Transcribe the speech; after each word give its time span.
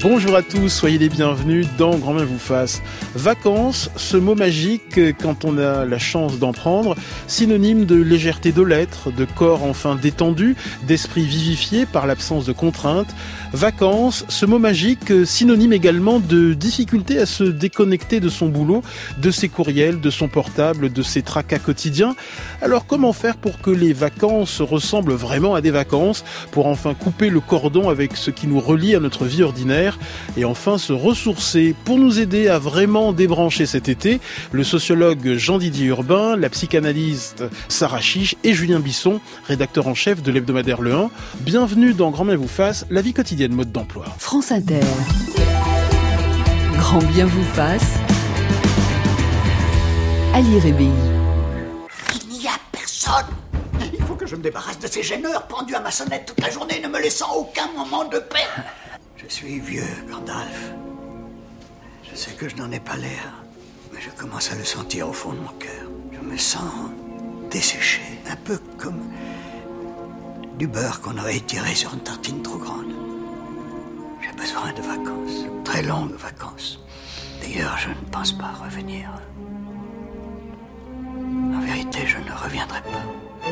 Bonjour 0.00 0.36
à 0.36 0.42
tous, 0.42 0.68
soyez 0.68 0.96
les 0.96 1.08
bienvenus 1.08 1.66
dans 1.76 1.98
Grand 1.98 2.14
Main 2.14 2.24
vous 2.24 2.38
fasse. 2.38 2.82
Vacances, 3.16 3.90
ce 3.96 4.16
mot 4.16 4.36
magique 4.36 5.00
quand 5.20 5.44
on 5.44 5.58
a 5.58 5.84
la 5.84 5.98
chance 5.98 6.38
d'en 6.38 6.52
prendre, 6.52 6.94
synonyme 7.26 7.84
de 7.84 7.96
légèreté 7.96 8.52
de 8.52 8.62
l'être, 8.62 9.10
de 9.10 9.24
corps 9.24 9.64
enfin 9.64 9.96
détendu, 9.96 10.54
d'esprit 10.86 11.24
vivifié 11.24 11.84
par 11.84 12.06
l'absence 12.06 12.46
de 12.46 12.52
contraintes. 12.52 13.12
Vacances, 13.52 14.24
ce 14.28 14.46
mot 14.46 14.60
magique, 14.60 15.12
synonyme 15.26 15.72
également 15.72 16.20
de 16.20 16.54
difficulté 16.54 17.18
à 17.18 17.26
se 17.26 17.42
déconnecter 17.42 18.20
de 18.20 18.28
son 18.28 18.46
boulot, 18.46 18.84
de 19.20 19.32
ses 19.32 19.48
courriels, 19.48 20.00
de 20.00 20.10
son 20.10 20.28
portable, 20.28 20.92
de 20.92 21.02
ses 21.02 21.22
tracas 21.22 21.58
quotidiens. 21.58 22.14
Alors 22.62 22.86
comment 22.86 23.12
faire 23.12 23.36
pour 23.36 23.60
que 23.60 23.70
les 23.70 23.94
vacances 23.94 24.60
ressemblent 24.60 25.14
vraiment 25.14 25.56
à 25.56 25.60
des 25.60 25.72
vacances, 25.72 26.24
pour 26.52 26.66
enfin 26.66 26.94
couper 26.94 27.30
le 27.30 27.40
cordon 27.40 27.88
avec 27.88 28.16
ce 28.16 28.30
qui 28.30 28.46
nous 28.46 28.60
relie 28.60 28.94
à 28.94 29.00
notre 29.00 29.24
vie 29.24 29.42
ordinaire? 29.42 29.87
Et 30.36 30.44
enfin 30.44 30.78
se 30.78 30.92
ressourcer. 30.92 31.74
Pour 31.84 31.98
nous 31.98 32.18
aider 32.18 32.48
à 32.48 32.58
vraiment 32.58 33.12
débrancher 33.12 33.66
cet 33.66 33.88
été, 33.88 34.20
le 34.52 34.64
sociologue 34.64 35.34
Jean-Didier 35.36 35.86
Urbain, 35.86 36.36
la 36.36 36.48
psychanalyste 36.48 37.44
Sarah 37.68 38.00
Chiche 38.00 38.36
et 38.44 38.54
Julien 38.54 38.80
Bisson, 38.80 39.20
rédacteur 39.46 39.86
en 39.86 39.94
chef 39.94 40.22
de 40.22 40.30
l'hebdomadaire 40.30 40.80
Le 40.80 40.94
1. 40.94 41.10
Bienvenue 41.40 41.94
dans 41.94 42.10
Grand 42.10 42.24
Bien 42.24 42.36
vous 42.36 42.48
fasse, 42.48 42.86
la 42.90 43.00
vie 43.00 43.12
quotidienne 43.12 43.52
mode 43.52 43.72
d'emploi. 43.72 44.06
France 44.18 44.52
Inter. 44.52 44.80
Grand 46.76 47.02
Bien 47.04 47.26
vous 47.26 47.44
fasse. 47.54 47.98
Ali 50.34 50.58
Rébi. 50.60 50.88
Il 52.14 52.38
n'y 52.38 52.46
a 52.46 52.52
personne. 52.72 53.26
Il 53.92 54.02
faut 54.04 54.14
que 54.14 54.26
je 54.26 54.36
me 54.36 54.42
débarrasse 54.42 54.78
de 54.78 54.86
ces 54.86 55.02
gêneurs 55.02 55.46
pendus 55.48 55.74
à 55.74 55.80
ma 55.80 55.90
sonnette 55.90 56.26
toute 56.26 56.40
la 56.40 56.50
journée, 56.50 56.80
ne 56.82 56.88
me 56.88 57.00
laissant 57.00 57.34
aucun 57.34 57.68
moment 57.76 58.04
de 58.04 58.18
paix. 58.18 58.46
Je 59.18 59.26
suis 59.34 59.58
vieux, 59.58 59.82
Gandalf. 60.08 60.72
Je 62.08 62.16
sais 62.16 62.30
que 62.32 62.48
je 62.48 62.56
n'en 62.56 62.70
ai 62.70 62.78
pas 62.78 62.96
l'air, 62.96 63.34
mais 63.92 64.00
je 64.00 64.10
commence 64.10 64.52
à 64.52 64.54
le 64.54 64.64
sentir 64.64 65.08
au 65.08 65.12
fond 65.12 65.32
de 65.32 65.40
mon 65.40 65.52
cœur. 65.58 65.88
Je 66.12 66.20
me 66.20 66.36
sens 66.36 66.90
desséché, 67.50 68.00
un 68.30 68.36
peu 68.36 68.58
comme 68.78 69.02
du 70.56 70.68
beurre 70.68 71.00
qu'on 71.00 71.18
aurait 71.18 71.36
étiré 71.36 71.74
sur 71.74 71.92
une 71.94 72.00
tartine 72.00 72.42
trop 72.42 72.58
grande. 72.58 72.92
J'ai 74.22 74.36
besoin 74.36 74.72
de 74.72 74.82
vacances, 74.82 75.44
très 75.64 75.82
longues 75.82 76.14
vacances. 76.14 76.80
D'ailleurs, 77.42 77.76
je 77.78 77.88
ne 77.88 78.10
pense 78.10 78.32
pas 78.32 78.52
revenir. 78.62 79.10
En 81.54 81.60
vérité, 81.60 82.06
je 82.06 82.18
ne 82.18 82.36
reviendrai 82.36 82.82
pas. 82.82 83.48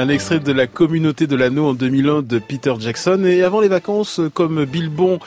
Un 0.00 0.08
extrait 0.08 0.40
de 0.40 0.50
la 0.50 0.66
communauté 0.66 1.26
de 1.26 1.36
l'anneau 1.36 1.66
en 1.66 1.74
2001 1.74 2.22
de 2.22 2.38
Peter 2.38 2.72
Jackson. 2.78 3.22
Et 3.26 3.42
avant 3.42 3.60
les 3.60 3.68
vacances, 3.68 4.18
comme 4.32 4.64
Bilbon, 4.64 5.18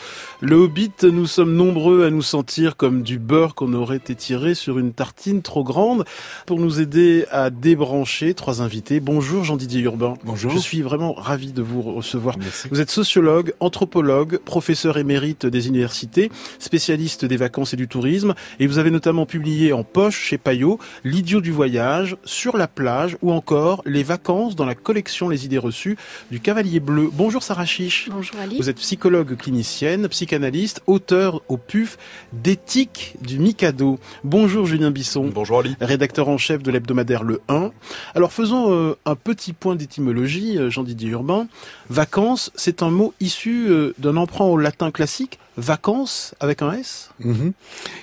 le 0.41 0.55
Hobbit, 0.55 0.91
nous 1.03 1.27
sommes 1.27 1.53
nombreux 1.53 2.03
à 2.07 2.09
nous 2.09 2.23
sentir 2.23 2.75
comme 2.75 3.03
du 3.03 3.19
beurre 3.19 3.53
qu'on 3.53 3.73
aurait 3.73 4.01
étiré 4.07 4.55
sur 4.55 4.79
une 4.79 4.91
tartine 4.91 5.43
trop 5.43 5.63
grande. 5.63 6.05
Pour 6.47 6.59
nous 6.59 6.81
aider 6.81 7.25
à 7.29 7.51
débrancher, 7.51 8.33
trois 8.33 8.63
invités. 8.63 8.99
Bonjour 8.99 9.43
Jean-Didier 9.43 9.81
Urbain. 9.81 10.15
Bonjour. 10.23 10.51
Je 10.51 10.57
suis 10.57 10.81
vraiment 10.81 11.13
ravi 11.13 11.51
de 11.51 11.61
vous 11.61 11.83
recevoir. 11.83 12.35
Vous 12.71 12.81
êtes 12.81 12.89
sociologue, 12.89 13.53
anthropologue, 13.59 14.39
professeur 14.39 14.97
émérite 14.97 15.45
des 15.45 15.67
universités, 15.67 16.31
spécialiste 16.57 17.25
des 17.25 17.37
vacances 17.37 17.75
et 17.75 17.77
du 17.77 17.87
tourisme. 17.87 18.33
Et 18.59 18.65
vous 18.65 18.79
avez 18.79 18.89
notamment 18.89 19.27
publié 19.27 19.71
en 19.71 19.83
poche 19.83 20.19
chez 20.19 20.39
Payot 20.39 20.79
L'idiot 21.03 21.41
du 21.41 21.51
voyage, 21.51 22.17
sur 22.25 22.57
la 22.57 22.67
plage 22.67 23.17
ou 23.21 23.31
encore 23.31 23.83
les 23.85 24.01
vacances 24.01 24.55
dans 24.55 24.62
la 24.65 24.75
collection 24.75 25.29
Les 25.29 25.45
idées 25.45 25.57
reçues 25.57 25.97
du 26.31 26.39
Cavalier 26.39 26.79
Bleu. 26.79 27.09
Bonjour 27.11 27.43
Sarah 27.43 27.65
Chiche. 27.65 28.09
Bonjour 28.11 28.39
Ali. 28.39 28.57
Vous 28.57 28.69
êtes 28.69 28.77
psychologue 28.77 29.35
clinicienne, 29.35 30.07
psychanalyste, 30.07 30.81
auteur 30.87 31.41
au 31.47 31.57
PUF 31.57 31.97
d'éthique 32.31 33.15
du 33.21 33.39
Mikado. 33.39 33.99
Bonjour 34.23 34.65
Julien 34.65 34.91
Bisson. 34.91 35.29
Bonjour 35.33 35.59
Ali. 35.59 35.75
Rédacteur 35.81 36.29
en 36.29 36.37
chef 36.37 36.63
de 36.63 36.71
l'hebdomadaire 36.71 37.23
Le 37.23 37.41
1. 37.47 37.71
Alors 38.15 38.31
faisons 38.31 38.73
euh, 38.73 38.97
un 39.05 39.15
petit 39.15 39.53
point 39.53 39.75
d'étymologie, 39.75 40.57
euh, 40.57 40.69
Jean-Didier 40.69 41.09
Urbain. 41.09 41.47
Vacances, 41.89 42.51
c'est 42.55 42.83
un 42.83 42.89
mot 42.89 43.13
issu 43.19 43.67
euh, 43.69 43.93
d'un 43.97 44.17
emprunt 44.17 44.45
au 44.45 44.57
latin 44.57 44.91
classique, 44.91 45.39
vacances 45.57 46.33
avec 46.39 46.61
un 46.61 46.73
S 46.73 47.09
Mhm. 47.19 47.53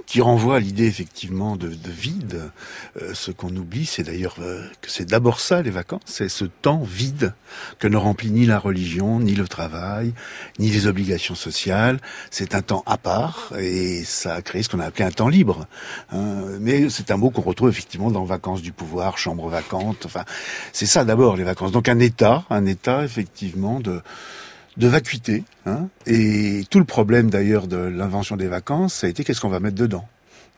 Qui 0.07 0.21
renvoie 0.21 0.57
à 0.57 0.61
l'idée 0.61 0.87
effectivement 0.87 1.57
de, 1.57 1.69
de 1.69 1.91
vide. 1.91 2.51
Euh, 3.01 3.13
ce 3.15 3.31
qu'on 3.31 3.55
oublie, 3.57 3.87
c'est 3.87 4.03
d'ailleurs 4.03 4.37
euh, 4.41 4.65
que 4.81 4.91
c'est 4.91 5.05
d'abord 5.05 5.41
ça 5.41 5.63
les 5.63 5.71
vacances, 5.71 6.01
c'est 6.05 6.29
ce 6.29 6.45
temps 6.45 6.83
vide 6.83 7.35
que 7.79 7.89
ne 7.89 7.97
remplit 7.97 8.31
ni 8.31 8.47
la 8.47 8.59
religion, 8.59 9.21
ni 9.21 9.35
le 9.35 9.47
travail, 9.49 10.15
ni 10.59 10.71
les 10.71 10.87
obligations 10.87 11.35
sociales. 11.35 12.01
C'est 12.31 12.55
un 12.55 12.63
temps 12.63 12.83
à 12.87 12.97
part 12.97 13.53
et 13.59 14.05
ça 14.05 14.35
a 14.35 14.43
créé 14.43 14.63
ce 14.63 14.69
qu'on 14.69 14.81
a 14.81 14.87
appelé 14.87 15.05
un 15.05 15.11
temps 15.11 15.29
libre. 15.29 15.67
hein. 16.13 16.45
Mais 16.61 16.89
c'est 16.89 17.11
un 17.11 17.17
mot 17.17 17.31
qu'on 17.31 17.43
retrouve 17.43 17.69
effectivement 17.69 18.11
dans 18.11 18.25
vacances 18.25 18.63
du 18.63 18.73
pouvoir, 18.73 19.19
chambre 19.19 19.49
vacante. 19.49 20.07
Enfin, 20.07 20.25
c'est 20.73 20.87
ça 20.87 21.05
d'abord 21.05 21.37
les 21.37 21.45
vacances. 21.45 21.73
Donc 21.73 21.89
un 21.89 21.99
état, 21.99 22.45
un 22.51 22.67
état 22.67 23.05
effectivement 23.05 23.81
de 23.81 24.01
de 24.77 24.89
vacuité. 24.89 25.45
Hein 25.67 25.89
et 26.07 26.65
tout 26.71 26.79
le 26.79 26.85
problème 26.85 27.31
d'ailleurs 27.31 27.67
de 27.67 27.77
l'invention 27.77 28.37
des 28.37 28.49
vacances, 28.49 28.95
ça 28.95 29.07
a 29.07 29.11
été 29.11 29.25
qu'est-ce 29.25 29.41
qu'on 29.41 29.49
va 29.49 29.61
mettre 29.61 29.77
dedans? 29.77 30.07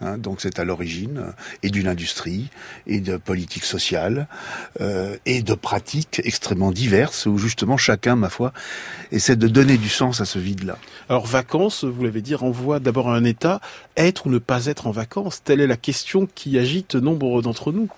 Hein, 0.02 0.18
donc 0.18 0.40
c'est 0.40 0.58
à 0.58 0.64
l'origine 0.64 1.32
et 1.62 1.70
d'une 1.70 1.86
industrie 1.86 2.48
et 2.86 3.00
de 3.00 3.16
politique 3.16 3.64
sociale 3.64 4.26
euh, 4.80 5.16
et 5.26 5.42
de 5.42 5.54
pratiques 5.54 6.20
extrêmement 6.24 6.72
diverses 6.72 7.26
où 7.26 7.38
justement 7.38 7.76
chacun, 7.76 8.16
ma 8.16 8.28
foi, 8.28 8.52
essaie 9.12 9.36
de 9.36 9.46
donner 9.46 9.76
du 9.76 9.88
sens 9.88 10.20
à 10.20 10.24
ce 10.24 10.38
vide-là. 10.38 10.76
Alors 11.08 11.26
vacances, 11.26 11.84
vous 11.84 12.02
l'avez 12.02 12.20
dit, 12.20 12.34
renvoie 12.34 12.80
d'abord 12.80 13.10
à 13.10 13.16
un 13.16 13.24
état, 13.24 13.60
être 13.96 14.26
ou 14.26 14.30
ne 14.30 14.38
pas 14.38 14.66
être 14.66 14.86
en 14.86 14.90
vacances. 14.90 15.42
Telle 15.44 15.60
est 15.60 15.66
la 15.66 15.76
question 15.76 16.26
qui 16.34 16.58
agite 16.58 16.96
nombre 16.96 17.40
d'entre 17.42 17.70
nous. 17.70 17.88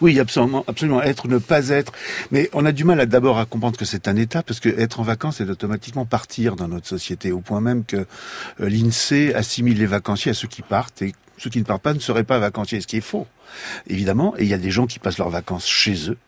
Oui, 0.00 0.18
absolument, 0.20 0.64
absolument. 0.66 1.02
Être 1.02 1.26
ou 1.26 1.28
ne 1.28 1.38
pas 1.38 1.68
être. 1.68 1.92
Mais 2.30 2.50
on 2.52 2.64
a 2.66 2.72
du 2.72 2.84
mal 2.84 3.00
à 3.00 3.06
d'abord 3.06 3.38
à 3.38 3.46
comprendre 3.46 3.78
que 3.78 3.84
c'est 3.84 4.08
un 4.08 4.16
état, 4.16 4.42
parce 4.42 4.60
que 4.60 4.68
être 4.68 5.00
en 5.00 5.02
vacances, 5.02 5.36
c'est 5.38 5.48
automatiquement 5.48 6.04
partir 6.04 6.56
dans 6.56 6.68
notre 6.68 6.86
société, 6.86 7.32
au 7.32 7.40
point 7.40 7.60
même 7.60 7.84
que 7.84 7.96
euh, 7.96 8.68
l'INSEE 8.68 9.34
assimile 9.34 9.78
les 9.78 9.86
vacanciers 9.86 10.32
à 10.32 10.34
ceux 10.34 10.48
qui 10.48 10.62
partent 10.62 11.02
et 11.02 11.14
ceux 11.40 11.48
qui 11.48 11.58
ne 11.58 11.64
partent 11.64 11.82
pas 11.82 11.94
ne 11.94 11.98
seraient 12.00 12.24
pas 12.24 12.38
vacanciers, 12.38 12.82
ce 12.82 12.86
qui 12.86 12.98
est 12.98 13.00
faux, 13.00 13.26
évidemment. 13.88 14.34
Et 14.36 14.42
il 14.42 14.48
y 14.48 14.54
a 14.54 14.58
des 14.58 14.70
gens 14.70 14.86
qui 14.86 14.98
passent 14.98 15.18
leurs 15.18 15.30
vacances 15.30 15.66
chez 15.66 16.10
eux. 16.10 16.18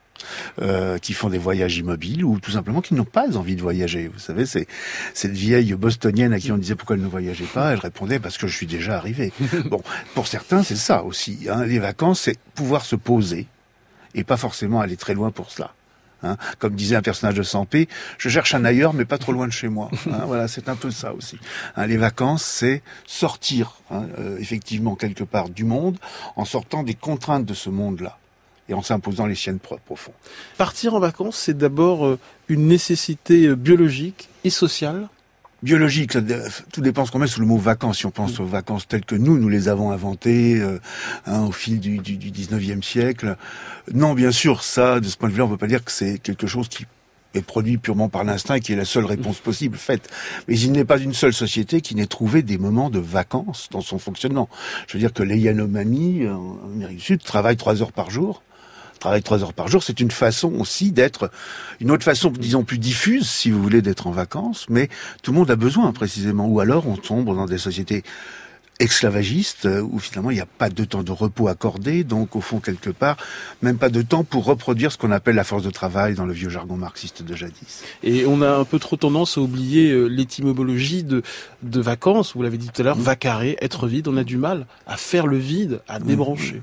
euh, 0.60 0.98
qui 0.98 1.14
font 1.14 1.28
des 1.28 1.38
voyages 1.38 1.76
immobiles 1.78 2.24
ou 2.24 2.38
tout 2.38 2.52
simplement 2.52 2.80
qui 2.80 2.94
n'ont 2.94 3.04
pas 3.04 3.36
envie 3.36 3.56
de 3.56 3.60
voyager. 3.60 4.06
Vous 4.06 4.20
savez, 4.20 4.46
c'est 4.46 4.68
cette 5.14 5.32
vieille 5.32 5.72
bostonienne 5.74 6.32
à 6.32 6.38
qui 6.38 6.52
on 6.52 6.58
disait 6.58 6.76
pourquoi 6.76 6.94
elle 6.94 7.02
ne 7.02 7.08
voyageait 7.08 7.44
pas, 7.52 7.72
elle 7.72 7.80
répondait 7.80 8.20
parce 8.20 8.38
que 8.38 8.46
je 8.46 8.56
suis 8.56 8.68
déjà 8.68 8.96
arrivé. 8.96 9.32
bon, 9.64 9.82
pour 10.14 10.28
certains, 10.28 10.62
c'est 10.62 10.76
ça 10.76 11.02
aussi. 11.02 11.48
Hein. 11.50 11.64
Les 11.64 11.80
vacances, 11.80 12.20
c'est 12.20 12.38
pouvoir 12.54 12.84
se 12.84 12.94
poser 12.94 13.48
et 14.14 14.22
pas 14.22 14.36
forcément 14.36 14.80
aller 14.80 14.96
très 14.96 15.14
loin 15.14 15.32
pour 15.32 15.50
cela. 15.50 15.74
Hein. 16.22 16.37
Comme 16.59 16.75
disait 16.75 16.97
un 16.97 17.03
personnage 17.03 17.34
de 17.34 17.43
Sampé, 17.43 17.88
je 18.19 18.28
cherche 18.28 18.55
un 18.55 18.65
ailleurs, 18.65 18.94
mais 18.94 19.05
pas 19.05 19.19
trop 19.19 19.33
loin 19.33 19.47
de 19.47 19.53
chez 19.53 19.69
moi. 19.69 19.91
Hein. 20.10 20.22
voilà, 20.27 20.49
c'est 20.49 20.69
un 20.69 20.77
peu 20.77 20.91
ça 20.91 21.12
aussi. 21.15 21.38
Hein, 21.77 21.87
les 21.87 21.97
vacances, 21.97 22.44
c'est 22.44 22.83
sortir 23.06 23.77
euh, 23.93 24.37
effectivement 24.38 24.94
quelque 24.94 25.25
part 25.25 25.49
du 25.49 25.65
monde 25.65 25.99
en 26.37 26.44
sortant 26.44 26.83
des 26.83 26.94
contraintes 26.94 27.44
de 27.44 27.55
ce 27.55 27.71
monde-là 27.71 28.19
et 28.69 28.75
en 28.75 28.83
s'imposant 28.83 29.27
les 29.27 29.34
siennes 29.34 29.59
propres 29.59 29.93
au 29.93 29.97
fond. 29.97 30.12
Partir 30.56 30.94
en 30.94 31.00
vacances, 31.00 31.37
c'est 31.37 31.57
d'abord 31.57 32.07
euh, 32.07 32.19
une 32.48 32.66
nécessité 32.66 33.47
euh, 33.47 33.57
biologique 33.57 34.28
et 34.45 34.51
sociale. 34.51 35.09
Biologique, 35.62 36.16
tout 36.72 36.80
dépend 36.80 37.06
ce 37.06 37.12
qu'on 37.12 37.20
met 37.20 37.28
sous 37.28 37.41
le 37.41 37.47
mot 37.47 37.56
vacances. 37.56 37.98
Si 37.98 38.06
on 38.06 38.10
pense 38.10 38.41
aux 38.41 38.44
vacances 38.44 38.88
telles 38.88 39.04
que 39.04 39.14
nous, 39.14 39.38
nous 39.38 39.48
les 39.48 39.68
avons 39.68 39.92
inventées 39.92 40.60
euh, 40.60 40.80
hein, 41.26 41.42
au 41.42 41.53
fil 41.53 41.78
du, 41.78 41.98
du, 41.98 42.16
du 42.16 42.32
19e 42.32 42.82
siècle. 42.82 43.36
Non, 43.94 44.14
bien 44.14 44.32
sûr, 44.32 44.64
ça, 44.64 44.98
de 44.98 45.06
ce 45.06 45.16
point 45.16 45.28
de 45.28 45.34
vue-là, 45.34 45.44
on 45.44 45.48
peut 45.48 45.56
pas 45.56 45.68
dire 45.68 45.84
que 45.84 45.92
c'est 45.92 46.18
quelque 46.18 46.48
chose 46.48 46.68
qui 46.68 46.84
est 47.34 47.42
produit 47.42 47.78
purement 47.78 48.09
par 48.09 48.24
l'instinct 48.24 48.56
et 48.56 48.60
qui 48.60 48.72
est 48.72 48.76
la 48.76 48.84
seule 48.84 49.04
réponse 49.04 49.38
possible 49.38 49.76
faite. 49.76 50.10
Mais 50.48 50.59
il 50.59 50.72
n'est 50.72 50.84
pas 50.84 50.98
une 50.98 51.14
seule 51.14 51.32
société 51.32 51.80
qui 51.80 51.94
n'ait 51.94 52.06
trouvé 52.06 52.42
des 52.42 52.58
moments 52.58 52.91
de 52.91 52.98
vacances 52.98 53.68
dans 53.70 53.82
son 53.82 54.00
fonctionnement. 54.00 54.48
Je 54.88 54.94
veux 54.94 54.98
dire 54.98 55.12
que 55.12 55.22
les 55.22 55.38
Yanomami, 55.38 56.26
en 56.26 56.58
Amérique 56.74 56.98
du 56.98 57.04
Sud, 57.04 57.22
travaillent 57.22 57.56
trois 57.56 57.82
heures 57.82 57.92
par 57.92 58.10
jour. 58.10 58.42
Travaillent 59.03 59.25
trois 59.25 59.43
heures 59.43 59.53
par 59.53 59.66
jour, 59.66 59.83
c'est 59.83 59.99
une 59.99 60.13
façon 60.13 60.53
aussi 60.60 60.93
d'être, 60.93 61.28
une 61.81 61.91
autre 61.91 62.04
façon, 62.04 62.31
disons, 62.31 62.63
plus 62.63 62.78
diffuse, 62.78 63.28
si 63.28 63.51
vous 63.51 63.60
voulez, 63.60 63.83
d'être 63.83 64.07
en 64.07 64.13
vacances, 64.13 64.66
mais 64.69 64.89
tout 65.25 65.33
le 65.33 65.39
monde 65.39 65.51
a 65.51 65.57
besoin, 65.57 65.91
précisément. 65.91 66.47
Ou 66.47 66.60
alors, 66.60 66.87
on 66.87 66.97
tombe 66.97 67.27
dans 67.27 67.47
des 67.47 67.59
sociétés 67.59 68.04
esclavagiste 68.78 69.66
euh, 69.66 69.81
où 69.81 69.99
finalement 69.99 70.31
il 70.31 70.34
n'y 70.34 70.41
a 70.41 70.47
pas 70.47 70.71
de 70.71 70.84
temps 70.84 71.03
de 71.03 71.10
repos 71.10 71.49
accordé, 71.49 72.04
donc 72.04 72.37
au 72.37 72.41
fond 72.41 72.60
quelque 72.60 72.91
part, 72.91 73.16
même 73.60 73.77
pas 73.77 73.89
de 73.89 74.03
temps 74.03 74.22
pour 74.22 74.45
reproduire 74.45 74.93
ce 74.93 74.99
qu'on 74.99 75.10
appelle 75.10 75.34
la 75.34 75.45
force 75.45 75.65
de 75.65 75.71
travail 75.71 76.15
dans 76.15 76.27
le 76.27 76.33
vieux 76.33 76.49
jargon 76.49 76.77
marxiste 76.77 77.22
de 77.25 77.34
jadis. 77.34 77.83
Et 78.04 78.25
on 78.25 78.41
a 78.41 78.54
un 78.57 78.65
peu 78.65 78.78
trop 78.78 78.97
tendance 78.97 79.37
à 79.37 79.41
oublier 79.41 79.91
euh, 79.91 80.07
l'étymologie 80.07 81.03
de, 81.03 81.22
vacances, 81.63 82.34
vous 82.37 82.43
l'avez 82.43 82.59
dit 82.59 82.69
tout 82.69 82.83
à 82.83 82.84
l'heure, 82.84 82.97
mmh. 82.97 83.03
vacarrer, 83.03 83.57
être 83.60 83.89
vide, 83.89 84.07
on 84.07 84.16
a 84.16 84.25
du 84.25 84.37
mal 84.37 84.66
à 84.87 84.97
faire 84.97 85.27
le 85.27 85.39
vide, 85.39 85.81
à 85.89 85.99
mmh. 85.99 86.60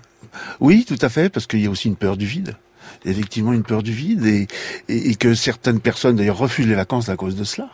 Oui, 0.59 0.85
tout 0.85 0.97
à 1.01 1.09
fait, 1.09 1.29
parce 1.29 1.47
qu'il 1.47 1.61
y 1.61 1.67
a 1.67 1.69
aussi 1.69 1.87
une 1.87 1.95
peur 1.95 2.17
du 2.17 2.25
vide 2.25 2.55
effectivement 3.05 3.53
une 3.53 3.63
peur 3.63 3.83
du 3.83 3.93
vide 3.93 4.47
et 4.89 5.15
que 5.15 5.33
certaines 5.33 5.79
personnes 5.79 6.15
d'ailleurs 6.15 6.37
refusent 6.37 6.67
les 6.67 6.75
vacances 6.75 7.07
à 7.09 7.15
cause 7.15 7.35
de 7.35 7.43
cela. 7.43 7.69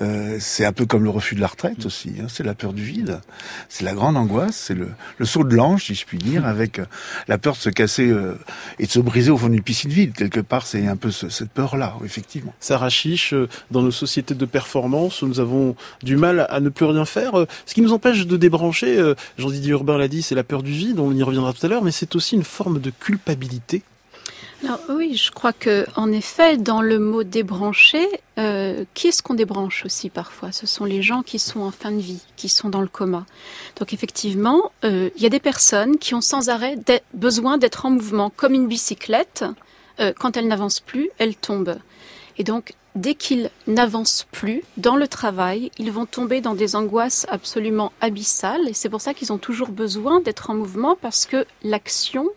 Euh, 0.00 0.36
c'est 0.40 0.64
un 0.64 0.72
peu 0.72 0.86
comme 0.86 1.04
le 1.04 1.10
refus 1.10 1.34
de 1.34 1.40
la 1.40 1.48
retraite 1.48 1.84
aussi. 1.84 2.12
Hein. 2.20 2.26
c'est 2.28 2.44
la 2.44 2.54
peur 2.54 2.72
du 2.72 2.82
vide, 2.82 3.20
c'est 3.68 3.84
la 3.84 3.92
grande 3.92 4.16
angoisse, 4.16 4.56
c'est 4.56 4.74
le, 4.74 4.88
le, 5.18 5.26
saut 5.26 5.44
de 5.44 5.54
l'ange, 5.54 5.84
si 5.84 5.94
je 5.94 6.06
puis 6.06 6.18
dire, 6.18 6.46
avec 6.50 6.78
euh, 6.78 6.86
la 7.28 7.38
peur 7.38 7.54
de 7.54 7.58
se 7.58 7.70
casser 7.70 8.08
euh, 8.08 8.38
et 8.78 8.86
de 8.86 8.90
se 8.90 9.00
briser 9.00 9.30
au 9.30 9.36
fond 9.36 9.48
d'une 9.48 9.62
piscine 9.62 9.90
vide. 9.90 10.14
Quelque 10.14 10.40
part, 10.40 10.66
c'est 10.66 10.86
un 10.86 10.96
peu 10.96 11.10
cette 11.10 11.50
peur-là, 11.50 11.96
effectivement. 12.04 12.54
Sarah 12.60 12.88
Chiche, 12.88 13.34
dans 13.70 13.82
nos 13.82 13.90
sociétés 13.90 14.34
de 14.34 14.46
performance, 14.46 15.22
nous 15.22 15.40
avons 15.40 15.76
du 16.02 16.16
mal 16.16 16.46
à 16.50 16.60
ne 16.60 16.68
plus 16.68 16.86
rien 16.86 17.04
faire. 17.04 17.32
Ce 17.66 17.74
qui 17.74 17.82
nous 17.82 17.92
empêche 17.92 18.26
de 18.26 18.36
débrancher, 18.36 19.14
Jean-Didier 19.38 19.72
Urbain 19.72 19.98
l'a 19.98 20.08
dit, 20.08 20.22
c'est 20.22 20.34
la 20.34 20.44
peur 20.44 20.62
du 20.62 20.72
vide, 20.72 20.98
on 20.98 21.12
y 21.12 21.22
reviendra 21.22 21.52
tout 21.52 21.64
à 21.66 21.68
l'heure, 21.68 21.82
mais 21.82 21.90
c'est 21.90 22.14
aussi 22.16 22.36
une 22.36 22.44
forme 22.44 22.80
de 22.80 22.90
culpabilité 22.90 23.82
oui, 24.88 25.16
je 25.16 25.30
crois 25.30 25.52
que 25.52 25.86
en 25.96 26.12
effet, 26.12 26.56
dans 26.56 26.82
le 26.82 26.98
mot 26.98 27.22
débrancher, 27.22 28.06
euh, 28.38 28.84
qui 28.94 29.08
est-ce 29.08 29.22
qu'on 29.22 29.34
débranche 29.34 29.84
aussi 29.84 30.10
parfois? 30.10 30.52
Ce 30.52 30.66
sont 30.66 30.84
les 30.84 31.02
gens 31.02 31.22
qui 31.22 31.38
sont 31.38 31.60
en 31.60 31.70
fin 31.70 31.90
de 31.90 32.00
vie, 32.00 32.22
qui 32.36 32.48
sont 32.48 32.68
dans 32.68 32.80
le 32.80 32.88
coma. 32.88 33.24
Donc 33.76 33.92
effectivement, 33.92 34.72
euh, 34.84 35.10
il 35.16 35.22
y 35.22 35.26
a 35.26 35.30
des 35.30 35.40
personnes 35.40 35.98
qui 35.98 36.14
ont 36.14 36.20
sans 36.20 36.48
arrêt 36.48 36.76
besoin 37.14 37.58
d'être 37.58 37.86
en 37.86 37.90
mouvement, 37.90 38.30
comme 38.34 38.54
une 38.54 38.68
bicyclette. 38.68 39.44
Euh, 40.00 40.12
quand 40.18 40.36
elle 40.36 40.48
n'avance 40.48 40.80
plus, 40.80 41.10
elle 41.18 41.36
tombe. 41.36 41.76
Et 42.38 42.44
donc, 42.44 42.74
dès 42.94 43.14
qu'ils 43.14 43.50
n'avancent 43.66 44.26
plus 44.32 44.62
dans 44.76 44.96
le 44.96 45.08
travail, 45.08 45.70
ils 45.78 45.92
vont 45.92 46.06
tomber 46.06 46.40
dans 46.40 46.54
des 46.54 46.74
angoisses 46.76 47.26
absolument 47.28 47.92
abyssales. 48.00 48.68
Et 48.68 48.72
c'est 48.72 48.88
pour 48.88 49.00
ça 49.00 49.14
qu'ils 49.14 49.32
ont 49.32 49.38
toujours 49.38 49.68
besoin 49.68 50.20
d'être 50.20 50.50
en 50.50 50.54
mouvement 50.54 50.96
parce 51.00 51.26
que 51.26 51.44
l'action 51.62 52.28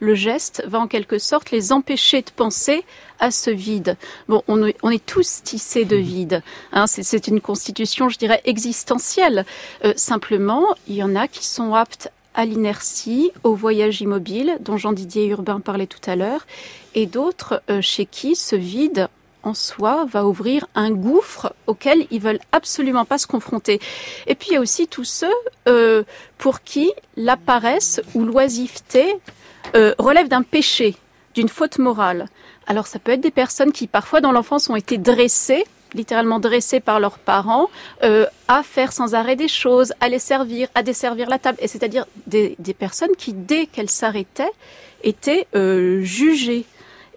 le 0.00 0.14
geste 0.14 0.62
va 0.66 0.80
en 0.80 0.86
quelque 0.86 1.18
sorte 1.18 1.50
les 1.50 1.72
empêcher 1.72 2.22
de 2.22 2.30
penser 2.34 2.84
à 3.18 3.30
ce 3.30 3.50
vide. 3.50 3.96
Bon, 4.28 4.42
on 4.48 4.64
est, 4.66 5.06
tous 5.06 5.42
tissés 5.42 5.84
de 5.84 5.96
vide. 5.96 6.42
Hein, 6.72 6.86
c'est 6.86 7.28
une 7.28 7.40
constitution, 7.40 8.08
je 8.08 8.18
dirais, 8.18 8.40
existentielle. 8.44 9.44
Euh, 9.84 9.92
simplement, 9.96 10.66
il 10.88 10.96
y 10.96 11.02
en 11.02 11.16
a 11.16 11.28
qui 11.28 11.46
sont 11.46 11.74
aptes 11.74 12.10
à 12.34 12.44
l'inertie, 12.44 13.30
au 13.44 13.54
voyage 13.54 14.00
immobile, 14.02 14.58
dont 14.60 14.76
Jean-Didier 14.76 15.26
Urbain 15.28 15.60
parlait 15.60 15.86
tout 15.86 16.10
à 16.10 16.16
l'heure, 16.16 16.46
et 16.94 17.06
d'autres 17.06 17.62
euh, 17.70 17.80
chez 17.80 18.04
qui 18.04 18.36
ce 18.36 18.56
vide 18.56 19.08
en 19.46 19.54
soi 19.54 20.04
va 20.10 20.26
ouvrir 20.26 20.66
un 20.74 20.90
gouffre 20.90 21.54
auquel 21.66 22.06
ils 22.10 22.20
veulent 22.20 22.40
absolument 22.52 23.04
pas 23.04 23.16
se 23.16 23.26
confronter. 23.26 23.80
Et 24.26 24.34
puis 24.34 24.48
il 24.50 24.54
y 24.54 24.56
a 24.56 24.60
aussi 24.60 24.88
tous 24.88 25.04
ceux 25.04 25.32
euh, 25.68 26.02
pour 26.36 26.62
qui 26.62 26.92
la 27.16 27.36
paresse 27.36 28.02
ou 28.14 28.24
l'oisiveté 28.24 29.14
euh, 29.74 29.94
relève 29.98 30.28
d'un 30.28 30.42
péché, 30.42 30.96
d'une 31.34 31.48
faute 31.48 31.78
morale. 31.78 32.26
Alors 32.66 32.86
ça 32.86 32.98
peut 32.98 33.12
être 33.12 33.20
des 33.20 33.30
personnes 33.30 33.72
qui 33.72 33.86
parfois 33.86 34.20
dans 34.20 34.32
l'enfance 34.32 34.68
ont 34.70 34.76
été 34.76 34.98
dressées 34.98 35.64
littéralement 35.94 36.40
dressées 36.40 36.80
par 36.80 37.00
leurs 37.00 37.18
parents, 37.18 37.70
euh, 38.02 38.26
à 38.48 38.62
faire 38.62 38.92
sans 38.92 39.14
arrêt 39.14 39.36
des 39.36 39.48
choses, 39.48 39.94
à 40.00 40.08
les 40.08 40.18
servir, 40.18 40.68
à 40.74 40.82
desservir 40.82 41.30
la 41.30 41.38
table, 41.38 41.56
et 41.62 41.68
c'est-à-dire 41.68 42.06
des, 42.26 42.56
personnes 42.78 43.16
qui, 43.16 43.32
dès 43.32 43.64
qu'elles 43.66 43.88
s'arrêtaient, 43.88 44.50
étaient 45.04 45.46
euh, 45.54 46.02
jugées. 46.02 46.66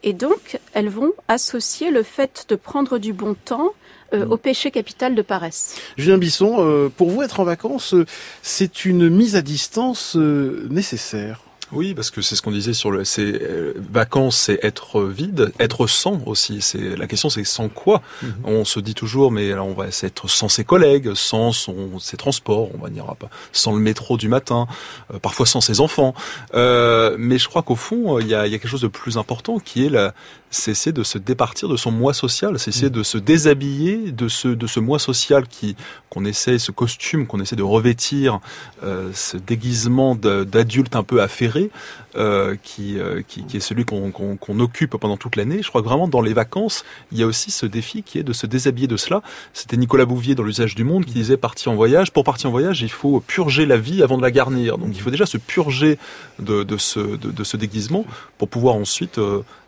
Et 0.04 0.14
donc, 0.14 0.60
elles 0.74 0.88
vont 0.88 1.12
associer 1.28 1.92
le 1.92 2.04
fait 2.04 2.46
de 2.48 2.56
prendre 2.56 3.00
du 3.00 3.12
bon 3.12 3.34
temps 3.34 3.74
mm. 4.14 4.32
au 4.32 4.38
péché 4.38 4.72
capital 4.72 5.14
de 5.14 5.22
paresse. 5.24 5.76
Julien 5.98 6.18
Bisson, 6.18 6.90
pour 6.96 7.10
vous 7.10 7.22
être 7.22 7.42
en 7.42 7.44
vacances, 7.44 7.96
c'est 8.42 8.86
une 8.86 9.10
mise 9.10 9.36
à 9.36 9.42
distance 9.42 10.16
nécessaire? 10.16 11.42
Oui, 11.72 11.94
parce 11.94 12.10
que 12.10 12.22
c'est 12.22 12.36
ce 12.36 12.42
qu'on 12.42 12.52
disait 12.52 12.74
sur 12.74 12.92
le. 12.92 13.04
C'est 13.06 13.42
euh, 13.42 13.74
vacances, 13.78 14.38
c'est 14.38 14.60
être 14.64 15.04
vide, 15.04 15.52
être 15.60 15.86
sans 15.88 16.20
aussi. 16.26 16.62
C'est 16.62 16.96
la 16.96 17.08
question, 17.08 17.30
c'est 17.30 17.44
sans 17.44 17.70
quoi? 17.70 18.02
Mhm. 18.24 18.34
On 18.44 18.66
se 18.66 18.80
dit 18.80 18.96
toujours, 18.96 19.32
mais 19.32 19.52
alors 19.52 19.68
on 19.68 19.74
va 19.74 19.88
être 19.88 20.28
sans 20.28 20.50
ses 20.50 20.64
collègues, 20.64 21.14
sans 21.14 21.52
son, 21.52 22.00
ses 22.00 22.18
transports, 22.18 22.70
on 22.74 22.78
va 22.80 22.90
dire 22.90 23.06
pas, 23.16 23.30
sans 23.52 23.74
le 23.74 23.80
métro 23.80 24.18
du 24.18 24.30
matin, 24.30 24.68
euh, 25.14 25.20
parfois 25.20 25.46
sans 25.46 25.62
ses 25.62 25.80
enfants. 25.80 26.14
Euh, 26.56 27.16
mais 27.20 27.38
je 27.38 27.48
crois 27.48 27.62
qu'au 27.62 27.76
fond, 27.76 28.20
il 28.20 28.28
y 28.28 28.36
a, 28.36 28.48
y 28.48 28.56
a, 28.56 28.58
quelque 28.58 28.72
chose 28.72 28.82
de 28.82 28.88
plus 28.88 29.18
important 29.18 29.60
qui 29.60 29.86
est 29.86 29.90
la, 29.90 30.14
c'est 30.52 30.92
de 30.92 31.04
se 31.04 31.18
départir 31.18 31.70
de 31.70 31.78
son 31.78 31.92
moi 31.92 32.14
social, 32.14 32.58
c'est 32.60 32.88
mm. 32.88 32.90
de 32.90 33.04
se 33.04 33.18
déshabiller 33.18 34.12
de 34.12 34.28
ce 34.28 34.48
de 34.48 34.68
ce 34.68 34.80
moi 34.80 35.00
social 35.00 35.48
qui 35.48 35.76
qu'on 36.10 36.26
essaie, 36.26 36.58
ce 36.58 36.72
costume 36.72 37.28
qu'on 37.28 37.40
essaie 37.40 37.56
de 37.56 37.64
revêtir, 37.64 38.40
euh, 38.84 39.12
ce 39.14 39.38
déguisement 39.38 40.16
d'adulte 40.16 40.96
un 40.96 41.04
peu 41.04 41.22
affairé, 41.22 41.70
euh, 42.16 42.56
qui, 42.64 43.00
euh, 43.00 43.22
qui, 43.28 43.46
qui 43.46 43.58
est 43.58 43.60
celui 43.60 43.86
qu'on 43.86 44.12
qu'on 44.12 44.60
occupe 44.60 44.98
pendant 44.98 45.18
toute 45.18 45.36
l'année. 45.36 45.62
Je 45.62 45.70
crois 45.70 45.82
que 45.82 45.88
vraiment 45.88 46.08
dans 46.08 46.22
les 46.22 46.34
vacances, 46.34 46.84
il 47.12 47.20
y 47.20 47.24
a 47.24 47.28
aussi 47.28 47.52
ce 47.52 47.66
défi 47.66 48.02
qui 48.02 48.18
est 48.18 48.24
de 48.24 48.34
se 48.34 48.48
déshabiller 48.48 48.88
de 48.88 48.98
cela. 48.98 49.22
C'était 49.54 49.78
Nicolas 49.78 50.06
Bouvier 50.06 50.34
dans 50.34 50.44
l'usage 50.44 50.74
du 50.74 50.84
monde 50.84 51.06
qui 51.06 51.14
disait 51.14 51.38
partir 51.38 51.72
en 51.72 51.76
voyage. 51.76 52.12
Pour 52.12 52.24
partir 52.24 52.50
en 52.50 52.52
voyage, 52.52 52.82
il 52.82 52.90
faut 52.90 53.20
purger 53.20 53.66
la 53.68 53.78
vie 53.78 54.02
avant 54.02 54.18
de 54.18 54.24
la 54.24 54.32
garnir. 54.32 54.80
Donc 54.80 54.90
il 54.94 55.02
faut 55.02 55.12
déjà 55.12 55.28
se 55.28 55.38
purger 55.38 56.00
de, 56.40 56.64
de 56.64 56.78
ce 56.78 57.00
de, 57.00 57.32
de, 57.32 57.44
ce 57.44 57.58
déguisement 57.58 58.06
pour 58.38 58.50
pouvoir 58.50 58.76
ensuite 58.76 59.20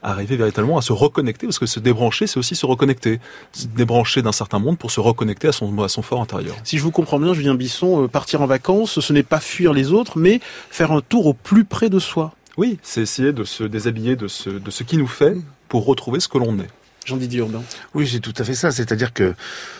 arriver 0.02 0.36
véritablement 0.36 0.71
à 0.78 0.82
se 0.82 0.94
reconnecter, 0.94 1.48
parce 1.48 1.60
que 1.60 1.66
se 1.66 1.80
débrancher, 1.80 2.28
c'est 2.28 2.38
aussi 2.38 2.56
se 2.56 2.66
reconnecter. 2.66 3.20
Se 3.52 3.68
débrancher 3.68 4.22
d'un 4.22 4.32
certain 4.32 4.60
monde 4.60 4.78
pour 4.78 4.92
se 4.92 5.00
reconnecter 5.00 5.48
à 5.48 5.52
son, 5.52 5.78
à 5.82 5.90
son 5.90 6.02
fort 6.02 6.22
intérieur. 6.22 6.56
Si 6.64 6.78
je 6.78 6.84
vous 6.84 6.92
comprends 6.92 7.20
bien, 7.20 7.34
Julien 7.34 7.56
Bisson, 7.56 8.04
euh, 8.04 8.08
partir 8.08 8.42
en 8.42 8.48
vacances, 8.48 9.00
ce 9.00 9.14
n'est 9.14 9.24
pas 9.24 9.40
fuir 9.40 9.74
les 9.74 9.92
autres, 9.92 10.18
mais 10.18 10.40
faire 10.70 10.92
un 10.92 11.02
tour 11.02 11.26
au 11.28 11.34
plus 11.34 11.66
près 11.66 11.90
de 11.90 12.00
soi. 12.00 12.34
Oui, 12.58 12.80
c'est 12.84 13.02
essayer 13.02 13.34
de 13.34 13.44
se 13.44 13.64
déshabiller 13.64 14.16
de 14.16 14.28
ce, 14.28 14.50
de 14.50 14.72
ce 14.72 14.84
qui 14.84 14.98
nous 14.98 15.08
fait 15.08 15.36
pour 15.70 15.86
retrouver 15.86 16.20
ce 16.20 16.28
que 16.28 16.38
l'on 16.38 16.60
est. 16.60 16.70
Jean-Didier 17.06 17.40
Urbain. 17.40 17.64
Oui, 17.94 18.08
c'est 18.08 18.20
tout 18.20 18.34
à 18.38 18.44
fait 18.44 18.54
ça. 18.54 18.72
C'est-à-dire 18.72 19.14
que 19.14 19.34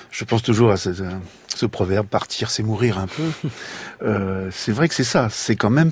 je 0.10 0.24
pense 0.24 0.42
toujours 0.42 0.72
à 0.72 0.78
ce, 0.78 0.90
ce 1.56 1.66
proverbe 1.66 2.08
partir, 2.08 2.50
c'est 2.50 2.64
mourir 2.64 2.98
un 2.98 3.08
peu. 3.08 3.24
euh, 4.04 4.50
c'est 4.52 4.72
vrai 4.72 4.88
que 4.88 4.96
c'est 4.96 5.04
ça. 5.04 5.30
C'est 5.30 5.56
quand 5.56 5.70
même 5.70 5.92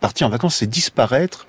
partir 0.00 0.26
en 0.26 0.30
vacances, 0.30 0.56
c'est 0.56 0.66
disparaître 0.66 1.46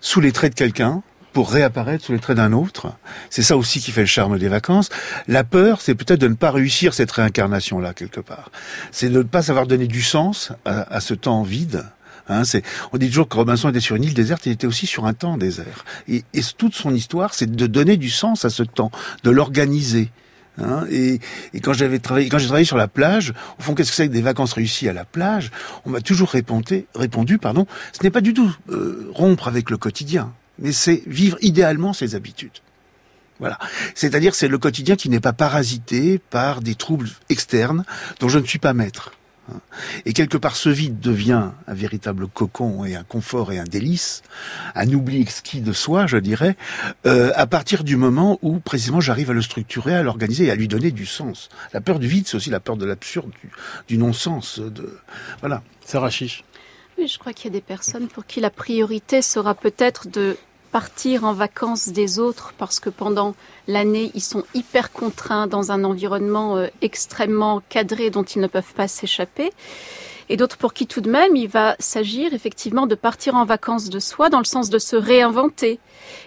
sous 0.00 0.20
les 0.20 0.32
traits 0.32 0.52
de 0.52 0.58
quelqu'un, 0.58 1.02
pour 1.38 1.52
réapparaître 1.52 2.04
sous 2.04 2.10
les 2.10 2.18
traits 2.18 2.36
d'un 2.36 2.52
autre. 2.52 2.92
C'est 3.30 3.44
ça 3.44 3.56
aussi 3.56 3.78
qui 3.78 3.92
fait 3.92 4.00
le 4.00 4.08
charme 4.08 4.40
des 4.40 4.48
vacances. 4.48 4.88
La 5.28 5.44
peur, 5.44 5.80
c'est 5.80 5.94
peut-être 5.94 6.20
de 6.20 6.26
ne 6.26 6.34
pas 6.34 6.50
réussir 6.50 6.94
cette 6.94 7.12
réincarnation-là, 7.12 7.94
quelque 7.94 8.18
part. 8.18 8.50
C'est 8.90 9.08
de 9.08 9.18
ne 9.18 9.22
pas 9.22 9.42
savoir 9.42 9.68
donner 9.68 9.86
du 9.86 10.02
sens 10.02 10.50
à, 10.64 10.98
ce 10.98 11.14
temps 11.14 11.44
vide. 11.44 11.84
Hein, 12.28 12.42
on 12.92 12.98
dit 12.98 13.06
toujours 13.06 13.28
que 13.28 13.36
Robinson 13.36 13.68
était 13.68 13.78
sur 13.78 13.94
une 13.94 14.02
île 14.02 14.14
déserte, 14.14 14.46
il 14.46 14.50
était 14.50 14.66
aussi 14.66 14.88
sur 14.88 15.06
un 15.06 15.12
temps 15.12 15.36
désert. 15.36 15.84
Et, 16.08 16.24
toute 16.56 16.74
son 16.74 16.92
histoire, 16.92 17.34
c'est 17.34 17.48
de 17.48 17.66
donner 17.68 17.98
du 17.98 18.10
sens 18.10 18.44
à 18.44 18.50
ce 18.50 18.64
temps, 18.64 18.90
de 19.22 19.30
l'organiser. 19.30 20.10
Hein, 20.60 20.86
et, 20.90 21.20
quand 21.62 21.72
j'avais 21.72 22.00
travaillé, 22.00 22.28
quand 22.30 22.38
j'ai 22.38 22.46
travaillé 22.46 22.66
sur 22.66 22.76
la 22.76 22.88
plage, 22.88 23.32
au 23.60 23.62
fond, 23.62 23.76
qu'est-ce 23.76 23.90
que 23.90 23.96
c'est 23.96 24.08
que 24.08 24.12
des 24.12 24.22
vacances 24.22 24.54
réussies 24.54 24.88
à 24.88 24.92
la 24.92 25.04
plage? 25.04 25.52
On 25.84 25.90
m'a 25.90 26.00
toujours 26.00 26.30
répondu, 26.30 26.86
répondu, 26.96 27.38
pardon, 27.38 27.68
ce 27.92 28.02
n'est 28.02 28.10
pas 28.10 28.22
du 28.22 28.34
tout 28.34 28.52
euh, 28.70 29.08
rompre 29.14 29.46
avec 29.46 29.70
le 29.70 29.76
quotidien 29.76 30.32
mais 30.58 30.72
c'est 30.72 31.02
vivre 31.06 31.38
idéalement 31.40 31.92
ses 31.92 32.14
habitudes. 32.14 32.60
Voilà. 33.38 33.58
C'est-à-dire 33.94 34.34
c'est 34.34 34.48
le 34.48 34.58
quotidien 34.58 34.96
qui 34.96 35.08
n'est 35.08 35.20
pas 35.20 35.32
parasité 35.32 36.18
par 36.18 36.60
des 36.60 36.74
troubles 36.74 37.08
externes 37.28 37.84
dont 38.20 38.28
je 38.28 38.38
ne 38.38 38.46
suis 38.46 38.58
pas 38.58 38.74
maître. 38.74 39.12
Et 40.04 40.12
quelque 40.12 40.36
part, 40.36 40.56
ce 40.56 40.68
vide 40.68 41.00
devient 41.00 41.50
un 41.66 41.74
véritable 41.74 42.28
cocon 42.28 42.84
et 42.84 42.96
un 42.96 43.02
confort 43.02 43.52
et 43.52 43.58
un 43.58 43.64
délice, 43.64 44.22
un 44.74 44.92
oubli 44.92 45.20
exquis 45.20 45.60
de 45.60 45.72
soi, 45.72 46.06
je 46.06 46.16
dirais, 46.18 46.56
euh, 47.06 47.32
à 47.34 47.46
partir 47.46 47.84
du 47.84 47.96
moment 47.96 48.38
où 48.42 48.58
précisément 48.58 49.00
j'arrive 49.00 49.30
à 49.30 49.34
le 49.34 49.42
structurer, 49.42 49.94
à 49.94 50.02
l'organiser 50.02 50.46
et 50.46 50.50
à 50.50 50.54
lui 50.54 50.68
donner 50.68 50.90
du 50.90 51.06
sens. 51.06 51.48
La 51.72 51.80
peur 51.80 51.98
du 51.98 52.08
vide, 52.08 52.26
c'est 52.26 52.36
aussi 52.36 52.50
la 52.50 52.60
peur 52.60 52.76
de 52.76 52.84
l'absurde, 52.84 53.30
du, 53.88 53.98
non-sens. 53.98 54.58
De 54.58 54.98
voilà. 55.40 55.62
Sarah 55.84 56.10
Chiche. 56.10 56.44
Je 57.06 57.18
crois 57.18 57.32
qu'il 57.32 57.46
y 57.46 57.48
a 57.48 57.58
des 57.58 57.60
personnes 57.60 58.08
pour 58.08 58.26
qui 58.26 58.40
la 58.40 58.50
priorité 58.50 59.22
sera 59.22 59.54
peut-être 59.54 60.08
de 60.08 60.36
partir 60.72 61.24
en 61.24 61.32
vacances 61.32 61.88
des 61.88 62.18
autres 62.18 62.54
parce 62.58 62.80
que 62.80 62.90
pendant 62.90 63.34
l'année, 63.68 64.10
ils 64.14 64.22
sont 64.22 64.44
hyper 64.52 64.90
contraints 64.90 65.46
dans 65.46 65.70
un 65.70 65.84
environnement 65.84 66.56
euh, 66.56 66.66
extrêmement 66.82 67.62
cadré 67.68 68.10
dont 68.10 68.24
ils 68.24 68.40
ne 68.40 68.48
peuvent 68.48 68.74
pas 68.74 68.88
s'échapper. 68.88 69.52
Et 70.28 70.36
d'autres 70.36 70.56
pour 70.56 70.72
qui 70.74 70.86
tout 70.86 71.00
de 71.00 71.10
même 71.10 71.36
il 71.36 71.48
va 71.48 71.76
s'agir 71.78 72.34
effectivement 72.34 72.86
de 72.86 72.94
partir 72.94 73.34
en 73.34 73.44
vacances 73.44 73.88
de 73.90 73.98
soi 73.98 74.28
dans 74.30 74.38
le 74.38 74.44
sens 74.44 74.70
de 74.70 74.78
se 74.78 74.96
réinventer 74.96 75.78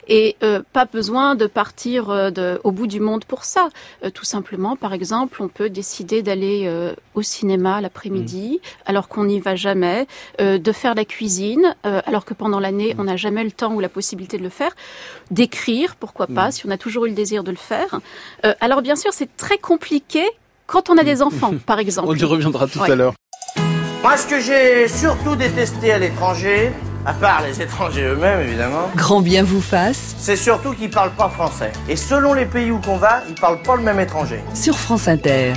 et 0.08 0.36
euh, 0.44 0.62
pas 0.74 0.86
besoin 0.86 1.36
de 1.36 1.48
partir 1.48 2.10
euh, 2.10 2.30
de, 2.30 2.60
au 2.64 2.72
bout 2.72 2.88
du 2.88 3.00
monde 3.00 3.26
pour 3.26 3.44
ça. 3.46 3.70
Euh, 4.04 4.10
tout 4.10 4.26
simplement, 4.26 4.76
par 4.76 4.94
exemple, 4.94 5.42
on 5.42 5.48
peut 5.48 5.70
décider 5.70 6.22
d'aller 6.22 6.64
euh, 6.66 6.94
au 7.16 7.22
cinéma 7.22 7.82
l'après-midi 7.82 8.60
Mmh. 8.62 8.90
alors 8.90 9.08
qu'on 9.08 9.26
n'y 9.26 9.40
va 9.40 9.56
jamais, 9.56 10.08
euh, 10.40 10.58
de 10.58 10.72
faire 10.72 10.94
la 10.96 11.06
cuisine 11.06 11.76
euh, 11.86 12.02
alors 12.06 12.26
que 12.26 12.34
pendant 12.34 12.60
l'année 12.60 12.96
on 13.00 13.06
n'a 13.06 13.18
jamais 13.18 13.44
le 13.44 13.52
temps 13.52 13.74
ou 13.74 13.80
la 13.80 13.90
possibilité 13.90 14.38
de 14.38 14.44
le 14.44 14.50
faire, 14.50 14.72
d'écrire, 15.32 15.96
pourquoi 15.96 16.28
pas, 16.28 16.50
Mmh. 16.50 16.52
si 16.52 16.66
on 16.68 16.70
a 16.72 16.78
toujours 16.78 17.06
eu 17.06 17.10
le 17.10 17.16
désir 17.16 17.44
de 17.44 17.52
le 17.52 17.58
faire. 17.58 18.00
Euh, 18.46 18.54
alors 18.60 18.82
bien 18.82 18.96
sûr, 18.96 19.14
c'est 19.14 19.36
très 19.38 19.58
compliqué 19.58 20.24
quand 20.68 20.90
on 20.90 20.98
a 20.98 21.04
des 21.04 21.22
enfants, 21.28 21.54
par 21.66 21.80
exemple. 21.80 22.08
On 22.10 22.16
y 22.16 22.24
reviendra 22.24 22.68
tout 22.68 22.80
Ouais. 22.80 22.92
à 22.92 22.96
l'heure. 22.96 23.14
Moi, 24.04 24.18
ce 24.18 24.26
que 24.26 24.40
j'ai 24.42 24.88
surtout 24.88 25.36
détesté 25.36 25.92
à 25.92 26.00
l'étranger, 26.00 26.72
à 27.06 27.14
part 27.14 27.44
les 27.44 27.62
étrangers 27.62 28.06
eux-mêmes 28.06 28.40
évidemment, 28.40 28.90
Grand 28.96 29.22
bien 29.22 29.44
vous 29.44 29.62
fasse 29.62 30.16
c'est 30.18 30.36
surtout 30.36 30.72
qu'ils 30.72 30.90
parlent 30.90 31.14
pas 31.16 31.30
français. 31.30 31.72
Et 31.88 31.96
selon 31.96 32.34
les 32.34 32.48
pays 32.48 32.72
où 32.72 32.80
qu'on 32.80 32.98
va, 32.98 33.22
ils 33.30 33.36
parlent 33.36 33.62
pas 33.62 33.76
le 33.76 33.84
même 33.84 34.00
étranger. 34.00 34.40
sur 34.56 34.76
France 34.76 35.08
Inter. 35.08 35.54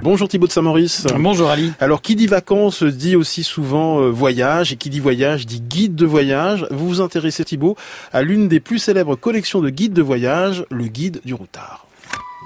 Bonjour 0.00 0.28
Thibaut 0.28 0.46
de 0.46 0.52
Saint-Maurice. 0.52 1.04
Bonjour 1.18 1.50
Ali. 1.50 1.72
Alors, 1.80 2.00
qui 2.00 2.14
dit 2.14 2.28
vacances 2.28 2.84
dit 2.84 3.16
aussi 3.16 3.42
souvent 3.42 4.00
euh, 4.00 4.08
voyage, 4.08 4.72
et 4.72 4.76
qui 4.76 4.90
dit 4.90 5.00
voyage 5.00 5.46
dit 5.46 5.60
guide 5.60 5.96
de 5.96 6.06
voyage. 6.06 6.64
Vous 6.70 6.86
vous 6.86 7.00
intéressez, 7.00 7.44
Thibaut, 7.44 7.76
à 8.12 8.22
l'une 8.22 8.46
des 8.46 8.60
plus 8.60 8.78
célèbres 8.78 9.16
collections 9.16 9.60
de 9.60 9.68
guides 9.68 9.94
de 9.94 10.02
voyage, 10.02 10.64
le 10.70 10.84
guide 10.84 11.20
du 11.24 11.34
routard. 11.34 11.87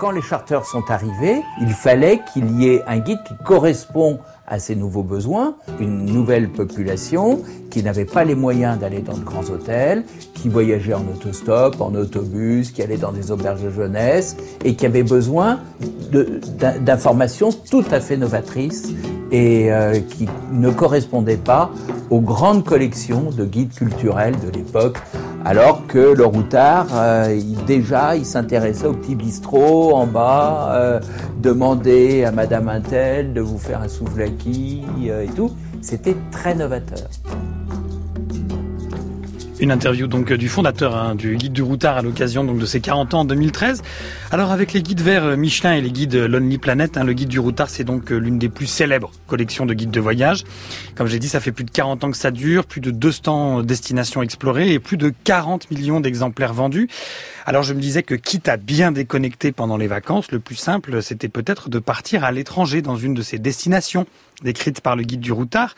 Quand 0.02 0.10
les 0.10 0.20
charters 0.20 0.66
sont 0.66 0.82
arrivés, 0.88 1.42
il 1.60 1.68
fallait 1.68 2.22
qu'il 2.32 2.60
y 2.60 2.70
ait 2.70 2.82
un 2.88 2.98
guide 2.98 3.20
qui 3.24 3.36
correspond 3.44 4.18
à 4.48 4.58
ces 4.58 4.74
nouveaux 4.74 5.04
besoins, 5.04 5.54
une 5.78 6.06
nouvelle 6.06 6.48
population 6.48 7.40
qui 7.70 7.84
n'avait 7.84 8.04
pas 8.04 8.24
les 8.24 8.34
moyens 8.34 8.80
d'aller 8.80 8.98
dans 8.98 9.16
de 9.16 9.22
grands 9.22 9.44
hôtels, 9.44 10.02
qui 10.34 10.48
voyageait 10.48 10.94
en 10.94 11.04
autostop, 11.06 11.80
en 11.80 11.94
autobus, 11.94 12.72
qui 12.72 12.82
allait 12.82 12.96
dans 12.96 13.12
des 13.12 13.30
auberges 13.30 13.62
de 13.62 13.70
jeunesse 13.70 14.36
et 14.64 14.74
qui 14.74 14.86
avait 14.86 15.04
besoin 15.04 15.60
d'informations 16.80 17.50
tout 17.52 17.84
à 17.92 18.00
fait 18.00 18.16
novatrices 18.16 18.88
et 19.30 19.72
euh, 19.72 20.00
qui 20.00 20.28
ne 20.50 20.70
correspondaient 20.70 21.36
pas 21.36 21.70
aux 22.10 22.20
grandes 22.20 22.64
collections 22.64 23.30
de 23.30 23.44
guides 23.44 23.72
culturels 23.72 24.34
de 24.40 24.50
l'époque 24.50 24.98
alors 25.44 25.86
que 25.86 25.98
le 25.98 26.24
routard, 26.24 26.86
euh, 26.94 27.40
déjà, 27.66 28.16
il 28.16 28.24
s'intéressait 28.24 28.86
au 28.86 28.92
petit 28.92 29.14
bistrot 29.14 29.92
en 29.94 30.06
bas, 30.06 30.72
euh, 30.74 31.00
demandait 31.40 32.24
à 32.24 32.30
Madame 32.30 32.68
Intel 32.68 33.32
de 33.32 33.40
vous 33.40 33.58
faire 33.58 33.82
un 33.82 33.88
souvlaki 33.88 34.84
euh, 35.08 35.24
et 35.24 35.28
tout. 35.28 35.50
C'était 35.80 36.16
très 36.30 36.54
novateur. 36.54 37.08
Une 39.62 39.70
interview 39.70 40.08
donc 40.08 40.32
euh, 40.32 40.36
du 40.36 40.48
fondateur 40.48 40.96
hein, 40.96 41.14
du 41.14 41.36
guide 41.36 41.52
du 41.52 41.62
routard 41.62 41.96
à 41.96 42.02
l'occasion 42.02 42.42
donc 42.42 42.58
de 42.58 42.66
ses 42.66 42.80
40 42.80 43.14
ans 43.14 43.20
en 43.20 43.24
2013. 43.24 43.82
Alors 44.32 44.50
avec 44.50 44.72
les 44.72 44.82
guides 44.82 45.02
verts 45.02 45.22
euh, 45.24 45.36
Michelin 45.36 45.74
et 45.74 45.80
les 45.80 45.92
guides 45.92 46.16
euh, 46.16 46.26
Lonely 46.26 46.58
Planet, 46.58 46.96
hein, 46.96 47.04
le 47.04 47.12
guide 47.12 47.28
du 47.28 47.38
routard 47.38 47.70
c'est 47.70 47.84
donc 47.84 48.10
l'une 48.10 48.40
des 48.40 48.48
plus 48.48 48.66
célèbres 48.66 49.12
collections 49.28 49.64
de 49.64 49.72
guides 49.72 49.92
de 49.92 50.00
voyage. 50.00 50.42
Comme 50.96 51.06
j'ai 51.06 51.20
dit, 51.20 51.28
ça 51.28 51.38
fait 51.38 51.52
plus 51.52 51.62
de 51.62 51.70
40 51.70 52.02
ans 52.02 52.10
que 52.10 52.16
ça 52.16 52.32
dure, 52.32 52.66
plus 52.66 52.80
de 52.80 52.90
200 52.90 53.62
destinations 53.62 54.20
explorées 54.20 54.72
et 54.72 54.80
plus 54.80 54.96
de 54.96 55.12
40 55.22 55.70
millions 55.70 56.00
d'exemplaires 56.00 56.54
vendus. 56.54 56.88
Alors 57.46 57.62
je 57.62 57.72
me 57.72 57.80
disais 57.80 58.02
que 58.02 58.16
quitte 58.16 58.48
à 58.48 58.56
bien 58.56 58.90
déconnecter 58.90 59.52
pendant 59.52 59.76
les 59.76 59.86
vacances, 59.86 60.32
le 60.32 60.40
plus 60.40 60.56
simple 60.56 61.00
c'était 61.04 61.28
peut-être 61.28 61.68
de 61.68 61.78
partir 61.78 62.24
à 62.24 62.32
l'étranger 62.32 62.82
dans 62.82 62.96
une 62.96 63.14
de 63.14 63.22
ces 63.22 63.38
destinations 63.38 64.06
décrites 64.42 64.80
par 64.80 64.96
le 64.96 65.02
guide 65.02 65.20
du 65.20 65.32
routard, 65.32 65.74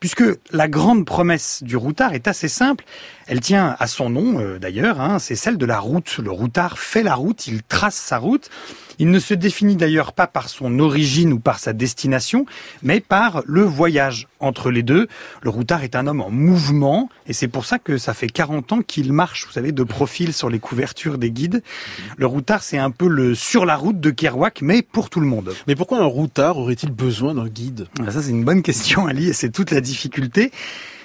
puisque 0.00 0.24
la 0.52 0.68
grande 0.68 1.04
promesse 1.04 1.62
du 1.62 1.76
routard 1.76 2.14
est 2.14 2.28
assez 2.28 2.48
simple. 2.48 2.84
Elle 3.26 3.40
tient 3.40 3.76
à 3.78 3.86
son 3.86 4.10
nom 4.10 4.40
euh, 4.40 4.58
d'ailleurs, 4.58 5.00
hein, 5.00 5.18
c'est 5.18 5.36
celle 5.36 5.58
de 5.58 5.66
la 5.66 5.78
route. 5.78 6.18
Le 6.18 6.30
routard 6.30 6.78
fait 6.78 7.02
la 7.02 7.14
route, 7.14 7.46
il 7.46 7.62
trace 7.62 7.96
sa 7.96 8.18
route. 8.18 8.50
Il 8.98 9.10
ne 9.10 9.18
se 9.18 9.34
définit 9.34 9.76
d'ailleurs 9.76 10.12
pas 10.12 10.26
par 10.26 10.48
son 10.48 10.78
origine 10.78 11.32
ou 11.32 11.38
par 11.38 11.58
sa 11.58 11.72
destination, 11.72 12.46
mais 12.82 13.00
par 13.00 13.42
le 13.46 13.62
voyage 13.62 14.28
entre 14.40 14.70
les 14.70 14.82
deux. 14.82 15.08
Le 15.42 15.50
routard 15.50 15.82
est 15.84 15.96
un 15.96 16.06
homme 16.06 16.20
en 16.20 16.30
mouvement, 16.30 17.08
et 17.26 17.32
c'est 17.32 17.48
pour 17.48 17.64
ça 17.64 17.78
que 17.78 17.98
ça 17.98 18.14
fait 18.14 18.28
40 18.28 18.72
ans 18.72 18.82
qu'il 18.82 19.12
marche, 19.12 19.46
vous 19.46 19.52
savez, 19.52 19.72
de 19.72 19.82
profil 19.82 20.32
sur 20.32 20.50
les 20.50 20.58
couvertures 20.58 21.18
des 21.18 21.30
guides. 21.30 21.62
Le 22.16 22.26
routard, 22.26 22.62
c'est 22.62 22.78
un 22.78 22.90
peu 22.90 23.08
le 23.08 23.34
sur 23.34 23.66
la 23.66 23.76
route 23.76 24.00
de 24.00 24.10
Kerouac, 24.10 24.62
mais 24.62 24.82
pour 24.82 25.10
tout 25.10 25.20
le 25.20 25.26
monde. 25.26 25.54
Mais 25.66 25.76
pourquoi 25.76 25.98
un 25.98 26.04
routard 26.04 26.58
aurait-il 26.58 26.90
besoin 26.90 27.34
d'un 27.34 27.48
guide? 27.48 27.86
Ah, 28.00 28.10
Ça, 28.10 28.22
c'est 28.22 28.30
une 28.30 28.44
bonne 28.44 28.62
question, 28.62 29.06
Ali, 29.06 29.28
et 29.28 29.32
c'est 29.32 29.50
toute 29.50 29.70
la 29.70 29.80
difficulté. 29.80 30.50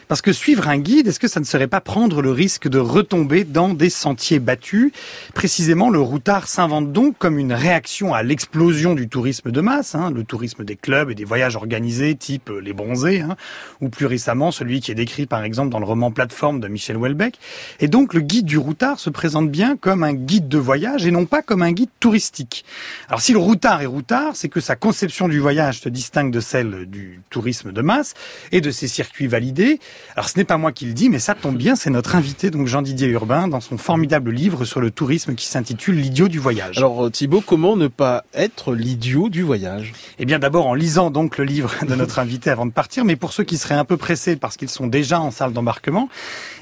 Parce 0.07 0.21
que 0.21 0.33
suivre 0.33 0.67
un 0.67 0.77
guide, 0.77 1.07
est-ce 1.07 1.19
que 1.19 1.27
ça 1.27 1.39
ne 1.39 1.45
serait 1.45 1.67
pas 1.67 1.81
prendre 1.81 2.21
le 2.21 2.31
risque 2.31 2.67
de 2.67 2.79
retomber 2.79 3.43
dans 3.43 3.73
des 3.73 3.89
sentiers 3.89 4.39
battus? 4.39 4.91
Précisément, 5.33 5.89
le 5.89 5.99
routard 5.99 6.47
s'invente 6.47 6.91
donc 6.91 7.17
comme 7.17 7.39
une 7.39 7.53
réaction 7.53 8.13
à 8.13 8.23
l'explosion 8.23 8.95
du 8.95 9.07
tourisme 9.07 9.51
de 9.51 9.61
masse, 9.61 9.95
hein, 9.95 10.11
le 10.11 10.23
tourisme 10.23 10.63
des 10.63 10.75
clubs 10.75 11.09
et 11.09 11.15
des 11.15 11.25
voyages 11.25 11.55
organisés 11.55 12.15
type 12.15 12.49
euh, 12.49 12.59
les 12.59 12.73
bronzés, 12.73 13.21
hein, 13.21 13.35
ou 13.81 13.89
plus 13.89 14.05
récemment 14.05 14.51
celui 14.51 14.81
qui 14.81 14.91
est 14.91 14.95
décrit 14.95 15.25
par 15.25 15.43
exemple 15.43 15.69
dans 15.69 15.79
le 15.79 15.85
roman 15.85 16.11
Plateforme 16.11 16.59
de 16.59 16.67
Michel 16.67 16.97
Houellebecq. 16.97 17.35
Et 17.79 17.87
donc 17.87 18.13
le 18.13 18.21
guide 18.21 18.45
du 18.45 18.57
routard 18.57 18.99
se 18.99 19.09
présente 19.09 19.49
bien 19.49 19.77
comme 19.77 20.03
un 20.03 20.13
guide 20.13 20.47
de 20.47 20.57
voyage 20.57 21.05
et 21.05 21.11
non 21.11 21.25
pas 21.25 21.41
comme 21.41 21.61
un 21.61 21.71
guide 21.71 21.89
touristique. 21.99 22.65
Alors 23.07 23.21
si 23.21 23.33
le 23.33 23.39
routard 23.39 23.81
est 23.81 23.87
routard, 23.87 24.35
c'est 24.35 24.49
que 24.49 24.59
sa 24.59 24.75
conception 24.75 25.27
du 25.27 25.39
voyage 25.39 25.81
se 25.81 25.89
distingue 25.89 26.31
de 26.31 26.39
celle 26.39 26.85
du 26.85 27.21
tourisme 27.29 27.71
de 27.71 27.81
masse 27.81 28.13
et 28.51 28.61
de 28.61 28.71
ses 28.71 28.87
circuits 28.87 29.27
validés. 29.27 29.79
Alors 30.15 30.29
ce 30.29 30.37
n'est 30.37 30.43
pas 30.43 30.57
moi 30.57 30.71
qui 30.71 30.85
le 30.85 30.93
dis, 30.93 31.09
mais 31.09 31.19
ça 31.19 31.33
tombe 31.33 31.57
bien, 31.57 31.75
c'est 31.75 31.89
notre 31.89 32.15
invité, 32.15 32.51
donc 32.51 32.67
Jean-Didier 32.67 33.07
Urbain, 33.07 33.47
dans 33.47 33.61
son 33.61 33.77
formidable 33.77 34.31
livre 34.31 34.65
sur 34.65 34.79
le 34.79 34.91
tourisme 34.91 35.35
qui 35.35 35.47
s'intitule 35.47 35.95
L'idiot 35.95 36.27
du 36.27 36.39
voyage. 36.39 36.77
Alors, 36.77 37.05
euh, 37.05 37.09
Thibaut, 37.09 37.41
comment 37.41 37.75
ne 37.75 37.87
pas 37.87 38.23
être 38.33 38.73
l'idiot 38.73 39.29
du 39.29 39.41
voyage? 39.41 39.93
Eh 40.19 40.25
bien 40.25 40.39
d'abord 40.39 40.67
en 40.67 40.73
lisant 40.73 41.09
donc 41.11 41.37
le 41.37 41.45
livre 41.45 41.73
de 41.87 41.95
notre 41.95 42.19
invité 42.19 42.49
avant 42.49 42.65
de 42.65 42.71
partir, 42.71 43.05
mais 43.05 43.15
pour 43.15 43.33
ceux 43.33 43.43
qui 43.43 43.57
seraient 43.57 43.75
un 43.75 43.85
peu 43.85 43.97
pressés 43.97 44.35
parce 44.35 44.57
qu'ils 44.57 44.69
sont 44.69 44.87
déjà 44.87 45.19
en 45.19 45.31
salle 45.31 45.53
d'embarquement, 45.53 46.09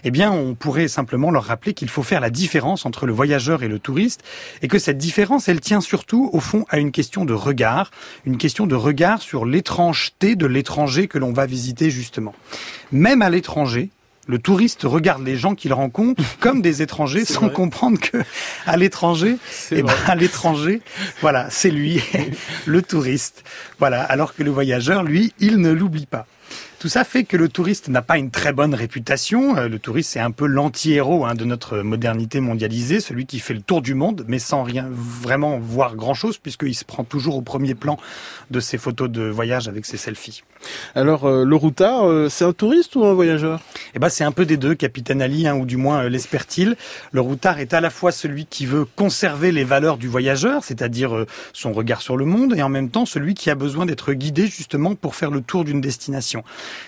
eh 0.03 0.11
bien 0.11 0.31
on 0.31 0.55
pourrait 0.55 0.87
simplement 0.87 1.31
leur 1.31 1.43
rappeler 1.43 1.73
qu'il 1.73 1.89
faut 1.89 2.03
faire 2.03 2.21
la 2.21 2.29
différence 2.29 2.85
entre 2.85 3.05
le 3.05 3.13
voyageur 3.13 3.63
et 3.63 3.67
le 3.67 3.79
touriste 3.79 4.21
et 4.61 4.67
que 4.67 4.79
cette 4.79 4.97
différence 4.97 5.49
elle 5.49 5.59
tient 5.59 5.81
surtout 5.81 6.29
au 6.33 6.39
fond 6.39 6.65
à 6.69 6.77
une 6.77 6.91
question 6.91 7.25
de 7.25 7.33
regard, 7.33 7.91
une 8.25 8.37
question 8.37 8.67
de 8.67 8.75
regard 8.75 9.21
sur 9.21 9.45
l'étrangeté 9.45 10.35
de 10.35 10.45
l'étranger 10.45 11.07
que 11.07 11.17
l'on 11.17 11.33
va 11.33 11.45
visiter 11.45 11.89
justement. 11.89 12.33
Même 12.91 13.20
à 13.21 13.29
l'étranger, 13.29 13.89
le 14.27 14.39
touriste 14.39 14.83
regarde 14.83 15.25
les 15.25 15.35
gens 15.35 15.55
qu'il 15.55 15.73
rencontre 15.73 16.23
comme 16.39 16.61
des 16.61 16.81
étrangers 16.81 17.25
sans 17.25 17.41
vrai. 17.41 17.53
comprendre 17.53 17.99
que 17.99 18.17
à 18.65 18.77
l'étranger, 18.77 19.37
C'est 19.49 19.79
eh 19.79 19.83
ben, 19.83 19.93
à 20.07 20.15
l'étranger, 20.15 20.81
voilà, 21.21 21.49
c'est 21.49 21.71
lui, 21.71 22.01
le 22.65 22.81
touriste. 22.81 23.43
Voilà, 23.79 24.03
alors 24.03 24.35
que 24.35 24.43
le 24.43 24.51
voyageur, 24.51 25.03
lui, 25.03 25.33
il 25.39 25.57
ne 25.57 25.71
l'oublie 25.71 26.05
pas. 26.05 26.27
Tout 26.81 26.89
ça 26.89 27.03
fait 27.03 27.25
que 27.25 27.37
le 27.37 27.47
touriste 27.47 27.89
n'a 27.89 28.01
pas 28.01 28.17
une 28.17 28.31
très 28.31 28.53
bonne 28.53 28.73
réputation. 28.73 29.55
Euh, 29.55 29.69
Le 29.69 29.77
touriste, 29.77 30.09
c'est 30.13 30.19
un 30.19 30.31
peu 30.31 30.47
l'anti-héros 30.47 31.25
hein, 31.25 31.35
de 31.35 31.45
notre 31.45 31.77
modernité 31.81 32.39
mondialisée, 32.39 32.99
celui 32.99 33.27
qui 33.27 33.37
fait 33.37 33.53
le 33.53 33.61
tour 33.61 33.83
du 33.83 33.93
monde, 33.93 34.25
mais 34.27 34.39
sans 34.39 34.63
rien 34.63 34.87
vraiment 34.89 35.59
voir 35.59 35.95
grand-chose, 35.95 36.39
puisqu'il 36.39 36.73
se 36.73 36.83
prend 36.83 37.03
toujours 37.03 37.35
au 37.35 37.43
premier 37.43 37.75
plan 37.75 37.99
de 38.49 38.59
ses 38.59 38.79
photos 38.79 39.11
de 39.11 39.21
voyage 39.21 39.67
avec 39.67 39.85
ses 39.85 39.97
selfies. 39.97 40.41
Alors, 40.95 41.25
euh, 41.25 41.45
le 41.45 41.55
routard, 41.55 42.07
euh, 42.07 42.29
c'est 42.29 42.45
un 42.45 42.53
touriste 42.53 42.95
ou 42.95 43.05
un 43.05 43.13
voyageur? 43.13 43.59
Eh 43.93 43.99
ben, 43.99 44.09
c'est 44.09 44.23
un 44.23 44.31
peu 44.31 44.47
des 44.47 44.57
deux, 44.57 44.73
Capitaine 44.73 45.21
Ali, 45.21 45.47
hein, 45.47 45.55
ou 45.55 45.67
du 45.67 45.77
moins 45.77 46.05
euh, 46.05 46.09
l'espère-t-il. 46.09 46.77
Le 47.11 47.21
routard 47.21 47.59
est 47.59 47.75
à 47.75 47.81
la 47.81 47.91
fois 47.91 48.11
celui 48.11 48.47
qui 48.47 48.65
veut 48.65 48.85
conserver 48.95 49.51
les 49.51 49.63
valeurs 49.63 49.97
du 49.97 50.07
voyageur, 50.07 50.63
c'est-à-dire 50.63 51.15
euh, 51.15 51.27
son 51.53 51.73
regard 51.73 52.01
sur 52.01 52.17
le 52.17 52.25
monde, 52.25 52.55
et 52.57 52.63
en 52.63 52.69
même 52.69 52.89
temps 52.89 53.05
celui 53.05 53.35
qui 53.35 53.51
a 53.51 53.55
besoin 53.55 53.85
d'être 53.85 54.13
guidé 54.13 54.47
justement 54.47 54.95
pour 54.95 55.13
faire 55.13 55.29
le 55.29 55.41
tour 55.41 55.63
d'une 55.63 55.81
destination. 55.81 56.43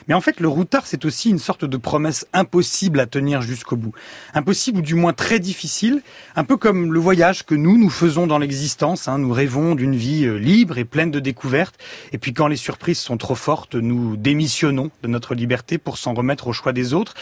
Mais 0.08 0.14
en 0.14 0.22
fait, 0.22 0.40
le 0.40 0.48
routard, 0.48 0.86
c'est 0.86 1.06
aussi 1.06 1.30
une 1.30 1.40
sorte 1.40 1.66
de 1.66 1.78
promesse 1.78 2.26
impossible 2.34 3.00
à 3.00 3.06
tenir 3.06 3.42
jusqu'au 3.42 3.76
bout. 3.76 3.94
Impossible 4.34 4.80
ou 4.80 4.82
du 4.82 4.96
moins 4.96 5.14
très 5.14 5.40
difficile, 5.40 6.02
un 6.36 6.44
peu 6.44 6.58
comme 6.58 6.94
le 6.94 7.00
voyage 7.00 7.44
que 7.46 7.56
nous, 7.56 7.78
nous 7.78 7.90
faisons 7.90 8.28
dans 8.28 8.38
l'existence. 8.38 9.08
Hein. 9.08 9.20
Nous 9.20 9.32
rêvons 9.32 9.76
d'une 9.76 9.96
vie 9.96 10.26
euh, 10.26 10.38
libre 10.38 10.78
et 10.78 10.86
pleine 10.86 11.12
de 11.12 11.20
découvertes. 11.20 11.76
Et 12.12 12.18
puis 12.18 12.34
quand 12.34 12.48
les 12.48 12.56
surprises 12.56 13.00
sont 13.00 13.18
trop 13.18 13.36
fortes, 13.36 13.76
nous 13.76 14.16
démissionnons 14.16 14.92
de 15.02 15.08
notre 15.08 15.36
liberté 15.36 15.78
pour 15.78 15.98
s'en 15.98 16.14
remettre 16.14 16.48
au 16.48 16.54
choix 16.54 16.74
des 16.74 16.94
autres 16.94 17.14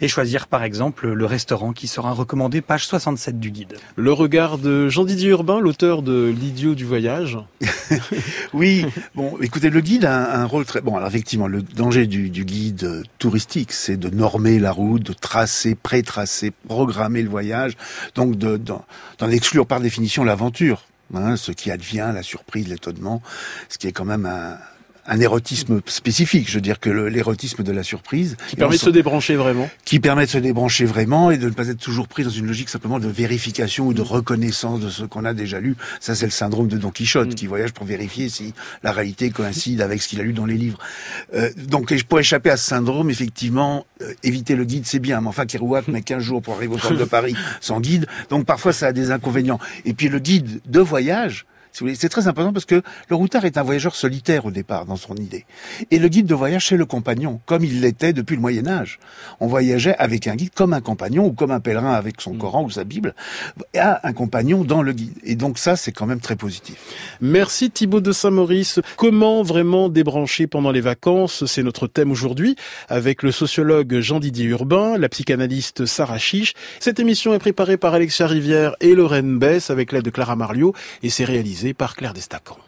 et 0.00 0.08
choisir 0.08 0.46
par 0.46 0.62
exemple 0.62 1.08
le 1.08 1.26
restaurant 1.26 1.72
qui 1.72 1.86
sera 1.86 2.12
recommandé 2.12 2.60
page 2.60 2.86
67 2.86 3.38
du 3.38 3.50
guide. 3.50 3.76
Le 3.96 4.12
regard 4.12 4.58
de 4.58 4.88
Jean-Didier 4.88 5.30
Urbain, 5.30 5.60
l'auteur 5.60 6.02
de 6.02 6.34
L'idiot 6.38 6.74
du 6.74 6.84
voyage. 6.84 7.38
Oui, 8.52 8.84
bon, 9.14 9.36
écoutez, 9.40 9.70
le 9.70 9.80
guide 9.80 10.04
a 10.04 10.34
un, 10.34 10.42
un 10.42 10.44
rôle 10.44 10.64
très 10.64 10.80
bon. 10.80 10.96
Alors 10.96 11.08
effectivement, 11.08 11.46
le 11.46 11.62
danger 11.62 12.06
du, 12.08 12.28
guide 12.44 13.02
touristique, 13.18 13.72
c'est 13.72 13.96
de 13.96 14.08
normer 14.10 14.58
la 14.58 14.72
route, 14.72 15.02
de 15.02 15.12
tracer, 15.12 15.74
pré-tracer, 15.74 16.52
programmer 16.66 17.22
le 17.22 17.28
voyage, 17.30 17.74
donc 18.14 18.36
de- 18.36 18.56
d'en 18.56 18.84
d'en 19.18 19.30
exclure 19.30 19.66
par 19.66 19.80
définition 19.80 20.24
l'aventure, 20.24 20.84
hein, 21.14 21.36
ce 21.36 21.52
qui 21.52 21.70
advient, 21.70 22.10
la 22.14 22.22
surprise, 22.22 22.68
l'étonnement, 22.68 23.22
ce 23.68 23.78
qui 23.78 23.86
est 23.86 23.92
quand 23.92 24.04
même 24.04 24.26
un, 24.26 24.56
un 25.08 25.20
érotisme 25.20 25.80
spécifique. 25.86 26.48
Je 26.48 26.54
veux 26.54 26.60
dire 26.60 26.78
que 26.78 26.90
l'érotisme 26.90 27.62
de 27.62 27.72
la 27.72 27.82
surprise. 27.82 28.36
Qui 28.48 28.56
permet 28.56 28.76
de 28.76 28.80
se 28.80 28.90
débrancher 28.90 29.36
vraiment. 29.36 29.68
Qui 29.84 30.00
permet 30.00 30.26
de 30.26 30.30
se 30.30 30.38
débrancher 30.38 30.84
vraiment 30.84 31.30
et 31.30 31.38
de 31.38 31.46
ne 31.46 31.54
pas 31.54 31.68
être 31.68 31.78
toujours 31.78 32.08
pris 32.08 32.24
dans 32.24 32.30
une 32.30 32.46
logique 32.46 32.68
simplement 32.68 33.00
de 33.00 33.08
vérification 33.08 33.86
ou 33.86 33.94
de 33.94 34.02
reconnaissance 34.02 34.80
de 34.80 34.90
ce 34.90 35.04
qu'on 35.04 35.24
a 35.24 35.32
déjà 35.32 35.60
lu. 35.60 35.76
Ça, 36.00 36.14
c'est 36.14 36.26
le 36.26 36.30
syndrome 36.30 36.68
de 36.68 36.76
Don 36.76 36.90
Quichotte, 36.90 37.28
mm. 37.28 37.34
qui 37.34 37.46
voyage 37.46 37.72
pour 37.72 37.86
vérifier 37.86 38.28
si 38.28 38.52
la 38.82 38.92
réalité 38.92 39.30
coïncide 39.30 39.80
avec 39.80 40.02
ce 40.02 40.08
qu'il 40.08 40.20
a 40.20 40.22
lu 40.22 40.34
dans 40.34 40.46
les 40.46 40.56
livres. 40.56 40.78
Euh, 41.34 41.50
donc, 41.56 41.94
pour 42.04 42.20
échapper 42.20 42.50
à 42.50 42.56
ce 42.56 42.66
syndrome, 42.66 43.10
effectivement, 43.10 43.86
euh, 44.02 44.12
éviter 44.22 44.56
le 44.56 44.64
guide, 44.64 44.84
c'est 44.86 44.98
bien. 44.98 45.20
Mais 45.22 45.28
enfin, 45.28 45.46
Kerouac 45.46 45.88
met 45.88 46.02
15 46.02 46.22
jours 46.22 46.42
pour 46.42 46.54
arriver 46.54 46.74
au 46.74 46.78
centre 46.78 46.96
de 46.96 47.04
Paris 47.04 47.34
sans 47.60 47.80
guide. 47.80 48.06
Donc, 48.28 48.44
parfois, 48.44 48.72
ça 48.72 48.88
a 48.88 48.92
des 48.92 49.10
inconvénients. 49.10 49.58
Et 49.86 49.94
puis, 49.94 50.08
le 50.08 50.18
guide 50.18 50.60
de 50.66 50.80
voyage, 50.80 51.46
c'est 51.72 52.08
très 52.08 52.28
important 52.28 52.52
parce 52.52 52.64
que 52.64 52.82
le 53.08 53.16
routard 53.16 53.44
est 53.44 53.58
un 53.58 53.62
voyageur 53.62 53.94
solitaire 53.94 54.46
au 54.46 54.50
départ 54.50 54.86
dans 54.86 54.96
son 54.96 55.14
idée. 55.16 55.44
Et 55.90 55.98
le 55.98 56.08
guide 56.08 56.26
de 56.26 56.34
voyage, 56.34 56.68
c'est 56.68 56.76
le 56.76 56.86
compagnon, 56.86 57.40
comme 57.46 57.64
il 57.64 57.80
l'était 57.80 58.12
depuis 58.12 58.36
le 58.36 58.42
Moyen 58.42 58.66
Âge. 58.66 58.98
On 59.40 59.46
voyageait 59.46 59.96
avec 59.96 60.26
un 60.26 60.36
guide 60.36 60.50
comme 60.54 60.72
un 60.72 60.80
compagnon 60.80 61.26
ou 61.26 61.32
comme 61.32 61.50
un 61.50 61.60
pèlerin 61.60 61.92
avec 61.92 62.20
son 62.20 62.34
mm. 62.34 62.38
Coran 62.38 62.64
ou 62.64 62.70
sa 62.70 62.84
Bible, 62.84 63.14
a 63.76 64.06
un 64.06 64.12
compagnon 64.12 64.64
dans 64.64 64.82
le 64.82 64.92
guide. 64.92 65.14
Et 65.24 65.36
donc 65.36 65.58
ça, 65.58 65.76
c'est 65.76 65.92
quand 65.92 66.06
même 66.06 66.20
très 66.20 66.36
positif. 66.36 66.76
Merci 67.20 67.70
Thibaut 67.70 68.00
de 68.00 68.12
Saint-Maurice. 68.12 68.80
Comment 68.96 69.42
vraiment 69.42 69.88
débrancher 69.88 70.46
pendant 70.46 70.70
les 70.70 70.80
vacances? 70.80 71.44
C'est 71.46 71.62
notre 71.62 71.86
thème 71.86 72.10
aujourd'hui 72.10 72.56
avec 72.88 73.22
le 73.22 73.32
sociologue 73.32 74.00
Jean-Didier 74.00 74.46
Urbain, 74.46 74.96
la 74.98 75.08
psychanalyste 75.08 75.86
Sarah 75.86 76.18
Chiche. 76.18 76.54
Cette 76.80 77.00
émission 77.00 77.34
est 77.34 77.38
préparée 77.38 77.76
par 77.76 77.94
Alexia 77.94 78.26
Rivière 78.26 78.74
et 78.80 78.94
Lorraine 78.94 79.38
Bess 79.38 79.70
avec 79.70 79.92
l'aide 79.92 80.04
de 80.04 80.10
Clara 80.10 80.36
Mario 80.36 80.74
et 81.02 81.10
c'est 81.10 81.24
réalisé 81.24 81.57
par 81.74 81.96
Claire 81.96 82.14
Destacant. 82.14 82.58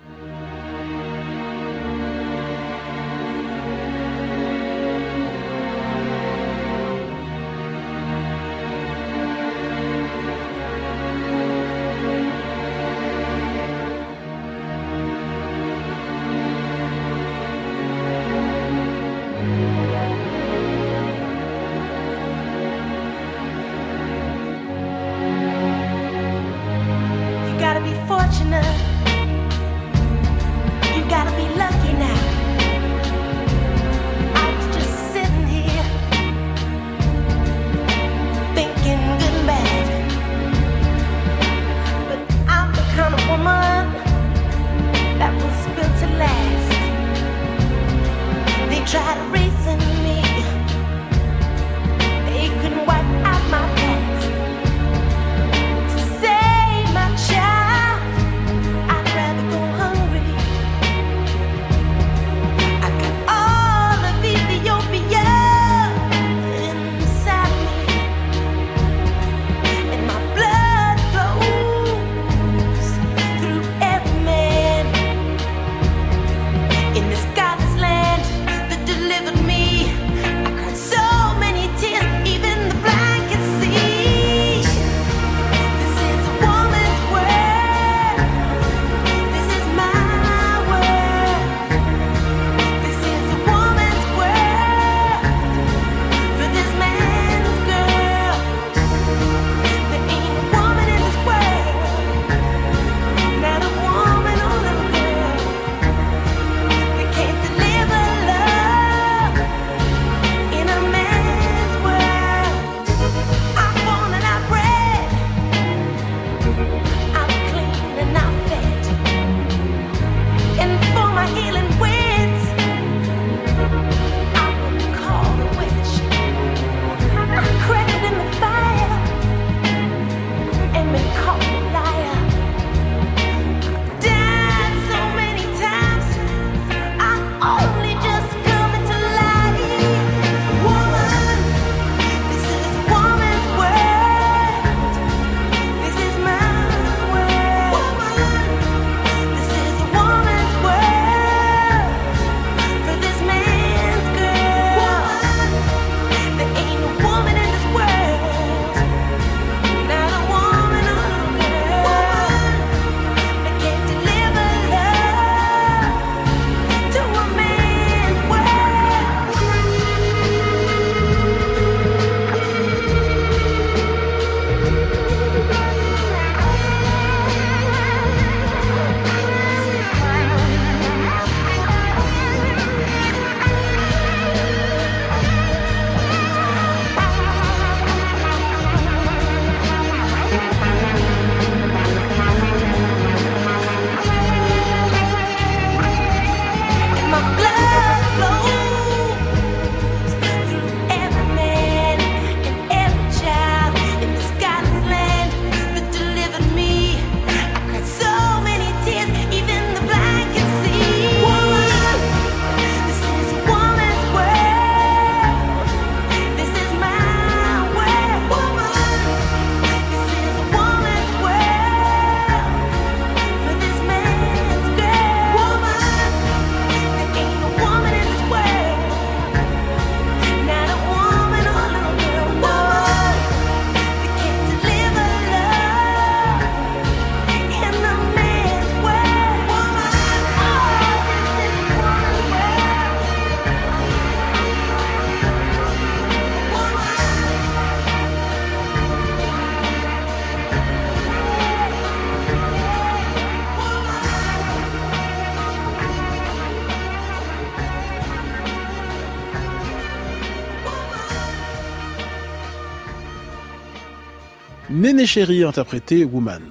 Néné 264.91 265.07
Chéri 265.07 265.45
interprété 265.45 266.05
Woman. 266.05 266.43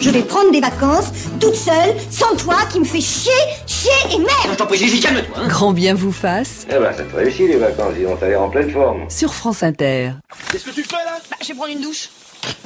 Je 0.00 0.08
vais 0.08 0.22
prendre 0.22 0.50
des 0.52 0.60
vacances, 0.60 1.10
toute 1.38 1.54
seule, 1.54 1.94
sans 2.10 2.34
toi, 2.36 2.56
qui 2.72 2.80
me 2.80 2.84
fait 2.86 3.02
chier, 3.02 3.30
chier 3.66 3.90
et 4.10 4.16
merde 4.16 4.30
Je 4.52 4.54
t'en 4.54 4.64
prie, 4.64 4.78
Gigi, 4.78 5.00
calme-toi 5.00 5.36
hein. 5.36 5.46
Grand 5.46 5.72
bien 5.74 5.92
vous 5.92 6.12
fasse 6.12 6.66
Eh 6.70 6.78
ben, 6.78 6.90
ça 6.96 7.02
te 7.02 7.14
réussit 7.14 7.46
les 7.46 7.58
vacances, 7.58 7.92
dis 7.94 8.04
donc, 8.04 8.20
t'as 8.20 8.28
l'air 8.28 8.40
en 8.40 8.48
pleine 8.48 8.70
forme. 8.70 9.04
sur 9.10 9.34
France 9.34 9.62
Inter. 9.62 10.12
Qu'est-ce 10.50 10.64
que 10.64 10.70
tu 10.70 10.82
fais 10.82 10.96
là? 10.96 11.18
Bah, 11.30 11.36
je 11.42 11.48
vais 11.48 11.54
prendre 11.54 11.72
une 11.72 11.82
douche. 11.82 12.08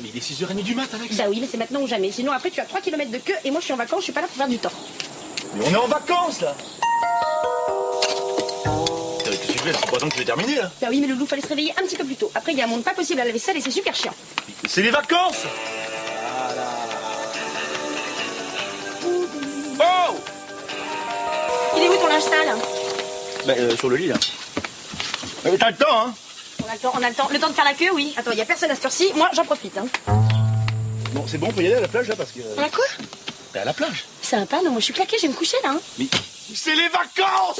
Mais 0.00 0.10
il 0.14 0.16
est 0.16 0.20
6h30 0.22 0.62
du 0.62 0.76
matin, 0.76 0.98
Alex 1.00 1.16
Bah 1.16 1.24
oui, 1.28 1.38
mais 1.40 1.48
c'est 1.50 1.58
maintenant 1.58 1.80
ou 1.80 1.88
jamais. 1.88 2.12
Sinon, 2.12 2.30
après, 2.30 2.50
tu 2.50 2.60
as 2.60 2.64
3 2.64 2.80
km 2.80 3.10
de 3.10 3.18
queue 3.18 3.34
et 3.44 3.50
moi, 3.50 3.58
je 3.58 3.64
suis 3.64 3.74
en 3.74 3.76
vacances, 3.76 4.00
je 4.00 4.04
suis 4.04 4.12
pas 4.12 4.20
là 4.20 4.28
pour 4.28 4.36
faire 4.36 4.48
du 4.48 4.58
temps. 4.58 4.70
Mais 5.56 5.64
on 5.68 5.72
est 5.72 5.76
en 5.76 5.88
vacances 5.88 6.42
là 6.42 6.54
Tu 9.60 9.68
fais 9.68 9.74
C'est 9.78 9.90
pas 9.90 9.98
donc 9.98 10.14
que 10.14 10.20
es 10.20 10.24
terminé 10.24 10.56
là 10.56 10.70
Bah 10.80 10.86
oui, 10.90 11.00
mais 11.00 11.06
le 11.06 11.14
loup, 11.14 11.26
fallait 11.26 11.42
se 11.42 11.48
réveiller 11.48 11.72
un 11.78 11.82
petit 11.82 11.96
peu 11.96 12.04
plus 12.04 12.16
tôt. 12.16 12.30
Après, 12.34 12.52
il 12.52 12.58
y 12.58 12.62
a 12.62 12.64
un 12.64 12.68
monde 12.68 12.82
pas 12.82 12.94
possible 12.94 13.20
à 13.20 13.24
la 13.24 13.32
vaisselle 13.32 13.56
et 13.58 13.60
c'est 13.60 13.70
super 13.70 13.94
chiant. 13.94 14.14
C'est 14.66 14.82
les 14.82 14.90
vacances 14.90 15.44
Oh 19.04 20.16
Il 21.76 21.82
est 21.82 21.88
où 21.88 21.96
ton 21.96 22.06
linge 22.06 22.22
sale 22.22 22.56
Bah, 23.46 23.52
euh, 23.58 23.76
sur 23.76 23.90
le 23.90 23.96
lit 23.96 24.06
là. 24.08 24.14
Mais 25.44 25.58
t'as 25.58 25.70
le 25.70 25.76
temps, 25.76 26.06
hein 26.06 26.14
On 26.64 26.70
a 26.70 26.72
le 26.74 26.78
temps, 26.78 26.92
on 26.98 27.02
a 27.02 27.08
le 27.08 27.14
temps. 27.14 27.28
Le 27.30 27.38
temps 27.38 27.48
de 27.48 27.54
faire 27.54 27.64
la 27.64 27.74
queue, 27.74 27.90
oui. 27.92 28.14
Attends, 28.16 28.32
il 28.32 28.38
y 28.38 28.42
a 28.42 28.46
personne 28.46 28.70
à 28.70 28.74
cette 28.74 28.84
heure-ci. 28.86 29.12
Moi, 29.14 29.28
j'en 29.34 29.44
profite. 29.44 29.76
Hein. 29.76 29.86
Bon, 31.12 31.24
c'est 31.26 31.38
bon, 31.38 31.48
on 31.48 31.52
peut 31.52 31.62
y 31.62 31.66
aller 31.66 31.76
à 31.76 31.80
la 31.80 31.88
plage 31.88 32.08
là 32.08 32.16
parce 32.16 32.32
que. 32.32 32.40
On 32.56 32.62
a 32.62 32.68
quoi 32.68 32.84
Bah, 33.52 33.60
à 33.62 33.64
la 33.66 33.74
plage. 33.74 34.04
Sympa, 34.22 34.62
non, 34.64 34.70
moi, 34.70 34.80
je 34.80 34.84
suis 34.84 34.94
claquée, 34.94 35.16
je 35.18 35.22
vais 35.22 35.28
me 35.28 35.34
coucher 35.34 35.56
là. 35.62 35.70
Hein. 35.72 35.80
Mais. 35.98 36.06
C'est 36.54 36.74
les 36.74 36.88
vacances 36.88 37.58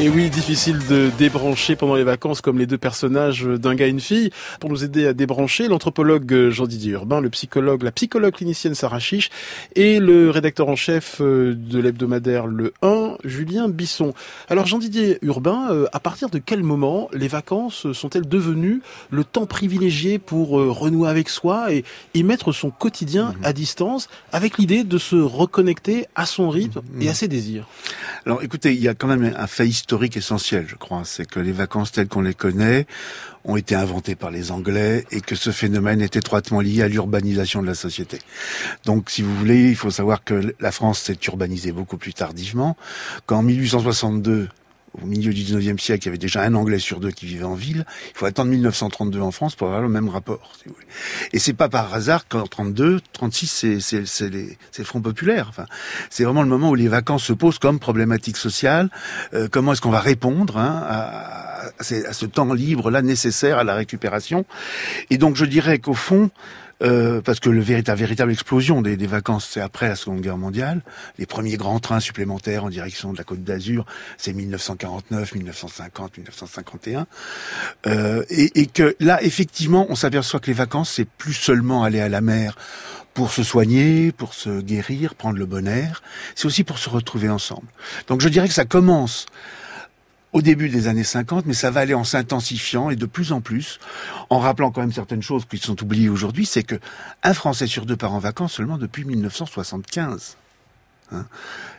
Et 0.00 0.08
oui, 0.08 0.28
difficile 0.28 0.80
de 0.88 1.08
débrancher 1.18 1.76
pendant 1.76 1.94
les 1.94 2.02
vacances 2.02 2.40
comme 2.40 2.58
les 2.58 2.66
deux 2.66 2.76
personnages 2.76 3.44
d'un 3.44 3.76
gars 3.76 3.86
et 3.86 3.90
une 3.90 4.00
fille. 4.00 4.30
Pour 4.58 4.68
nous 4.68 4.82
aider 4.82 5.06
à 5.06 5.12
débrancher, 5.12 5.68
l'anthropologue 5.68 6.50
Jean-Didier 6.50 6.94
Urbain, 6.94 7.20
le 7.20 7.30
psychologue, 7.30 7.84
la 7.84 7.92
psychologue 7.92 8.34
clinicienne 8.34 8.74
Sarah 8.74 8.98
Chiche 8.98 9.30
et 9.76 10.00
le 10.00 10.30
rédacteur 10.30 10.68
en 10.68 10.74
chef 10.74 11.18
euh, 11.20 11.54
de 11.56 11.78
l'hebdomadaire 11.78 12.48
Le 12.48 12.74
1, 12.82 13.18
Julien 13.22 13.68
Bisson. 13.68 14.14
Alors 14.48 14.66
Jean-Didier 14.66 15.18
Urbain, 15.22 15.68
euh, 15.70 15.86
à 15.92 16.00
partir 16.00 16.28
de 16.28 16.40
quel 16.40 16.64
moment 16.64 17.08
les 17.12 17.28
vacances 17.28 17.92
sont-elles 17.92 18.28
devenues 18.28 18.82
le 19.10 19.22
temps 19.22 19.46
privilégié 19.46 20.18
pour 20.18 20.58
euh, 20.58 20.72
renouer 20.72 21.08
avec 21.08 21.28
soi 21.28 21.72
et 21.72 21.84
y 22.14 22.24
mettre 22.24 22.50
son 22.50 22.70
quotidien 22.70 23.32
à 23.44 23.52
distance 23.52 24.08
avec 24.32 24.58
l'idée 24.58 24.82
de 24.82 24.98
se 24.98 25.14
reconnecter 25.14 26.06
à 26.16 26.26
son 26.26 26.50
rythme 26.50 26.80
et 27.00 27.08
à 27.08 27.14
ses 27.14 27.28
désirs? 27.28 27.68
Alors 28.26 28.42
écoutez, 28.42 28.72
il 28.72 28.82
y 28.82 28.88
a 28.88 28.94
quand 28.94 29.06
même 29.06 29.32
un 29.38 29.46
fait 29.46 29.68
historique 29.84 30.16
essentiel, 30.16 30.64
je 30.66 30.76
crois, 30.76 31.02
c'est 31.04 31.26
que 31.26 31.38
les 31.38 31.52
vacances 31.52 31.92
telles 31.92 32.08
qu'on 32.08 32.22
les 32.22 32.32
connaît 32.32 32.86
ont 33.44 33.58
été 33.58 33.74
inventées 33.74 34.14
par 34.14 34.30
les 34.30 34.50
Anglais 34.50 35.04
et 35.10 35.20
que 35.20 35.34
ce 35.34 35.50
phénomène 35.50 36.00
est 36.00 36.16
étroitement 36.16 36.62
lié 36.62 36.80
à 36.80 36.88
l'urbanisation 36.88 37.60
de 37.60 37.66
la 37.66 37.74
société. 37.74 38.18
Donc 38.86 39.10
si 39.10 39.20
vous 39.20 39.36
voulez, 39.36 39.68
il 39.68 39.76
faut 39.76 39.90
savoir 39.90 40.24
que 40.24 40.54
la 40.58 40.72
France 40.72 41.00
s'est 41.00 41.18
urbanisée 41.26 41.70
beaucoup 41.70 41.98
plus 41.98 42.14
tardivement, 42.14 42.78
qu'en 43.26 43.42
1862 43.42 44.48
au 45.02 45.06
milieu 45.06 45.32
du 45.32 45.42
19e 45.42 45.78
siècle, 45.78 46.04
il 46.04 46.06
y 46.06 46.08
avait 46.08 46.18
déjà 46.18 46.42
un 46.42 46.54
Anglais 46.54 46.78
sur 46.78 47.00
deux 47.00 47.10
qui 47.10 47.26
vivait 47.26 47.44
en 47.44 47.54
ville. 47.54 47.84
Il 48.14 48.18
faut 48.18 48.26
attendre 48.26 48.50
1932 48.50 49.20
en 49.20 49.30
France 49.30 49.54
pour 49.54 49.66
avoir 49.68 49.82
le 49.82 49.88
même 49.88 50.08
rapport. 50.08 50.52
Si 50.56 50.68
vous 50.68 50.74
voulez. 50.74 50.86
Et 51.32 51.38
c'est 51.38 51.52
pas 51.52 51.68
par 51.68 51.92
hasard 51.92 52.28
qu'en 52.28 52.46
32, 52.46 53.00
36, 53.12 53.80
c'est 53.80 54.30
le 54.30 54.84
Front 54.84 55.00
populaire. 55.00 55.46
Enfin, 55.48 55.66
c'est 56.10 56.24
vraiment 56.24 56.42
le 56.42 56.48
moment 56.48 56.70
où 56.70 56.74
les 56.74 56.88
vacances 56.88 57.24
se 57.24 57.32
posent 57.32 57.58
comme 57.58 57.78
problématique 57.78 58.36
sociale. 58.36 58.90
Euh, 59.32 59.48
comment 59.50 59.72
est-ce 59.72 59.80
qu'on 59.80 59.90
va 59.90 60.00
répondre 60.00 60.58
hein, 60.58 60.82
à, 60.86 61.66
à, 61.66 61.70
à 61.78 62.12
ce 62.12 62.26
temps 62.26 62.52
libre 62.52 62.90
là 62.90 63.02
nécessaire 63.02 63.58
à 63.58 63.64
la 63.64 63.74
récupération? 63.74 64.44
Et 65.10 65.18
donc 65.18 65.36
je 65.36 65.44
dirais 65.44 65.78
qu'au 65.78 65.94
fond. 65.94 66.30
Euh, 66.82 67.20
parce 67.20 67.40
que 67.40 67.50
le 67.50 67.60
véritable, 67.60 68.30
explosion 68.30 68.82
des, 68.82 68.96
des 68.96 69.06
vacances, 69.06 69.48
c'est 69.50 69.60
après 69.60 69.88
la 69.88 69.96
Seconde 69.96 70.20
Guerre 70.20 70.38
mondiale. 70.38 70.82
Les 71.18 71.26
premiers 71.26 71.56
grands 71.56 71.80
trains 71.80 72.00
supplémentaires 72.00 72.64
en 72.64 72.68
direction 72.68 73.12
de 73.12 73.18
la 73.18 73.24
Côte 73.24 73.44
d'Azur, 73.44 73.86
c'est 74.18 74.32
1949, 74.32 75.34
1950, 75.34 76.16
1951. 76.18 77.06
Euh, 77.86 78.24
et, 78.28 78.60
et 78.60 78.66
que 78.66 78.96
là, 79.00 79.22
effectivement, 79.22 79.86
on 79.88 79.94
s'aperçoit 79.94 80.40
que 80.40 80.48
les 80.48 80.52
vacances, 80.52 80.90
c'est 80.90 81.08
plus 81.08 81.34
seulement 81.34 81.84
aller 81.84 82.00
à 82.00 82.08
la 82.08 82.20
mer 82.20 82.56
pour 83.14 83.32
se 83.32 83.44
soigner, 83.44 84.10
pour 84.10 84.34
se 84.34 84.60
guérir, 84.60 85.14
prendre 85.14 85.38
le 85.38 85.46
bon 85.46 85.68
air. 85.68 86.02
C'est 86.34 86.46
aussi 86.46 86.64
pour 86.64 86.78
se 86.78 86.90
retrouver 86.90 87.28
ensemble. 87.28 87.68
Donc 88.08 88.20
je 88.20 88.28
dirais 88.28 88.48
que 88.48 88.54
ça 88.54 88.64
commence 88.64 89.26
au 90.34 90.42
début 90.42 90.68
des 90.68 90.88
années 90.88 91.04
50, 91.04 91.46
mais 91.46 91.54
ça 91.54 91.70
va 91.70 91.80
aller 91.80 91.94
en 91.94 92.02
s'intensifiant 92.02 92.90
et 92.90 92.96
de 92.96 93.06
plus 93.06 93.32
en 93.32 93.40
plus, 93.40 93.78
en 94.30 94.40
rappelant 94.40 94.72
quand 94.72 94.80
même 94.80 94.92
certaines 94.92 95.22
choses 95.22 95.44
qui 95.44 95.58
sont 95.58 95.80
oubliées 95.80 96.08
aujourd'hui, 96.08 96.44
c'est 96.44 96.64
que 96.64 96.74
un 97.22 97.32
Français 97.32 97.68
sur 97.68 97.86
deux 97.86 97.96
part 97.96 98.12
en 98.12 98.18
vacances 98.18 98.54
seulement 98.54 98.76
depuis 98.76 99.04
1975. 99.04 100.36
Hein. 101.12 101.24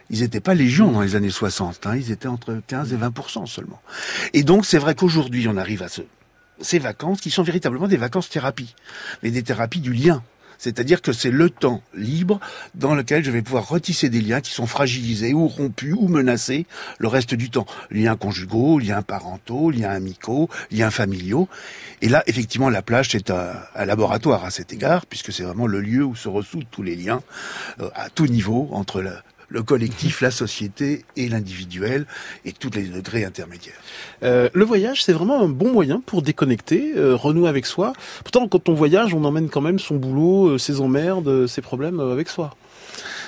Ils 0.10 0.22
n'étaient 0.22 0.40
pas 0.40 0.54
légion 0.54 0.90
dans 0.90 1.02
les 1.02 1.16
années 1.16 1.30
60, 1.30 1.86
hein. 1.86 1.98
ils 1.98 2.12
étaient 2.12 2.30
entre 2.30 2.62
15 2.66 2.94
et 2.94 2.98
20% 2.98 3.46
seulement. 3.46 3.82
Et 4.34 4.44
donc 4.44 4.66
c'est 4.66 4.80
vrai 4.80 4.96
qu'aujourd'hui 4.96 5.50
on 5.50 5.58
arrive 5.58 5.84
à 5.84 5.90
ce, 5.90 6.02
ces 6.62 6.80
vacances 6.80 7.20
qui 7.20 7.32
sont 7.32 7.44
véritablement 7.44 7.90
des 7.90 7.98
vacances 7.98 8.30
thérapie, 8.30 8.74
mais 9.22 9.32
des 9.32 9.44
thérapies 9.44 9.82
du 9.82 9.92
lien. 9.92 10.24
C'est-à-dire 10.58 11.02
que 11.02 11.14
c'est 11.14 11.32
le 11.32 11.50
temps 11.50 11.82
libre 11.94 12.40
dans 12.76 12.96
lequel 12.96 13.24
je 13.24 13.32
vais 13.32 13.42
pouvoir 13.42 13.68
retisser 13.68 14.10
des 14.10 14.22
liens 14.22 14.42
qui 14.42 14.52
sont 14.52 14.68
fragilisés 14.68 15.34
ou 15.34 15.48
rompus 15.48 15.96
ou 15.98 16.08
menacés 16.08 16.66
le 16.98 17.08
reste 17.08 17.34
du 17.34 17.50
temps. 17.50 17.66
Liens 17.92 18.16
conjugaux, 18.16 18.80
liens 18.80 19.02
parentaux, 19.02 19.72
liens 19.72 19.92
amicaux, 19.92 20.50
liens 20.72 20.92
familiaux. 20.92 21.48
Et 22.02 22.10
là, 22.10 22.24
effectivement, 22.28 22.70
la 22.70 22.82
plage, 22.82 23.10
c'est 23.12 23.30
un, 23.30 23.54
laboratoire 23.86 24.46
à 24.46 24.52
cet 24.52 24.74
égard, 24.74 25.06
puisque 25.06 25.32
c'est 25.32 25.44
vraiment 25.44 25.68
le 25.68 25.80
lieu 25.80 26.04
où 26.04 26.16
se 26.16 26.30
ressoudent 26.30 26.68
tous 26.72 26.84
les 26.84 26.96
liens 26.96 27.22
euh, 27.80 27.90
à 27.96 28.10
tout 28.10 28.28
niveau 28.28 28.70
entre 28.72 29.02
le, 29.02 29.12
le 29.56 29.64
collectif, 29.64 30.20
la 30.20 30.32
société 30.32 31.06
et 31.16 31.30
l'individuel 31.30 32.06
et 32.44 32.52
tous 32.52 32.70
les 32.72 32.84
degrés 32.90 33.24
intermédiaires. 33.24 33.80
Euh, 34.22 34.50
le 34.54 34.66
voyage, 34.66 35.02
c'est 35.02 35.14
vraiment 35.14 35.42
un 35.42 35.48
bon 35.48 35.72
moyen 35.72 36.02
pour 36.06 36.22
déconnecter, 36.22 36.92
euh, 36.98 37.16
renouer 37.16 37.48
avec 37.48 37.66
soi. 37.66 37.94
Pourtant, 38.26 38.50
quand 38.50 38.68
on 38.68 38.74
voyage, 38.74 39.14
on 39.14 39.24
emmène 39.24 39.48
quand 39.48 39.62
même 39.62 39.80
son 39.80 39.96
boulot, 39.96 40.50
euh, 40.50 40.58
ses 40.58 40.82
emmerdes, 40.82 41.48
ses 41.48 41.62
problèmes 41.62 42.02
avec 42.02 42.28
soi. 42.28 42.54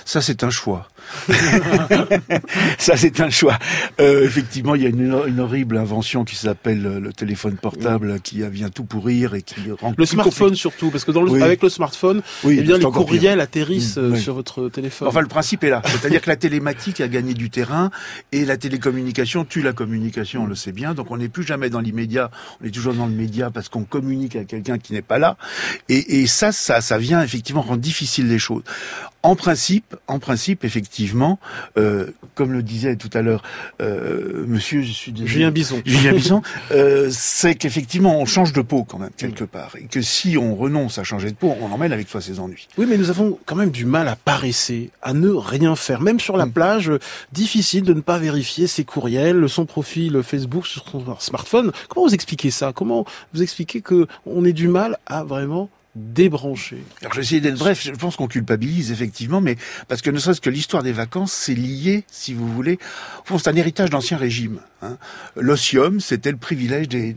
Ça, 0.03 0.19
c'est 0.19 0.43
un 0.43 0.49
choix. 0.49 0.89
ça, 2.77 2.97
c'est 2.97 3.19
un 3.19 3.29
choix. 3.29 3.57
Euh, 3.99 4.25
effectivement, 4.25 4.75
il 4.75 4.83
y 4.83 4.85
a 4.85 4.89
une, 4.89 5.15
une 5.27 5.39
horrible 5.39 5.77
invention 5.77 6.23
qui 6.23 6.35
s'appelle 6.35 6.81
le, 6.81 6.99
le 6.99 7.13
téléphone 7.13 7.55
portable 7.57 8.19
qui 8.21 8.41
vient 8.49 8.69
tout 8.69 8.83
pourrir 8.83 9.33
et 9.35 9.41
qui 9.41 9.55
rend 9.79 9.93
Le 9.97 10.05
smartphone 10.05 10.55
surtout, 10.55 10.89
parce 10.91 11.03
que 11.05 11.11
dans 11.11 11.21
le, 11.21 11.31
Oui. 11.31 11.41
avec 11.41 11.61
le 11.61 11.69
smartphone, 11.69 12.21
Oui, 12.43 12.57
eh 12.59 12.63
bien 12.63 12.77
les 12.77 12.85
encore 12.85 13.05
pire. 13.05 13.15
courriels 13.15 13.39
atterrissent 13.41 13.97
Mm, 13.97 14.01
euh, 14.01 14.09
oui. 14.13 14.19
sur 14.21 14.33
votre 14.33 14.69
téléphone. 14.69 15.07
Enfin, 15.07 15.21
le 15.21 15.27
principe 15.27 15.63
est 15.63 15.69
là. 15.69 15.81
C'est-à-dire 15.85 16.21
que 16.21 16.29
la 16.29 16.35
télématique 16.35 17.01
a 17.01 17.07
gagné 17.07 17.33
du 17.33 17.49
terrain 17.49 17.89
et 18.31 18.45
la 18.45 18.57
télécommunication 18.57 19.45
tue 19.45 19.61
la 19.61 19.73
communication, 19.73 20.43
on 20.43 20.47
le 20.47 20.55
sait 20.55 20.71
bien. 20.71 20.93
Donc, 20.93 21.11
on 21.11 21.17
n'est 21.17 21.29
plus 21.29 21.43
jamais 21.43 21.69
dans 21.69 21.79
l'immédiat. 21.81 22.31
On 22.61 22.65
est 22.65 22.71
toujours 22.71 22.93
dans 22.93 23.05
le 23.05 23.13
média 23.13 23.49
parce 23.51 23.69
qu'on 23.69 23.83
communique 23.83 24.35
à 24.35 24.43
quelqu'un 24.43 24.77
qui 24.77 24.93
n'est 24.93 25.01
pas 25.01 25.19
là. 25.19 25.37
Et, 25.89 26.21
et 26.21 26.27
ça, 26.27 26.51
ça, 26.51 26.81
ça 26.81 26.97
vient 26.97 27.21
effectivement 27.21 27.61
rendre 27.61 27.81
difficile 27.81 28.27
les 28.27 28.39
choses. 28.39 28.63
En 29.23 29.35
principe, 29.35 29.95
en 30.07 30.19
principe, 30.19 30.63
effectivement, 30.63 30.86
euh, 31.77 32.07
comme 32.35 32.53
le 32.53 32.63
disait 32.63 32.95
tout 32.95 33.09
à 33.13 33.21
l'heure 33.21 33.43
euh, 33.81 34.45
Monsieur, 34.47 34.81
je 34.81 34.91
suis 34.91 35.11
désolé. 35.11 35.29
Julien 35.29 35.51
Bisson, 35.51 36.41
euh, 36.71 37.09
c'est 37.11 37.55
qu'effectivement 37.55 38.19
on 38.19 38.25
change 38.25 38.53
de 38.53 38.61
peau 38.61 38.83
quand 38.83 38.99
même 38.99 39.11
quelque 39.15 39.43
part, 39.43 39.75
et 39.79 39.85
que 39.85 40.01
si 40.01 40.37
on 40.37 40.55
renonce 40.55 40.97
à 40.97 41.03
changer 41.03 41.31
de 41.31 41.35
peau, 41.35 41.55
on 41.61 41.71
emmène 41.71 41.91
avec 41.91 42.07
soi 42.07 42.21
ses 42.21 42.39
ennuis. 42.39 42.67
Oui, 42.77 42.85
mais 42.87 42.97
nous 42.97 43.09
avons 43.09 43.37
quand 43.45 43.55
même 43.55 43.71
du 43.71 43.85
mal 43.85 44.07
à 44.07 44.15
paresser, 44.15 44.91
à 45.01 45.13
ne 45.13 45.29
rien 45.29 45.75
faire. 45.75 46.01
Même 46.01 46.19
sur 46.19 46.37
la 46.37 46.45
Mm. 46.45 46.51
plage, 46.51 46.91
difficile 47.31 47.83
de 47.83 47.93
ne 47.93 48.01
pas 48.01 48.17
vérifier 48.17 48.67
ses 48.67 48.83
courriels, 48.83 49.47
son 49.49 49.65
profil 49.65 50.21
Facebook 50.23 50.65
sur 50.65 50.87
son 50.87 51.03
smartphone. 51.19 51.71
Comment 51.87 52.07
vous 52.07 52.13
expliquez 52.13 52.51
ça? 52.51 52.73
Comment 52.73 53.05
vous 53.33 53.43
expliquez 53.43 53.81
que 53.81 54.07
on 54.25 54.45
ait 54.45 54.53
du 54.53 54.67
mal 54.67 54.97
à 55.05 55.23
vraiment 55.23 55.69
débrancher 55.97 56.83
Alors 57.01 57.13
j'ai 57.13 57.21
essayé 57.21 57.41
d'être 57.41 57.57
bref, 57.57 57.81
je 57.83 57.91
pense 57.91 58.15
qu'on 58.15 58.27
culpabilise 58.27 58.91
effectivement, 58.91 59.41
mais 59.41 59.57
parce 59.87 60.01
que 60.01 60.09
ne 60.09 60.19
serait-ce 60.19 60.41
que 60.41 60.49
l'histoire 60.49 60.83
des 60.83 60.91
vacances, 60.91 61.33
c'est 61.33 61.55
lié, 61.55 62.03
si 62.11 62.33
vous 62.33 62.47
voulez, 62.51 62.79
c'est 63.27 63.47
un 63.47 63.55
héritage 63.55 63.89
d'ancien 63.89 64.17
régime. 64.17 64.59
Hein. 64.81 64.97
L'osium, 65.35 65.99
c'était 65.99 66.31
le 66.31 66.37
privilège 66.37 66.87
des, 66.87 67.15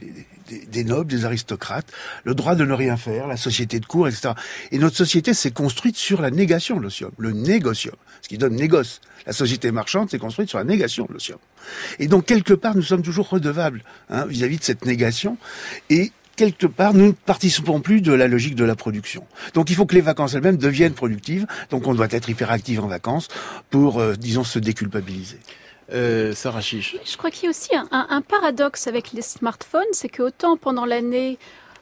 nobles, 0.84 1.10
des 1.10 1.24
aristocrates, 1.24 1.90
le 2.24 2.34
droit 2.34 2.54
de 2.54 2.64
ne 2.64 2.72
rien 2.72 2.96
faire, 2.96 3.26
la 3.26 3.36
société 3.36 3.80
de 3.80 3.86
cour, 3.86 4.08
etc. 4.08 4.34
Et 4.72 4.78
notre 4.78 4.96
société 4.96 5.34
s'est 5.34 5.50
construite 5.50 5.96
sur 5.96 6.20
la 6.20 6.30
négation 6.30 6.76
de 6.76 6.82
l'osium, 6.82 7.10
le 7.18 7.32
négocium, 7.32 7.96
ce 8.22 8.28
qui 8.28 8.38
donne 8.38 8.56
négoce. 8.56 9.00
La 9.26 9.32
société 9.32 9.70
marchande 9.70 10.10
s'est 10.10 10.18
construite 10.18 10.48
sur 10.48 10.58
la 10.58 10.64
négation 10.64 11.04
de 11.04 11.12
l'osium. 11.12 11.38
Et 11.98 12.08
donc 12.08 12.26
quelque 12.26 12.54
part, 12.54 12.74
nous 12.74 12.82
sommes 12.82 13.02
toujours 13.02 13.28
redevables 13.28 13.82
hein, 14.08 14.26
vis-à-vis 14.26 14.58
de 14.58 14.64
cette 14.64 14.86
négation. 14.86 15.36
Et 15.90 16.12
quelque 16.42 16.66
part, 16.66 16.92
nous 16.94 17.08
ne 17.08 17.12
participons 17.32 17.80
plus 17.88 18.00
de 18.00 18.12
la 18.12 18.26
logique 18.34 18.54
de 18.54 18.64
la 18.64 18.74
production. 18.84 19.22
Donc 19.54 19.68
il 19.70 19.76
faut 19.76 19.86
que 19.86 19.94
les 19.94 20.00
vacances 20.12 20.32
elles-mêmes 20.34 20.56
deviennent 20.56 20.94
productives. 20.94 21.44
Donc 21.70 21.86
on 21.86 21.94
doit 21.94 22.08
être 22.18 22.28
hyperactif 22.30 22.78
en 22.80 22.86
vacances 22.98 23.28
pour, 23.70 23.90
euh, 24.00 24.14
disons, 24.28 24.44
se 24.54 24.58
déculpabiliser. 24.58 25.38
euh, 25.92 26.34
Sarah 26.34 26.60
Chiche. 26.68 26.96
Je 27.04 27.16
crois 27.18 27.30
qu'il 27.32 27.44
y 27.44 27.46
a 27.48 27.50
aussi 27.50 27.74
un, 27.74 27.88
un- 27.90 28.06
un 28.10 28.22
paradoxe 28.22 28.86
avec 28.86 29.12
les 29.12 29.22
smartphones, 29.22 29.92
c'est 29.92 30.08
que 30.08 30.22
autant 30.22 30.56
pendant 30.56 30.86
l'année, 30.92 31.36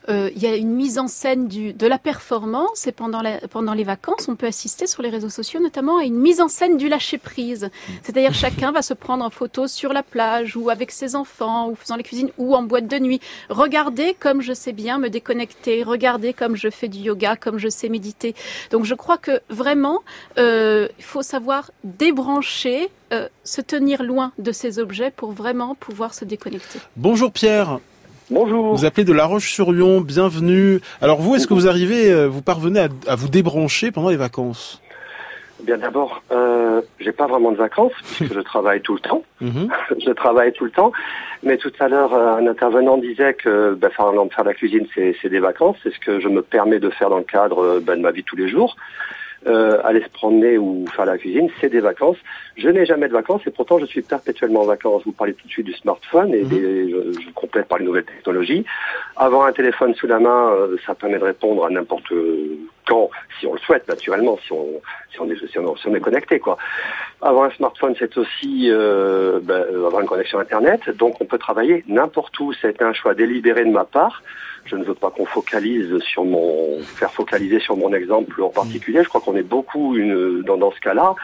euh, 0.09 0.29
il 0.35 0.41
y 0.41 0.47
a 0.47 0.55
une 0.55 0.73
mise 0.73 0.97
en 0.97 1.07
scène 1.07 1.47
du, 1.47 1.73
de 1.73 1.87
la 1.87 1.99
performance 1.99 2.87
et 2.87 2.91
pendant, 2.91 3.21
la, 3.21 3.39
pendant 3.47 3.73
les 3.73 3.83
vacances, 3.83 4.27
on 4.27 4.35
peut 4.35 4.47
assister 4.47 4.87
sur 4.87 5.03
les 5.03 5.09
réseaux 5.09 5.29
sociaux 5.29 5.59
notamment 5.59 5.97
à 5.97 6.03
une 6.03 6.17
mise 6.17 6.41
en 6.41 6.47
scène 6.47 6.77
du 6.77 6.89
lâcher 6.89 7.17
prise. 7.17 7.69
C'est-à-dire 8.01 8.33
chacun 8.33 8.71
va 8.71 8.81
se 8.81 8.93
prendre 8.93 9.23
en 9.23 9.29
photo 9.29 9.67
sur 9.67 9.93
la 9.93 10.03
plage 10.03 10.55
ou 10.55 10.69
avec 10.69 10.91
ses 10.91 11.15
enfants 11.15 11.69
ou 11.69 11.75
faisant 11.75 11.95
les 11.95 12.03
cuisines 12.03 12.31
ou 12.37 12.55
en 12.55 12.63
boîte 12.63 12.87
de 12.87 12.97
nuit. 12.97 13.19
Regardez 13.49 14.15
comme 14.19 14.41
je 14.41 14.53
sais 14.53 14.73
bien 14.73 14.97
me 14.97 15.09
déconnecter, 15.09 15.83
regardez 15.83 16.33
comme 16.33 16.55
je 16.55 16.69
fais 16.69 16.87
du 16.87 16.99
yoga, 16.99 17.35
comme 17.35 17.59
je 17.59 17.69
sais 17.69 17.89
méditer. 17.89 18.35
Donc 18.71 18.85
je 18.85 18.95
crois 18.95 19.17
que 19.17 19.41
vraiment, 19.49 19.99
euh, 20.37 20.87
il 20.97 21.03
faut 21.03 21.21
savoir 21.21 21.71
débrancher, 21.83 22.89
euh, 23.13 23.27
se 23.43 23.61
tenir 23.61 24.03
loin 24.03 24.31
de 24.37 24.51
ces 24.51 24.79
objets 24.79 25.11
pour 25.11 25.31
vraiment 25.31 25.75
pouvoir 25.75 26.13
se 26.13 26.25
déconnecter. 26.25 26.79
Bonjour 26.95 27.31
Pierre. 27.31 27.79
Bonjour. 28.31 28.75
Vous 28.75 28.85
appelez 28.85 29.05
de 29.05 29.13
La 29.13 29.25
Roche-sur-Yon, 29.25 30.01
bienvenue. 30.01 30.79
Alors 31.01 31.19
vous, 31.19 31.35
est-ce 31.35 31.47
que 31.47 31.53
vous 31.53 31.67
arrivez, 31.67 32.11
euh, 32.11 32.27
vous 32.27 32.41
parvenez 32.41 32.79
à, 32.79 32.87
à 33.07 33.15
vous 33.15 33.27
débrancher 33.27 33.91
pendant 33.91 34.09
les 34.09 34.17
vacances 34.17 34.81
Bien 35.63 35.77
d'abord, 35.77 36.23
euh, 36.31 36.81
j'ai 36.99 37.11
pas 37.11 37.27
vraiment 37.27 37.51
de 37.51 37.57
vacances 37.57 37.91
puisque 38.17 38.33
je 38.33 38.39
travaille 38.39 38.81
tout 38.81 38.93
le 38.93 39.01
temps. 39.01 39.23
Mhm. 39.41 39.69
je 40.05 40.11
travaille 40.11 40.53
tout 40.53 40.65
le 40.65 40.71
temps. 40.71 40.91
Mais 41.43 41.57
tout 41.57 41.71
à 41.79 41.87
l'heure, 41.87 42.13
euh, 42.13 42.37
un 42.37 42.47
intervenant 42.47 42.97
disait 42.97 43.33
que 43.33 43.73
bah, 43.73 43.89
faire, 43.89 44.13
la 44.43 44.53
cuisine, 44.53 44.85
c'est 44.93 45.15
c'est 45.21 45.29
des 45.29 45.39
vacances. 45.39 45.77
C'est 45.83 45.93
ce 45.93 45.99
que 45.99 46.19
je 46.19 46.27
me 46.27 46.41
permets 46.41 46.79
de 46.79 46.89
faire 46.89 47.09
dans 47.09 47.17
le 47.17 47.23
cadre 47.23 47.63
euh, 47.63 47.79
bah, 47.81 47.95
de 47.95 48.01
ma 48.01 48.11
vie 48.11 48.23
tous 48.23 48.35
les 48.35 48.47
jours. 48.47 48.75
Euh, 49.47 49.79
aller 49.85 50.01
se 50.03 50.09
promener 50.09 50.57
ou 50.57 50.85
faire 50.93 51.05
la 51.05 51.17
cuisine, 51.17 51.47
c'est 51.61 51.69
des 51.69 51.79
vacances. 51.79 52.17
Je 52.57 52.67
n'ai 52.67 52.85
jamais 52.85 53.07
de 53.07 53.13
vacances 53.13 53.41
et 53.47 53.51
pourtant 53.51 53.79
je 53.79 53.85
suis 53.85 54.01
perpétuellement 54.01 54.63
en 54.63 54.65
vacances. 54.65 55.03
Vous 55.05 55.13
parlez 55.13 55.33
tout 55.33 55.47
de 55.47 55.51
suite 55.51 55.65
du 55.65 55.73
smartphone 55.75 56.33
et, 56.33 56.43
des- 56.43 56.89
je, 56.91 57.21
je 57.21 57.29
complète 57.33 57.69
par 57.69 57.77
les 57.79 57.85
nouvelles 57.85 58.03
technologies. 58.03 58.65
Avoir 59.15 59.45
un 59.45 59.53
téléphone 59.53 59.95
sous 59.95 60.07
la 60.07 60.19
main, 60.19 60.51
euh, 60.51 60.75
ça 60.85 60.93
permet 60.93 61.19
de 61.19 61.23
répondre 61.23 61.63
à 61.65 61.69
n'importe 61.69 62.11
quand, 62.85 63.09
si 63.39 63.47
on 63.47 63.53
le 63.53 63.59
souhaite 63.59 63.87
naturellement, 63.87 64.37
si 64.45 64.51
on, 64.51 64.81
si 65.13 65.21
on, 65.21 65.29
est, 65.29 65.37
si 65.47 65.57
on, 65.57 65.73
si 65.77 65.87
on 65.87 65.95
est 65.95 66.01
connecté. 66.01 66.39
quoi. 66.39 66.57
Avoir 67.21 67.45
un 67.45 67.51
smartphone, 67.51 67.95
c'est 67.97 68.17
aussi 68.17 68.67
euh, 68.69 69.39
ben, 69.41 69.63
avoir 69.85 70.01
une 70.01 70.07
connexion 70.07 70.39
Internet, 70.39 70.81
donc 70.97 71.21
on 71.21 71.25
peut 71.25 71.37
travailler 71.37 71.85
n'importe 71.87 72.37
où. 72.41 72.51
C'est 72.61 72.81
un 72.81 72.91
choix 72.91 73.13
délibéré 73.13 73.63
de 73.63 73.71
ma 73.71 73.85
part. 73.85 74.21
Je 74.65 74.75
ne 74.75 74.83
veux 74.83 74.93
pas 74.93 75.11
qu'on 75.11 75.25
focalise 75.25 75.99
sur 75.99 76.25
mon, 76.25 76.79
faire 76.81 77.11
focaliser 77.11 77.59
sur 77.59 77.75
mon 77.77 77.93
exemple 77.93 78.41
en 78.41 78.49
particulier. 78.49 79.03
Je 79.03 79.09
crois 79.09 79.21
qu'on 79.21 79.35
est 79.35 79.43
beaucoup 79.43 79.95
une, 79.95 80.41
dans, 80.41 80.57
dans 80.57 80.71
ce 80.71 80.79
cas-là, 80.79 81.15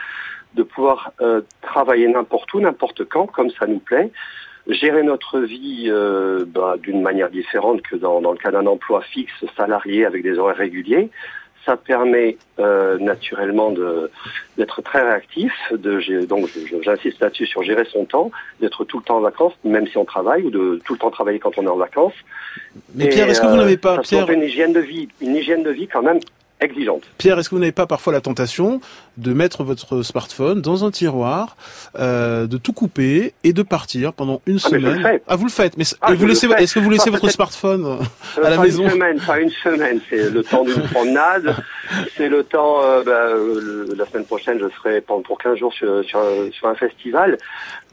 de 0.54 0.62
pouvoir 0.62 1.12
euh, 1.20 1.42
travailler 1.62 2.08
n'importe 2.08 2.52
où, 2.54 2.60
n'importe 2.60 3.04
quand, 3.04 3.26
comme 3.26 3.50
ça 3.50 3.66
nous 3.66 3.78
plaît. 3.78 4.10
Gérer 4.68 5.04
notre 5.04 5.38
vie 5.40 5.86
euh, 5.88 6.44
ben, 6.46 6.76
d'une 6.78 7.00
manière 7.00 7.30
différente 7.30 7.82
que 7.82 7.94
dans, 7.94 8.20
dans 8.20 8.32
le 8.32 8.38
cas 8.38 8.50
d'un 8.50 8.66
emploi 8.66 9.00
fixe, 9.02 9.44
salarié, 9.56 10.04
avec 10.04 10.22
des 10.22 10.38
horaires 10.38 10.56
réguliers. 10.56 11.10
Ça 11.66 11.76
permet 11.76 12.38
euh, 12.58 12.96
naturellement 12.98 13.74
d'être 14.56 14.82
très 14.82 15.02
réactif, 15.02 15.52
de, 15.72 16.24
donc 16.24 16.48
j'insiste 16.82 17.20
là-dessus 17.20 17.46
sur 17.46 17.62
gérer 17.64 17.84
son 17.92 18.04
temps, 18.04 18.30
d'être 18.60 18.84
tout 18.84 18.98
le 18.98 19.04
temps 19.04 19.16
en 19.16 19.20
vacances, 19.20 19.52
même 19.64 19.86
si 19.88 19.98
on 19.98 20.04
travaille, 20.04 20.44
ou 20.44 20.50
de 20.50 20.80
tout 20.84 20.94
le 20.94 20.98
temps 21.00 21.10
travailler 21.10 21.40
quand 21.40 21.58
on 21.58 21.64
est 21.64 21.68
en 21.68 21.76
vacances. 21.76 22.14
Mais 22.94 23.08
Pierre, 23.08 23.28
est-ce 23.28 23.40
que 23.40 23.46
vous 23.46 23.54
euh, 23.54 23.58
n'avez 23.58 23.76
pas, 23.76 23.98
Pierre, 23.98 24.30
une 24.30 24.42
hygiène 24.42 24.72
de 24.72 24.80
vie, 24.80 25.08
une 25.20 25.34
hygiène 25.34 25.64
de 25.64 25.70
vie 25.70 25.88
quand 25.88 26.02
même 26.02 26.20
exigeante. 26.60 27.02
Pierre, 27.18 27.38
est-ce 27.38 27.48
que 27.50 27.54
vous 27.54 27.60
n'avez 27.60 27.72
pas 27.72 27.86
parfois 27.86 28.12
la 28.12 28.20
tentation 28.20 28.80
de 29.16 29.32
mettre 29.32 29.64
votre 29.64 30.02
smartphone 30.02 30.60
dans 30.60 30.84
un 30.84 30.90
tiroir, 30.90 31.56
euh, 31.98 32.46
de 32.46 32.56
tout 32.56 32.72
couper 32.72 33.34
et 33.44 33.52
de 33.52 33.62
partir 33.62 34.12
pendant 34.12 34.40
une 34.46 34.56
Ah, 34.64 34.68
semaine. 34.68 35.20
Ah, 35.26 35.36
vous 35.36 35.44
le 35.44 35.50
faites. 35.50 35.76
Mais 35.76 35.84
Ah, 36.00 36.14
vous 36.14 36.26
laissez, 36.26 36.46
est-ce 36.58 36.74
que 36.74 36.80
vous 36.80 36.90
laissez 36.90 37.10
Pas 37.10 37.18
votre 37.18 37.30
smartphone 37.30 37.84
Euh, 37.86 38.44
à 38.44 38.50
la 38.50 38.56
pas 38.56 38.62
maison 38.62 38.84
une 38.84 38.90
semaine, 38.90 39.20
pas 39.20 39.40
une 39.40 39.50
semaine, 39.50 40.00
c'est 40.08 40.30
le 40.30 40.42
temps 40.42 40.64
d'une 40.64 40.82
promenade, 40.92 41.56
c'est 42.16 42.28
le 42.28 42.42
temps, 42.44 42.82
euh, 42.82 43.02
bah, 43.02 43.12
euh, 43.28 43.94
la 43.96 44.06
semaine 44.06 44.24
prochaine 44.24 44.58
je 44.58 44.68
serai 44.78 45.00
pendant 45.00 45.22
pour 45.22 45.38
15 45.38 45.58
jours 45.58 45.72
sur, 45.72 46.04
sur, 46.04 46.18
un, 46.18 46.50
sur 46.52 46.68
un 46.68 46.74
festival, 46.74 47.38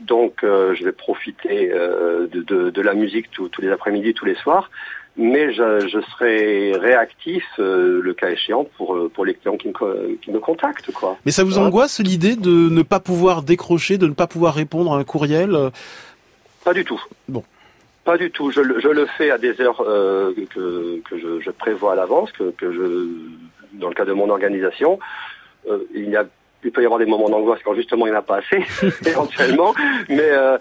donc 0.02 0.44
euh, 0.44 0.74
je 0.76 0.84
vais 0.84 0.92
profiter 0.92 1.72
euh, 1.74 2.28
de, 2.28 2.42
de, 2.42 2.70
de 2.70 2.82
la 2.82 2.94
musique 2.94 3.30
tous 3.32 3.50
les 3.60 3.70
après-midi, 3.70 4.14
tous 4.14 4.26
les 4.26 4.36
soirs, 4.36 4.70
mais 5.18 5.54
je, 5.54 5.88
je 5.88 6.00
serai 6.12 6.74
réactif 6.78 7.44
euh, 7.60 8.02
le 8.02 8.14
cas 8.14 8.30
échéant 8.32 8.66
pour, 8.78 8.96
euh, 8.96 9.10
pour 9.14 9.26
les 9.26 9.34
clients 9.36 9.58
qui 9.58 9.68
me, 9.68 10.16
qui 10.16 10.32
me 10.32 10.40
contactent. 10.40 10.92
Quoi. 10.92 11.18
Mais 11.26 11.32
ça 11.32 11.44
vous 11.44 11.58
angoisse 11.60 12.00
l'idée 12.00 12.36
de 12.36 12.50
ne 12.70 12.82
pas 12.82 13.00
pouvoir 13.00 13.44
décrocher, 13.44 13.98
de 13.98 14.08
ne 14.08 14.14
pas 14.14 14.28
pouvoir 14.28 14.56
répondre 14.56 14.94
à 14.94 14.98
un 14.98 15.04
courriel 15.04 15.54
euh, 15.56 15.70
Pas 16.66 16.74
du 16.74 16.84
tout. 16.84 17.02
Bon. 17.28 17.44
Pas 18.06 18.18
du 18.18 18.32
tout. 18.32 18.52
Je, 18.52 18.60
le- 18.60 18.80
je 18.82 18.88
le 18.90 19.06
fais 19.18 19.30
à 19.32 19.38
des 19.38 19.62
heures 19.62 19.82
euh, 19.82 20.34
que, 20.54 21.00
que 21.08 21.18
je, 21.20 21.40
je 21.42 21.52
prévois 21.52 21.94
à 21.94 21.96
l'avance, 21.96 22.32
que, 22.32 22.52
que 22.52 22.72
je, 22.74 23.08
dans 23.80 23.90
le 23.90 23.96
cas 23.96 24.06
de 24.06 24.14
mon 24.14 24.30
organisation, 24.30 25.00
euh, 25.70 25.78
il 25.94 26.10
y 26.10 26.16
a 26.18 26.26
il 26.64 26.72
peut 26.72 26.82
y 26.82 26.86
avoir 26.86 27.00
des 27.00 27.06
moments 27.06 27.30
d'angoisse 27.30 27.60
quand 27.64 27.76
justement 27.76 28.06
il 28.08 28.12
n'y 28.12 28.16
en 28.16 28.20
a 28.20 28.24
pas 28.24 28.38
assez, 28.38 28.64
éventuellement, 29.10 29.74
mais 30.10 30.20
euh, 30.22 30.58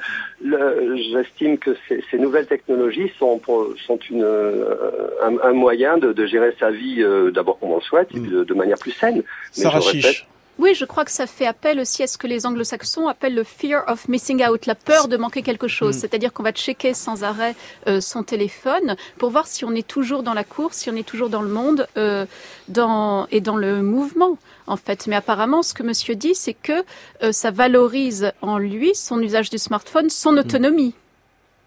j'estime 1.12 1.58
que 1.58 1.76
ces, 1.88 2.02
ces 2.10 2.18
nouvelles 2.18 2.46
technologies 2.46 3.10
sont, 3.18 3.38
pour- 3.38 3.68
sont 3.86 3.98
une, 4.10 4.22
euh, 4.24 4.74
un, 5.22 5.38
un 5.48 5.52
moyen 5.52 5.98
de, 5.98 6.12
de 6.12 6.26
gérer 6.26 6.54
sa 6.58 6.70
vie 6.70 7.02
euh, 7.02 7.30
d'abord 7.30 7.58
comme 7.58 7.70
on 7.72 7.76
le 7.76 7.82
souhaite, 7.82 8.08
puis 8.08 8.20
de, 8.20 8.44
de 8.44 8.54
manière 8.54 8.78
plus 8.78 8.92
saine. 8.92 9.16
Mais 9.56 9.62
Sarah 9.62 9.80
je 9.80 9.86
répète, 9.88 10.02
Chiche. 10.04 10.26
Oui, 10.58 10.74
je 10.74 10.84
crois 10.84 11.04
que 11.04 11.10
ça 11.10 11.26
fait 11.26 11.46
appel 11.46 11.80
aussi 11.80 12.02
à 12.02 12.06
ce 12.06 12.18
que 12.18 12.26
les 12.26 12.44
anglo-saxons 12.46 13.08
appellent 13.08 13.34
le 13.34 13.44
fear 13.44 13.84
of 13.88 14.06
missing 14.08 14.44
out, 14.46 14.66
la 14.66 14.74
peur 14.74 15.08
de 15.08 15.16
manquer 15.16 15.42
quelque 15.42 15.66
chose. 15.66 15.96
Mm. 15.96 16.00
C'est-à-dire 16.00 16.32
qu'on 16.32 16.42
va 16.42 16.52
checker 16.52 16.94
sans 16.94 17.24
arrêt 17.24 17.54
euh, 17.88 18.00
son 18.00 18.22
téléphone 18.22 18.96
pour 19.18 19.30
voir 19.30 19.46
si 19.46 19.64
on 19.64 19.72
est 19.74 19.86
toujours 19.86 20.22
dans 20.22 20.34
la 20.34 20.44
course, 20.44 20.78
si 20.78 20.90
on 20.90 20.96
est 20.96 21.06
toujours 21.06 21.30
dans 21.30 21.42
le 21.42 21.48
monde 21.48 21.88
euh, 21.96 22.26
dans, 22.68 23.26
et 23.30 23.40
dans 23.40 23.56
le 23.56 23.82
mouvement, 23.82 24.36
en 24.66 24.76
fait. 24.76 25.06
Mais 25.06 25.16
apparemment, 25.16 25.62
ce 25.62 25.72
que 25.72 25.82
monsieur 25.82 26.14
dit, 26.14 26.34
c'est 26.34 26.54
que 26.54 26.84
euh, 27.22 27.32
ça 27.32 27.50
valorise 27.50 28.32
en 28.42 28.58
lui 28.58 28.94
son 28.94 29.20
usage 29.20 29.48
du 29.48 29.58
smartphone, 29.58 30.10
son 30.10 30.36
autonomie. 30.36 30.94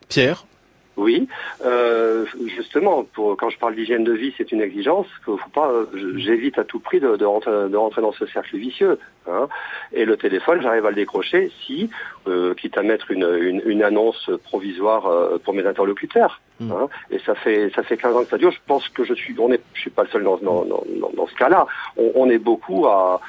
Pierre 0.09 0.45
Oui, 0.97 1.27
euh, 1.65 2.25
justement, 2.55 3.03
pour, 3.13 3.35
quand 3.35 3.49
je 3.49 3.57
parle 3.59 3.75
d'hygiène 3.75 4.03
de 4.05 4.13
vie, 4.13 4.33
c'est 4.37 4.51
une 4.51 4.61
exigence. 4.61 5.07
Qu'il 5.25 5.37
faut 5.37 5.49
pas, 5.53 5.69
euh, 5.69 5.85
j'évite 6.17 6.57
à 6.57 6.63
tout 6.63 6.79
prix 6.79 6.99
de, 7.01 7.15
de, 7.17 7.25
rentrer, 7.25 7.51
de 7.69 7.75
rentrer 7.75 8.01
dans 8.01 8.13
ce 8.13 8.25
cercle 8.27 8.55
vicieux. 8.57 8.97
hein. 9.27 9.47
Et 9.91 10.05
le 10.05 10.15
téléphone, 10.15 10.61
j'arrive 10.61 10.85
à 10.85 10.89
le 10.89 10.95
décrocher 10.95 11.51
si, 11.65 11.89
euh, 12.27 12.53
quitte 12.53 12.77
à 12.77 12.83
mettre 12.83 13.11
une, 13.11 13.27
une, 13.41 13.61
une 13.65 13.83
annonce 13.83 14.29
provisoire 14.45 15.05
euh, 15.07 15.37
pour 15.43 15.53
mes 15.53 15.65
interlocuteurs. 15.67 16.39
hein. 16.61 16.87
Et 17.11 17.19
ça 17.19 17.35
fait 17.35 17.69
ça 17.75 17.83
fait 17.83 17.97
15 17.97 18.15
ans 18.15 18.23
que 18.23 18.29
ça 18.29 18.37
dure. 18.37 18.51
Je 18.51 18.59
pense 18.65 18.87
que 18.87 19.03
je 19.03 19.13
suis, 19.13 19.35
on 19.37 19.51
est, 19.51 19.61
je 19.73 19.81
suis 19.81 19.89
pas 19.89 20.03
le 20.03 20.09
seul 20.09 20.23
dans, 20.23 20.37
dans, 20.37 20.63
dans, 20.63 20.83
dans- 21.01 21.11
dans 21.15 21.27
ce 21.27 21.35
cas-là. 21.35 21.67
On, 21.97 22.11
on 22.15 22.29
est 22.29 22.37
beaucoup 22.39 22.87
à 22.87 23.19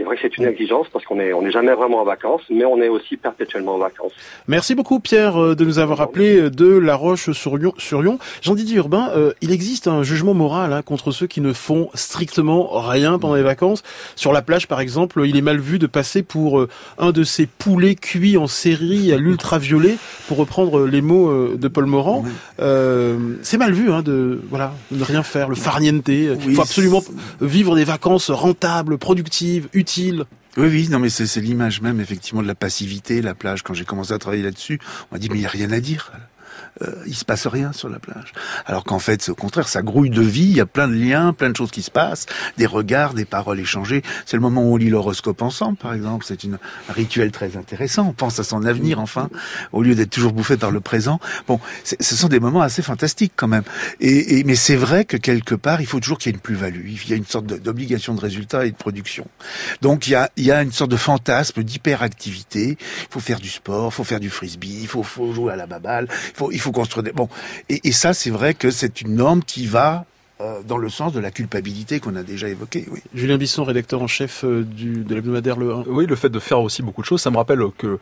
c'est 0.00 0.04
vrai 0.04 0.16
que 0.16 0.22
c'est 0.22 0.38
une 0.38 0.46
exigence 0.46 0.86
parce 0.90 1.04
qu'on 1.04 1.20
est 1.20 1.34
on 1.34 1.42
n'est 1.42 1.50
jamais 1.50 1.74
vraiment 1.74 2.00
en 2.00 2.04
vacances, 2.04 2.40
mais 2.48 2.64
on 2.64 2.80
est 2.80 2.88
aussi 2.88 3.18
perpétuellement 3.18 3.74
en 3.74 3.78
vacances. 3.78 4.12
Merci 4.48 4.74
beaucoup 4.74 4.98
Pierre 4.98 5.36
euh, 5.36 5.54
de 5.54 5.62
nous 5.66 5.78
avoir 5.78 6.00
appelé 6.00 6.48
de 6.48 6.66
La 6.66 6.94
Roche-sur-Yon. 6.94 7.74
Sur 7.76 8.02
Yon. 8.02 8.18
Jean-Didier 8.40 8.76
Urbain, 8.76 9.10
euh, 9.14 9.34
il 9.42 9.52
existe 9.52 9.88
un 9.88 10.02
jugement 10.02 10.32
moral 10.32 10.72
hein, 10.72 10.80
contre 10.80 11.10
ceux 11.10 11.26
qui 11.26 11.42
ne 11.42 11.52
font 11.52 11.90
strictement 11.92 12.80
rien 12.80 13.18
pendant 13.18 13.34
les 13.34 13.42
vacances. 13.42 13.82
Sur 14.16 14.32
la 14.32 14.40
plage, 14.40 14.68
par 14.68 14.80
exemple, 14.80 15.22
il 15.26 15.36
est 15.36 15.42
mal 15.42 15.58
vu 15.58 15.78
de 15.78 15.86
passer 15.86 16.22
pour 16.22 16.60
euh, 16.60 16.68
un 16.96 17.12
de 17.12 17.22
ces 17.22 17.44
poulets 17.44 17.94
cuits 17.94 18.38
en 18.38 18.46
série 18.46 19.12
à 19.12 19.18
l'ultraviolet, 19.18 19.98
pour 20.28 20.38
reprendre 20.38 20.86
les 20.86 21.02
mots 21.02 21.28
euh, 21.28 21.56
de 21.58 21.68
Paul 21.68 21.84
Morand. 21.84 22.24
Euh, 22.60 23.36
c'est 23.42 23.58
mal 23.58 23.72
vu 23.72 23.92
hein, 23.92 24.02
de 24.02 24.40
voilà 24.48 24.72
de 24.90 24.98
ne 24.98 25.04
rien 25.04 25.22
faire, 25.22 25.50
le 25.50 25.56
farniente. 25.56 26.08
Il 26.08 26.36
Oui, 26.46 26.54
faut 26.54 26.62
absolument 26.62 27.02
vivre 27.40 27.74
des 27.76 27.84
vacances 27.84 28.30
rentables, 28.30 28.96
productives, 28.96 29.68
utiles. 29.72 29.89
Oui, 30.56 30.66
oui, 30.66 30.88
non, 30.88 30.98
mais 30.98 31.10
c'est 31.10 31.40
l'image 31.40 31.80
même, 31.80 32.00
effectivement, 32.00 32.42
de 32.42 32.46
la 32.46 32.54
passivité, 32.54 33.22
la 33.22 33.34
plage. 33.34 33.62
Quand 33.62 33.74
j'ai 33.74 33.84
commencé 33.84 34.12
à 34.12 34.18
travailler 34.18 34.42
là-dessus, 34.42 34.80
on 35.10 35.14
m'a 35.14 35.18
dit, 35.18 35.28
mais 35.28 35.36
il 35.36 35.40
n'y 35.40 35.46
a 35.46 35.50
rien 35.50 35.70
à 35.70 35.80
dire. 35.80 36.12
Euh, 36.82 36.94
il 37.06 37.14
se 37.14 37.24
passe 37.26 37.46
rien 37.46 37.72
sur 37.72 37.88
la 37.90 37.98
plage. 37.98 38.32
Alors 38.64 38.84
qu'en 38.84 38.98
fait, 38.98 39.20
c'est 39.20 39.30
au 39.30 39.34
contraire, 39.34 39.68
ça 39.68 39.82
grouille 39.82 40.08
de 40.10 40.22
vie, 40.22 40.44
il 40.44 40.56
y 40.56 40.60
a 40.60 40.66
plein 40.66 40.88
de 40.88 40.94
liens, 40.94 41.32
plein 41.34 41.50
de 41.50 41.56
choses 41.56 41.70
qui 41.70 41.82
se 41.82 41.90
passent, 41.90 42.24
des 42.56 42.64
regards, 42.66 43.12
des 43.12 43.26
paroles 43.26 43.60
échangées. 43.60 44.02
C'est 44.24 44.36
le 44.36 44.40
moment 44.40 44.62
où 44.62 44.72
on 44.72 44.76
lit 44.76 44.88
l'horoscope 44.88 45.42
ensemble, 45.42 45.76
par 45.76 45.92
exemple. 45.92 46.24
C'est 46.26 46.42
une- 46.44 46.58
un 46.88 46.92
rituel 46.92 47.32
très 47.32 47.56
intéressant. 47.58 48.06
On 48.08 48.12
pense 48.14 48.38
à 48.40 48.44
son 48.44 48.64
avenir, 48.64 48.98
enfin, 48.98 49.28
au 49.72 49.82
lieu 49.82 49.94
d'être 49.94 50.10
toujours 50.10 50.32
bouffé 50.32 50.56
par 50.56 50.70
le 50.70 50.80
présent. 50.80 51.20
Bon, 51.46 51.60
ce 51.84 52.16
sont 52.16 52.28
des 52.28 52.40
moments 52.40 52.62
assez 52.62 52.80
fantastiques 52.82 53.32
quand 53.36 53.48
même. 53.48 53.64
Et, 54.00 54.38
et- 54.38 54.44
mais 54.44 54.54
c'est 54.54 54.76
vrai 54.76 55.04
que 55.04 55.16
quelque 55.18 55.54
part, 55.54 55.80
il 55.82 55.86
faut 55.86 56.00
toujours 56.00 56.16
qu'il 56.18 56.30
y 56.30 56.32
ait 56.32 56.36
une 56.36 56.40
plus-value. 56.42 56.86
Il 57.04 57.10
y 57.10 57.12
a 57.12 57.16
une 57.16 57.26
sorte 57.26 57.44
d'obligation 57.46 58.14
de 58.14 58.20
résultat 58.20 58.64
et 58.64 58.70
de 58.70 58.76
production. 58.76 59.26
Donc 59.82 60.06
il 60.08 60.12
y 60.12 60.14
a, 60.14 60.30
il 60.36 60.44
y 60.44 60.50
a 60.52 60.62
une 60.62 60.72
sorte 60.72 60.90
de 60.90 60.96
fantasme 60.96 61.62
d'hyperactivité. 61.62 62.78
Il 62.80 63.06
faut 63.10 63.20
faire 63.20 63.40
du 63.40 63.48
sport, 63.50 63.90
il 63.92 63.94
faut 63.94 64.04
faire 64.04 64.20
du 64.20 64.30
frisbee, 64.30 64.78
il 64.82 64.88
faut, 64.88 65.02
faut 65.02 65.32
jouer 65.32 65.52
à 65.52 65.56
la 65.56 65.66
baballe, 65.66 66.06
il 66.10 66.36
faut, 66.36 66.50
il 66.52 66.60
faut 66.60 66.69
construire 66.72 67.02
des... 67.02 67.12
Bon, 67.12 67.28
et, 67.68 67.80
et 67.84 67.92
ça, 67.92 68.12
c'est 68.12 68.30
vrai 68.30 68.54
que 68.54 68.70
c'est 68.70 69.00
une 69.00 69.14
norme 69.14 69.42
qui 69.42 69.66
va 69.66 70.04
euh, 70.40 70.62
dans 70.66 70.78
le 70.78 70.88
sens 70.88 71.12
de 71.12 71.20
la 71.20 71.30
culpabilité 71.30 72.00
qu'on 72.00 72.16
a 72.16 72.22
déjà 72.22 72.48
évoquée. 72.48 72.86
Oui. 72.90 73.00
Julien 73.14 73.36
Bisson, 73.36 73.62
rédacteur 73.62 74.00
en 74.00 74.06
chef 74.06 74.42
euh, 74.42 74.64
du, 74.64 75.04
de 75.04 75.14
l'hebdomadaire 75.14 75.56
Le 75.56 75.74
1. 75.74 75.84
Oui, 75.88 76.06
le 76.06 76.16
fait 76.16 76.30
de 76.30 76.38
faire 76.38 76.60
aussi 76.60 76.82
beaucoup 76.82 77.02
de 77.02 77.06
choses, 77.06 77.20
ça 77.20 77.30
me 77.30 77.36
rappelle 77.36 77.60
que 77.76 77.98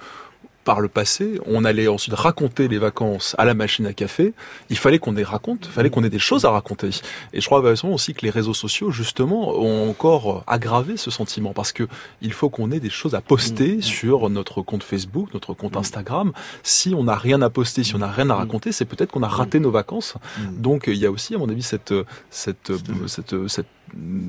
par 0.69 0.81
le 0.81 0.89
passé, 0.89 1.41
on 1.47 1.65
allait 1.65 1.89
ensuite 1.89 2.13
raconter 2.13 2.69
les 2.69 2.77
vacances 2.77 3.35
à 3.39 3.47
la 3.47 3.55
machine 3.55 3.87
à 3.87 3.95
café. 3.95 4.35
Il 4.69 4.77
fallait 4.77 4.99
qu'on 4.99 5.13
les 5.13 5.25
raconte, 5.25 5.65
il 5.65 5.73
fallait 5.73 5.89
qu'on 5.89 6.05
ait 6.05 6.11
des 6.11 6.19
choses 6.19 6.45
à 6.45 6.51
raconter. 6.51 6.91
Et 7.33 7.41
je 7.41 7.47
crois 7.47 7.63
aussi 7.85 8.13
que 8.13 8.21
les 8.21 8.29
réseaux 8.29 8.53
sociaux, 8.53 8.91
justement, 8.91 9.57
ont 9.59 9.89
encore 9.89 10.45
aggravé 10.47 10.99
ce 10.99 11.11
sentiment 11.11 11.55
parce 11.55 11.73
que 11.73 11.85
il 12.21 12.35
faut 12.35 12.51
qu'on 12.51 12.71
ait 12.71 12.81
des 12.81 12.91
choses 12.91 13.15
à 13.15 13.23
poster 13.23 13.77
mmh. 13.77 13.83
sur 13.83 14.29
notre 14.29 14.61
compte 14.61 14.83
Facebook, 14.83 15.33
notre 15.33 15.55
compte 15.55 15.77
mmh. 15.77 15.85
Instagram. 15.85 16.33
Si 16.63 16.95
on 16.95 17.05
n'a 17.05 17.17
rien 17.17 17.41
à 17.41 17.49
poster, 17.49 17.83
si 17.83 17.95
on 17.95 18.01
n'a 18.01 18.13
rien 18.13 18.29
à 18.29 18.35
mmh. 18.35 18.45
raconter, 18.45 18.71
c'est 18.71 18.85
peut-être 18.85 19.11
qu'on 19.11 19.23
a 19.23 19.29
raté 19.41 19.61
nos 19.61 19.71
vacances. 19.71 20.17
Donc 20.53 20.85
il 20.87 20.99
y 20.99 21.07
a 21.07 21.11
aussi, 21.11 21.35
à 21.35 21.39
mon 21.39 21.49
avis, 21.49 21.63
cette 21.63 21.95
cette 22.29 22.73
cette, 23.07 23.35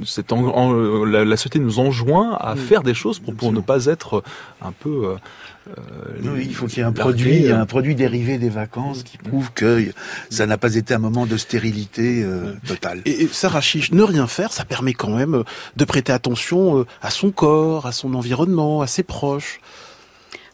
cette 0.06 0.32
en, 0.32 0.72
la, 1.04 1.26
la, 1.26 1.36
société 1.36 1.60
nous 1.60 1.80
enjoint 1.80 2.38
à 2.40 2.56
faire 2.56 2.82
des 2.82 2.94
choses 2.94 3.20
pour, 3.20 3.36
pour 3.36 3.52
ne 3.52 3.60
pas 3.60 3.88
être 3.88 4.24
un 4.62 4.72
peu. 4.72 5.18
Euh, 5.78 5.82
euh 6.26 6.42
il 6.42 6.54
faut 6.54 6.68
qu'il 6.68 6.80
y 6.80 6.82
ait 6.82 6.86
un 6.86 6.92
produit, 6.92 7.52
un 7.52 7.66
produit 7.66 7.96
dérivé 7.96 8.38
des 8.38 8.50
vacances 8.50 9.04
qui 9.04 9.18
prouve 9.18 9.52
que 9.54 9.86
ça 10.30 10.46
n'a 10.46 10.58
pas 10.58 10.76
été 10.76 10.94
un 10.94 11.00
moment 11.00 11.26
de 11.26 11.38
stérilité 11.38 12.24
euh, 12.24 12.54
totale. 12.68 13.02
Et, 13.06 13.24
et 13.24 13.28
Sarah 13.28 13.62
Chiche, 13.62 13.92
ne 13.92 14.04
rien 14.04 14.28
faire, 14.28 14.52
ça 14.52 14.66
permet 14.66 14.94
quand 14.94 15.16
même 15.16 15.44
de 15.76 15.86
prêter 15.86 16.12
attention 16.12 16.80
euh, 16.80 16.86
à 17.02 17.10
son 17.10 17.32
corps, 17.32 17.86
à 17.86 17.92
son 17.92 18.14
environnement, 18.14 18.82
à 18.82 18.88
ses 18.88 19.04
proches. 19.04 19.60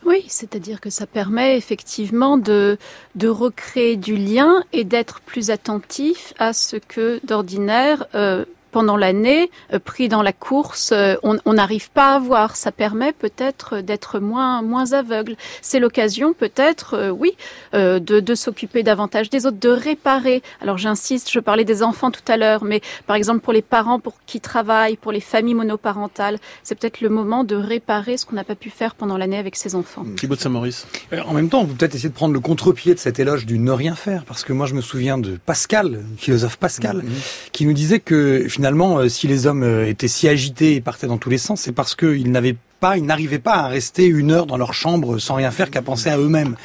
Oui, 0.06 0.24
c'est-à-dire 0.28 0.80
que 0.80 0.92
ça 0.92 1.08
permet 1.08 1.58
effectivement 1.58 2.38
de, 2.38 2.78
de 3.16 3.28
recréer 3.28 3.98
du 3.98 4.16
lien 4.16 4.64
et 4.72 4.84
d'être 4.84 5.22
plus 5.22 5.50
attentif 5.50 6.34
à 6.38 6.54
ce 6.54 6.76
que 6.76 7.20
d'ordinaire 7.26 8.06
euh, 8.14 8.46
pendant 8.76 8.98
l'année, 8.98 9.50
euh, 9.72 9.80
pris 9.80 10.10
dans 10.10 10.22
la 10.22 10.34
course, 10.34 10.90
euh, 10.92 11.16
on 11.24 11.54
n'arrive 11.54 11.90
pas 11.92 12.16
à 12.16 12.20
voir. 12.20 12.58
Ça 12.58 12.74
permet 12.74 13.14
peut-être 13.14 13.80
d'être 13.80 14.20
moins 14.20 14.62
moins 14.62 14.92
aveugle. 14.92 15.38
C'est 15.62 15.80
l'occasion 15.80 16.34
peut-être, 16.34 16.96
euh, 16.96 17.10
oui, 17.10 17.32
de, 17.72 18.00
de 18.00 18.36
s'occuper 18.36 18.84
davantage 18.84 19.30
des 19.30 19.46
autres, 19.46 19.62
de 19.62 19.70
réparer. 19.70 20.44
Alors 20.62 20.78
j'insiste, 20.78 21.32
je 21.32 21.40
parlais 21.40 21.64
des 21.64 21.84
enfants 21.84 22.12
tout 22.12 22.28
à 22.28 22.36
l'heure, 22.36 22.66
mais 22.66 22.82
par 23.08 23.16
exemple 23.16 23.40
pour 23.40 23.54
les 23.54 23.62
parents 23.62 24.02
pour 24.02 24.16
qui 24.26 24.42
travaillent, 24.42 24.98
pour 24.98 25.14
les 25.14 25.22
familles 25.22 25.54
monoparentales, 25.54 26.38
c'est 26.64 26.76
peut-être 26.78 27.00
le 27.00 27.08
moment 27.08 27.46
de 27.46 27.56
réparer 27.56 28.18
ce 28.18 28.26
qu'on 28.26 28.36
n'a 28.36 28.44
pas 28.44 28.56
pu 28.56 28.70
faire 28.70 28.96
pendant 28.96 29.18
l'année 29.18 29.38
avec 29.38 29.56
ses 29.56 29.76
enfants. 29.76 30.06
Thibaut 30.18 30.36
de 30.36 30.42
Saint-Maurice. 30.42 30.86
En 31.26 31.34
même 31.34 31.48
temps, 31.48 31.62
on 31.62 31.66
peut 31.66 31.76
peut-être 31.76 31.96
essayer 31.96 32.10
de 32.10 32.14
prendre 32.14 32.34
le 32.34 32.42
contre-pied 32.42 32.94
de 32.94 33.00
cet 33.00 33.20
éloge 33.20 33.46
du 33.46 33.58
ne 33.58 33.72
rien 33.72 33.96
faire, 33.96 34.26
parce 34.26 34.44
que 34.44 34.52
moi 34.52 34.66
je 34.66 34.74
me 34.74 34.82
souviens 34.82 35.18
de 35.18 35.38
Pascal, 35.46 36.04
philosophe 36.18 36.58
Pascal, 36.58 36.98
mmh. 36.98 37.12
qui 37.54 37.66
nous 37.66 37.74
disait 37.74 38.02
que 38.02 38.48
finalement 38.50 38.65
finalement, 38.66 38.98
euh, 38.98 39.10
si 39.10 39.28
les 39.28 39.46
hommes 39.46 39.62
euh, 39.62 39.88
étaient 39.88 40.08
si 40.08 40.28
agités 40.28 40.74
et 40.74 40.82
partaient 40.82 41.06
dans 41.06 41.20
tous 41.20 41.30
les 41.30 41.38
sens, 41.38 41.62
c'est 41.62 41.72
parce 41.72 41.94
qu'ils 41.94 42.32
n'avaient 42.32 42.56
pas, 42.80 42.98
n'arrivaient 42.98 43.38
pas 43.38 43.58
à 43.58 43.68
rester 43.68 44.08
une 44.08 44.32
heure 44.32 44.48
dans 44.48 44.58
leur 44.58 44.74
chambre 44.74 45.20
sans 45.20 45.36
rien 45.36 45.52
faire 45.52 45.70
qu'à 45.70 45.84
penser 45.84 46.10
à 46.10 46.18
eux-mêmes. 46.18 46.56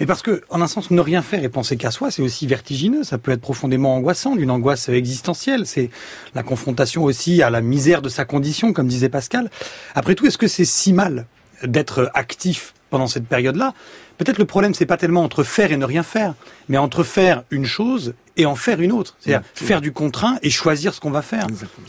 Mais 0.00 0.06
parce 0.06 0.22
que, 0.22 0.42
en 0.50 0.60
un 0.60 0.66
sens, 0.66 0.90
ne 0.90 1.00
rien 1.00 1.22
faire 1.22 1.44
et 1.44 1.48
penser 1.48 1.76
qu'à 1.76 1.92
soi, 1.92 2.10
c'est 2.10 2.20
aussi 2.20 2.48
vertigineux. 2.48 3.04
Ça 3.04 3.16
peut 3.16 3.30
être 3.30 3.40
profondément 3.40 3.94
angoissant, 3.94 4.34
d'une 4.34 4.50
angoisse 4.50 4.88
existentielle. 4.88 5.66
C'est 5.66 5.90
la 6.34 6.42
confrontation 6.42 7.04
aussi 7.04 7.40
à 7.42 7.50
la 7.50 7.60
misère 7.60 8.02
de 8.02 8.08
sa 8.08 8.24
condition, 8.24 8.72
comme 8.72 8.88
disait 8.88 9.08
Pascal. 9.08 9.48
Après 9.94 10.16
tout, 10.16 10.26
est-ce 10.26 10.38
que 10.38 10.48
c'est 10.48 10.64
si 10.64 10.92
mal 10.92 11.26
d'être 11.62 12.10
actif 12.14 12.74
pendant 12.90 13.06
cette 13.06 13.28
période-là 13.28 13.72
Peut-être 14.18 14.38
le 14.38 14.44
problème, 14.44 14.74
c'est 14.74 14.86
pas 14.86 14.96
tellement 14.96 15.22
entre 15.22 15.44
faire 15.44 15.72
et 15.72 15.76
ne 15.76 15.84
rien 15.84 16.02
faire, 16.02 16.34
mais 16.68 16.78
entre 16.78 17.04
faire 17.04 17.44
une 17.50 17.66
chose 17.66 18.14
et 18.36 18.46
en 18.46 18.56
faire 18.56 18.80
une 18.80 18.92
autre. 18.92 19.16
C'est-à-dire 19.20 19.46
faire 19.54 19.80
du 19.80 19.92
contraint 19.92 20.38
et 20.42 20.50
choisir 20.50 20.94
ce 20.94 21.00
qu'on 21.00 21.10
va 21.10 21.22
faire. 21.22 21.46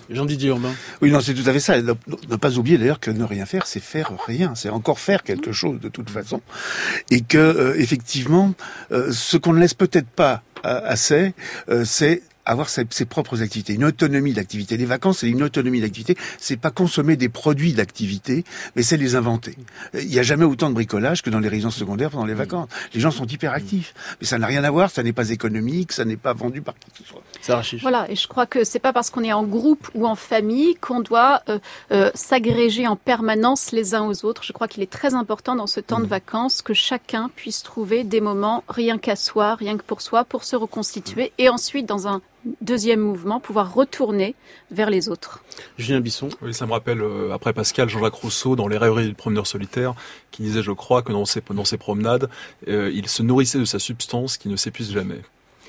Jean-Didier 0.09 0.49
Urbain. 0.49 0.73
Oui, 1.01 1.11
non, 1.11 1.19
c'est 1.19 1.33
tout 1.33 1.47
à 1.47 1.53
fait 1.53 1.59
ça. 1.59 1.81
Ne, 1.81 1.93
pas 2.35 2.57
oublier 2.57 2.77
d'ailleurs 2.77 2.99
que 2.99 3.11
ne 3.11 3.23
rien 3.23 3.45
faire, 3.45 3.67
c'est 3.67 3.79
faire 3.79 4.11
rien. 4.25 4.55
C'est 4.55 4.69
encore 4.69 4.99
faire 4.99 5.23
quelque 5.23 5.51
chose 5.51 5.79
de 5.79 5.89
toute 5.89 6.09
façon. 6.09 6.41
Et 7.11 7.21
que, 7.21 7.37
euh, 7.37 7.79
effectivement, 7.79 8.53
euh, 8.91 9.11
ce 9.11 9.37
qu'on 9.37 9.53
ne 9.53 9.59
laisse 9.59 9.73
peut-être 9.73 10.07
pas 10.07 10.41
euh, 10.65 10.81
assez, 10.85 11.33
c'est 11.83 12.23
avoir 12.47 12.69
ses, 12.69 12.85
propres 13.05 13.41
activités, 13.41 13.73
une 13.73 13.83
autonomie 13.83 14.33
d'activité. 14.33 14.77
Les 14.77 14.85
vacances, 14.85 15.19
c'est 15.19 15.29
une 15.29 15.43
autonomie 15.43 15.81
d'activité. 15.81 16.15
C'est 16.39 16.57
pas 16.57 16.71
consommer 16.71 17.17
des 17.17 17.29
produits 17.29 17.73
d'activité, 17.73 18.45
mais 18.75 18.83
c'est 18.83 18.97
les 18.97 19.15
inventer. 19.15 19.55
Il 19.93 20.07
n'y 20.07 20.19
a 20.19 20.23
jamais 20.23 20.45
autant 20.45 20.69
de 20.69 20.73
bricolage 20.73 21.21
que 21.21 21.29
dans 21.29 21.39
les 21.39 21.49
résidences 21.49 21.75
secondaires 21.75 22.09
pendant 22.09 22.25
les 22.25 22.33
vacances. 22.33 22.69
Les 22.93 23.01
gens 23.01 23.11
sont 23.11 23.27
hyper 23.27 23.51
actifs, 23.51 23.93
mais 24.21 24.27
ça 24.27 24.39
n'a 24.39 24.47
rien 24.47 24.63
à 24.63 24.71
voir. 24.71 24.89
Ça 24.89 25.03
n'est 25.03 25.13
pas 25.13 25.29
économique, 25.29 25.91
ça 25.91 26.05
n'est 26.05 26.17
pas 26.17 26.33
vendu 26.33 26.61
par 26.61 26.75
qui 26.79 26.89
que 26.91 26.97
ce 26.99 27.03
soit. 27.03 27.21
Ça 27.41 27.61
Voilà, 27.81 28.09
et 28.09 28.15
je 28.15 28.27
crois 28.27 28.45
que 28.45 28.63
c'est 28.63 28.79
pas 28.79 28.93
parce 28.93 29.09
qu'on 29.09 29.23
est 29.23 29.33
en 29.33 29.43
groupe 29.43 29.89
ou 29.93 30.07
en 30.07 30.15
famille 30.15 30.75
qu'on 30.75 31.01
doit 31.01 31.41
euh, 31.49 31.59
euh, 31.91 32.11
s'agréger 32.15 32.87
en 32.87 32.95
permanence 32.95 33.71
les 33.73 33.93
uns 33.93 34.05
aux 34.07 34.25
autres. 34.25 34.43
Je 34.43 34.53
crois 34.53 34.69
qu'il 34.69 34.83
est 34.83 34.91
très 34.91 35.13
important 35.13 35.55
dans 35.55 35.67
ce 35.67 35.81
temps 35.81 35.99
de 35.99 36.05
mmh. 36.05 36.09
vacances 36.09 36.61
que 36.61 36.73
chacun 36.73 37.29
puisse 37.35 37.61
trouver 37.61 38.05
des 38.05 38.21
moments 38.21 38.63
rien 38.69 38.97
qu'à 38.97 39.17
soi, 39.17 39.55
rien 39.55 39.77
que 39.77 39.83
pour 39.83 40.01
soi, 40.01 40.23
pour 40.23 40.45
se 40.45 40.55
reconstituer, 40.55 41.33
et 41.37 41.49
ensuite 41.49 41.85
dans 41.85 42.07
un 42.07 42.21
deuxième 42.61 42.99
mouvement, 42.99 43.39
pouvoir 43.39 43.73
retourner 43.73 44.35
vers 44.71 44.89
les 44.89 45.09
autres. 45.09 45.43
Julien 45.77 45.99
Bisson. 45.99 46.29
Oui, 46.41 46.53
ça 46.53 46.65
me 46.65 46.71
rappelle, 46.71 47.01
euh, 47.01 47.33
après 47.33 47.53
Pascal, 47.53 47.89
Jean-Jacques 47.89 48.13
Rousseau, 48.13 48.55
dans 48.55 48.67
Les 48.67 48.77
rêveries 48.77 49.07
du 49.07 49.13
promeneur 49.13 49.47
solitaire, 49.47 49.93
qui 50.31 50.43
disait, 50.43 50.63
je 50.63 50.71
crois, 50.71 51.01
que 51.01 51.11
dans 51.11 51.25
ses, 51.25 51.41
dans 51.49 51.65
ses 51.65 51.77
promenades, 51.77 52.29
euh, 52.67 52.91
il 52.93 53.07
se 53.07 53.23
nourrissait 53.23 53.59
de 53.59 53.65
sa 53.65 53.79
substance 53.79 54.37
qui 54.37 54.49
ne 54.49 54.55
s'épuise 54.55 54.91
jamais 54.91 55.21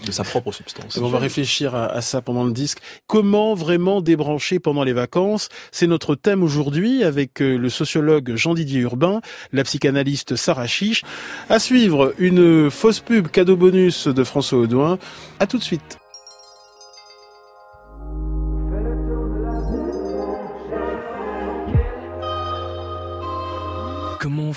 de 0.05 0.13
sa 0.13 0.25
propre 0.25 0.53
substance. 0.53 0.97
on 0.99 1.09
va 1.09 1.19
réfléchir 1.19 1.75
à, 1.75 2.01
ça 2.01 2.23
pendant 2.23 2.45
le 2.45 2.53
disque. 2.53 2.79
Comment 3.07 3.55
vraiment 3.55 4.01
débrancher 4.01 4.59
pendant 4.59 4.85
les 4.85 4.93
vacances? 4.93 5.49
C'est 5.73 5.87
notre 5.87 6.15
thème 6.15 6.43
aujourd'hui 6.43 7.05
avec 7.05 7.43
euh, 7.43 7.57
le 7.57 7.69
sociologue 7.69 8.35
Jean-Didier 8.35 8.81
Urbain, 8.81 9.21
la 9.53 9.65
psychanalyste 9.65 10.37
Sarah 10.37 10.67
Chiche. 10.67 11.03
À 11.49 11.59
suivre, 11.59 12.15
une 12.19 12.71
fausse 12.71 13.01
pub 13.01 13.29
cadeau 13.29 13.57
bonus 13.57 14.07
de 14.07 14.25
François 14.25 14.59
Audouin. 14.59 14.99
À 15.41 15.47
tout 15.47 15.59
de 15.59 15.65
suite. 15.65 15.99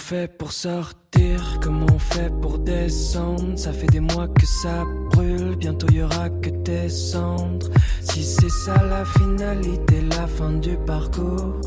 Fait 0.01 0.27
pour 0.27 0.51
sortir 0.51 1.59
Comment 1.61 1.85
on 1.93 1.99
fait 1.99 2.31
pour 2.41 2.57
descendre 2.57 3.57
Ça 3.57 3.71
fait 3.71 3.87
des 3.87 3.99
mois 3.99 4.27
que 4.27 4.45
ça 4.45 4.83
brûle, 5.11 5.55
bientôt 5.55 5.87
y 5.91 6.01
aura 6.01 6.29
que 6.29 6.49
des 6.49 6.89
cendres. 6.89 7.69
Si 8.01 8.23
c'est 8.23 8.49
ça 8.49 8.83
la 8.83 9.05
finalité, 9.05 10.01
la 10.01 10.27
fin 10.27 10.53
du 10.53 10.75
parcours, 10.87 11.59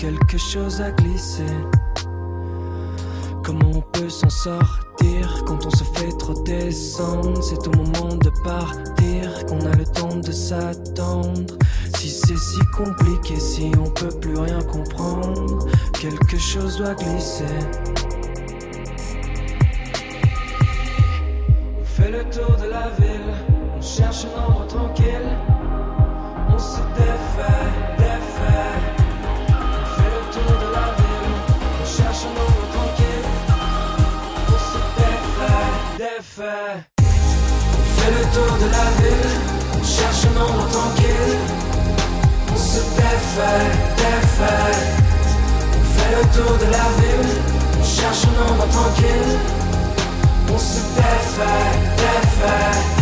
quelque 0.00 0.36
chose 0.36 0.80
a 0.80 0.90
glissé. 0.90 1.46
Comment 3.46 3.70
on 3.76 3.80
peut 3.80 4.08
s'en 4.08 4.28
sortir 4.28 5.44
quand 5.46 5.64
on 5.64 5.70
se 5.70 5.84
fait 5.84 6.10
trop 6.18 6.34
descendre 6.42 7.40
C'est 7.40 7.64
au 7.68 7.70
moment 7.70 8.16
de 8.16 8.30
partir 8.42 9.46
qu'on 9.46 9.60
a 9.60 9.76
le 9.76 9.84
temps 9.84 10.16
de 10.16 10.32
s'attendre. 10.32 11.56
Si 11.94 12.10
c'est 12.10 12.36
si 12.36 12.58
compliqué, 12.76 13.38
si 13.38 13.70
on 13.78 13.88
peut 13.88 14.18
plus 14.20 14.36
rien 14.36 14.60
comprendre, 14.62 15.64
quelque 15.92 16.36
chose 16.36 16.78
doit 16.78 16.94
glisser. 16.94 17.44
On 21.80 21.84
fait 21.84 22.10
le 22.10 22.24
tour 22.24 22.56
de 22.60 22.68
la 22.68 22.90
ville, 22.98 23.32
on 23.78 23.80
cherche 23.80 24.24
un 24.24 24.42
endroit 24.42 24.66
tranquille, 24.66 25.38
on 26.52 26.58
se 26.58 26.80
défait. 26.96 27.75
Défait. 36.36 36.84
On 36.98 38.00
fait 38.00 38.10
le 38.10 38.24
tour 38.34 38.56
de 38.58 38.70
la 38.70 38.84
ville, 39.00 39.30
on 39.78 39.84
cherche 39.84 40.26
un 40.26 40.40
endroit 40.40 40.68
tranquille 40.70 41.66
se 42.56 42.80
défait, 42.96 43.66
défait. 43.96 44.76
On 45.72 45.84
fait 45.94 46.16
le 46.16 46.22
tour 46.34 46.58
de 46.58 46.64
la 46.64 46.86
ville, 47.00 47.42
on 47.78 47.84
cherche 47.84 48.24
un 48.24 48.50
endroit 48.50 48.66
tranquille. 48.66 49.38
On 50.52 50.58
se 50.58 50.80
défait. 50.94 51.96
Défait, 51.96 52.95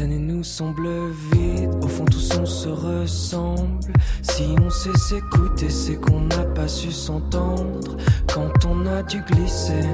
Les 0.00 0.06
années 0.06 0.18
nous 0.18 0.42
semblent 0.42 1.10
vides, 1.30 1.74
au 1.82 1.86
fond 1.86 2.06
tous 2.06 2.30
on 2.40 2.46
se 2.46 2.70
ressemble. 2.70 3.92
Si 4.22 4.44
on 4.58 4.70
sait 4.70 4.96
s'écouter, 4.96 5.68
c'est 5.68 5.96
qu'on 5.96 6.22
n'a 6.22 6.44
pas 6.54 6.68
su 6.68 6.90
s'entendre 6.90 7.98
quand 8.32 8.64
on 8.64 8.86
a 8.86 9.02
dû 9.02 9.22
glisser. 9.30 9.84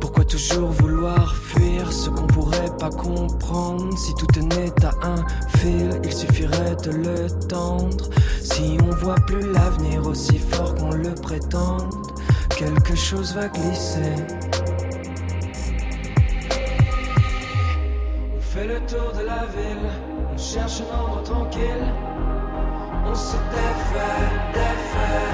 Pourquoi 0.00 0.24
toujours 0.24 0.68
vouloir 0.68 1.34
fuir 1.34 1.92
ce 1.92 2.10
qu'on 2.10 2.28
pourrait 2.28 2.70
pas 2.78 2.90
comprendre? 2.90 3.98
Si 3.98 4.14
tout 4.14 4.40
né 4.40 4.70
à 4.84 4.92
un 5.04 5.26
fil, 5.58 6.00
il 6.04 6.12
suffirait 6.12 6.76
de 6.84 6.92
le 6.92 7.28
tendre. 7.48 8.08
Si 8.40 8.78
on 8.84 8.94
voit 9.04 9.20
plus 9.26 9.52
l'avenir 9.52 10.06
aussi 10.06 10.38
fort 10.38 10.76
qu'on 10.76 10.92
le 10.92 11.12
prétende, 11.14 11.92
quelque 12.50 12.94
chose 12.94 13.34
va 13.34 13.48
glisser. 13.48 14.51
Le 18.72 18.80
tour 18.86 19.12
de 19.12 19.24
la 19.26 19.44
ville, 19.54 19.90
on 20.32 20.38
cherche 20.38 20.80
un 20.80 20.98
endroit 20.98 21.22
tranquille. 21.22 21.86
On 23.04 23.14
se 23.14 23.36
défait, 23.56 24.24
défait. 24.54 25.28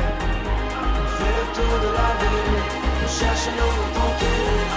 On 0.99 1.07
fait 1.17 1.35
le 1.39 1.45
tour 1.55 1.75
de 1.85 1.91
la 1.99 2.11
ville, 2.21 2.59
on 3.05 3.09
cherche 3.19 3.45
un 3.51 3.59
endroit 3.67 3.91
tranquille. 3.99 4.71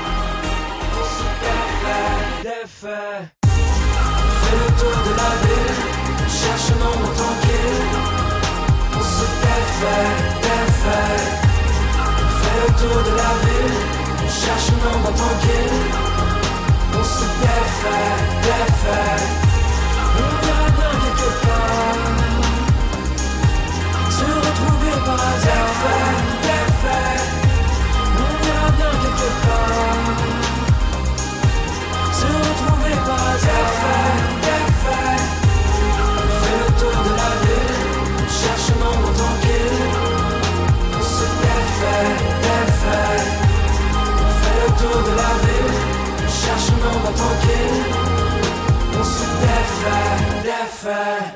On 1.00 1.06
se 1.16 1.28
défait, 1.46 2.10
défait. 2.44 3.22
On 3.46 4.34
fait 4.42 4.58
le 4.64 4.70
tour 4.80 4.98
de 5.08 5.14
la 5.22 5.32
ville, 5.42 5.80
on 6.22 6.30
cherche 6.42 6.68
un 6.74 6.82
endroit 6.90 7.16
tranquille. 7.22 7.82
On 8.94 9.04
se 9.16 9.26
défait, 9.46 10.08
défait. 10.46 11.18
On 12.14 12.32
fait 12.40 12.58
le 12.62 12.70
tour 12.80 13.00
de 13.10 13.14
la 13.22 13.32
ville, 13.44 13.78
on 14.24 14.30
cherche 14.30 14.68
un 14.70 14.82
endroit 14.94 15.14
tranquille. 15.14 16.01
On 17.02 17.04
se 17.04 17.26
défait, 17.42 18.14
défait. 18.44 19.26
On 20.18 20.91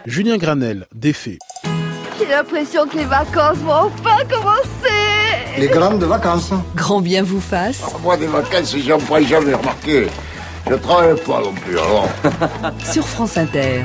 Julien 0.05 0.37
Granel, 0.37 0.85
défait. 0.93 1.39
J'ai 2.19 2.27
l'impression 2.27 2.87
que 2.87 2.95
les 2.97 3.05
vacances 3.05 3.57
vont 3.57 3.71
enfin 3.89 4.23
commencer. 4.29 5.57
Les 5.57 5.67
grandes 5.67 6.03
vacances. 6.03 6.51
Grand 6.75 7.01
bien 7.01 7.23
vous 7.23 7.41
fasse. 7.41 7.81
Moi, 8.03 8.15
des 8.17 8.27
vacances, 8.27 8.75
j'en 8.77 8.99
prends 8.99 9.21
jamais 9.21 9.53
remarqué. 9.53 10.07
Je 10.69 10.75
travaille 10.75 11.15
pas 11.21 11.41
non 11.41 11.53
plus, 11.53 11.77
alors. 11.79 12.07
Sur 12.91 13.07
France 13.07 13.37
Inter. 13.37 13.83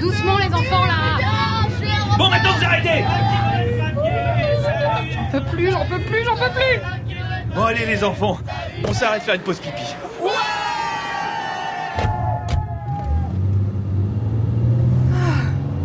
Doucement 0.00 0.38
les 0.38 0.54
enfants 0.54 0.84
là 0.86 1.18
Bon, 2.18 2.28
maintenant 2.28 2.50
vous 2.56 2.64
arrêtez 2.64 3.04
J'en 5.12 5.30
peux 5.40 5.44
plus, 5.50 5.70
j'en 5.70 5.86
peux 5.86 6.00
plus, 6.00 6.24
j'en 6.24 6.36
peux 6.36 6.52
plus 6.54 6.80
Bon, 7.54 7.64
allez 7.64 7.84
les 7.86 8.02
enfants, 8.02 8.38
on 8.88 8.92
s'arrête 8.92 9.20
de 9.20 9.24
faire 9.24 9.34
une 9.34 9.42
pause 9.42 9.58
pipi. 9.58 9.82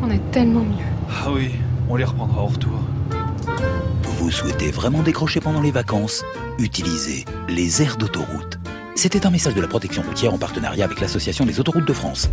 On 0.02 0.10
est 0.10 0.32
tellement 0.32 0.62
mieux. 0.62 0.86
Ah 1.10 1.30
oui, 1.32 1.52
on 1.90 1.96
les 1.96 2.04
reprendra 2.04 2.44
au 2.44 2.48
retour. 2.48 2.80
Vous 4.04 4.32
souhaitez 4.32 4.72
vraiment 4.72 5.04
décrocher 5.04 5.40
pendant 5.40 5.62
les 5.62 5.72
vacances? 5.72 6.24
Utilisez 6.60 7.26
les 7.50 7.82
aires 7.82 7.98
d'autoroute. 7.98 8.60
C'était 8.96 9.26
un 9.28 9.30
message 9.30 9.54
de 9.54 9.62
la 9.62 9.68
protection 9.68 10.02
routière 10.02 10.34
en 10.34 10.38
partenariat 10.38 10.86
avec 10.86 11.00
l'Association 11.00 11.46
des 11.46 11.60
autoroutes 11.60 11.88
de 11.88 11.94
France. 11.94 12.30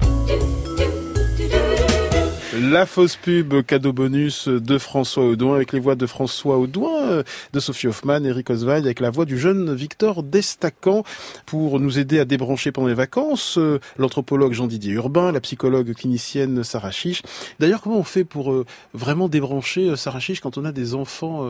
La 2.58 2.86
fausse 2.86 3.16
pub 3.16 3.62
cadeau 3.62 3.92
bonus 3.92 4.48
de 4.48 4.78
François 4.78 5.24
Audouin 5.24 5.56
avec 5.56 5.72
les 5.72 5.80
voix 5.80 5.94
de 5.94 6.06
François 6.06 6.56
Audouin, 6.56 7.03
euh, 7.04 7.22
de 7.52 7.60
Sophie 7.60 7.86
Hoffman, 7.86 8.24
Eric 8.24 8.50
Oswald 8.50 8.84
avec 8.84 9.00
la 9.00 9.10
voix 9.10 9.24
du 9.24 9.38
jeune 9.38 9.74
Victor 9.74 10.22
Destacan 10.22 11.04
pour 11.46 11.80
nous 11.80 11.98
aider 11.98 12.18
à 12.20 12.24
débrancher 12.24 12.72
pendant 12.72 12.88
les 12.88 12.94
vacances. 12.94 13.56
euh, 13.58 13.78
L'anthropologue 13.98 14.52
Jean-Didier 14.52 14.92
Urbain, 14.92 15.32
la 15.32 15.40
psychologue 15.40 15.92
clinicienne 15.94 16.64
Sarah 16.64 16.90
Chiche. 16.90 17.22
D'ailleurs, 17.60 17.80
comment 17.82 17.98
on 17.98 18.04
fait 18.04 18.24
pour 18.24 18.52
euh, 18.52 18.64
vraiment 18.92 19.28
débrancher 19.28 19.96
Sarah 19.96 20.20
Chiche 20.20 20.40
quand 20.40 20.58
on 20.58 20.64
a 20.64 20.72
des 20.72 20.94
enfants 20.94 21.48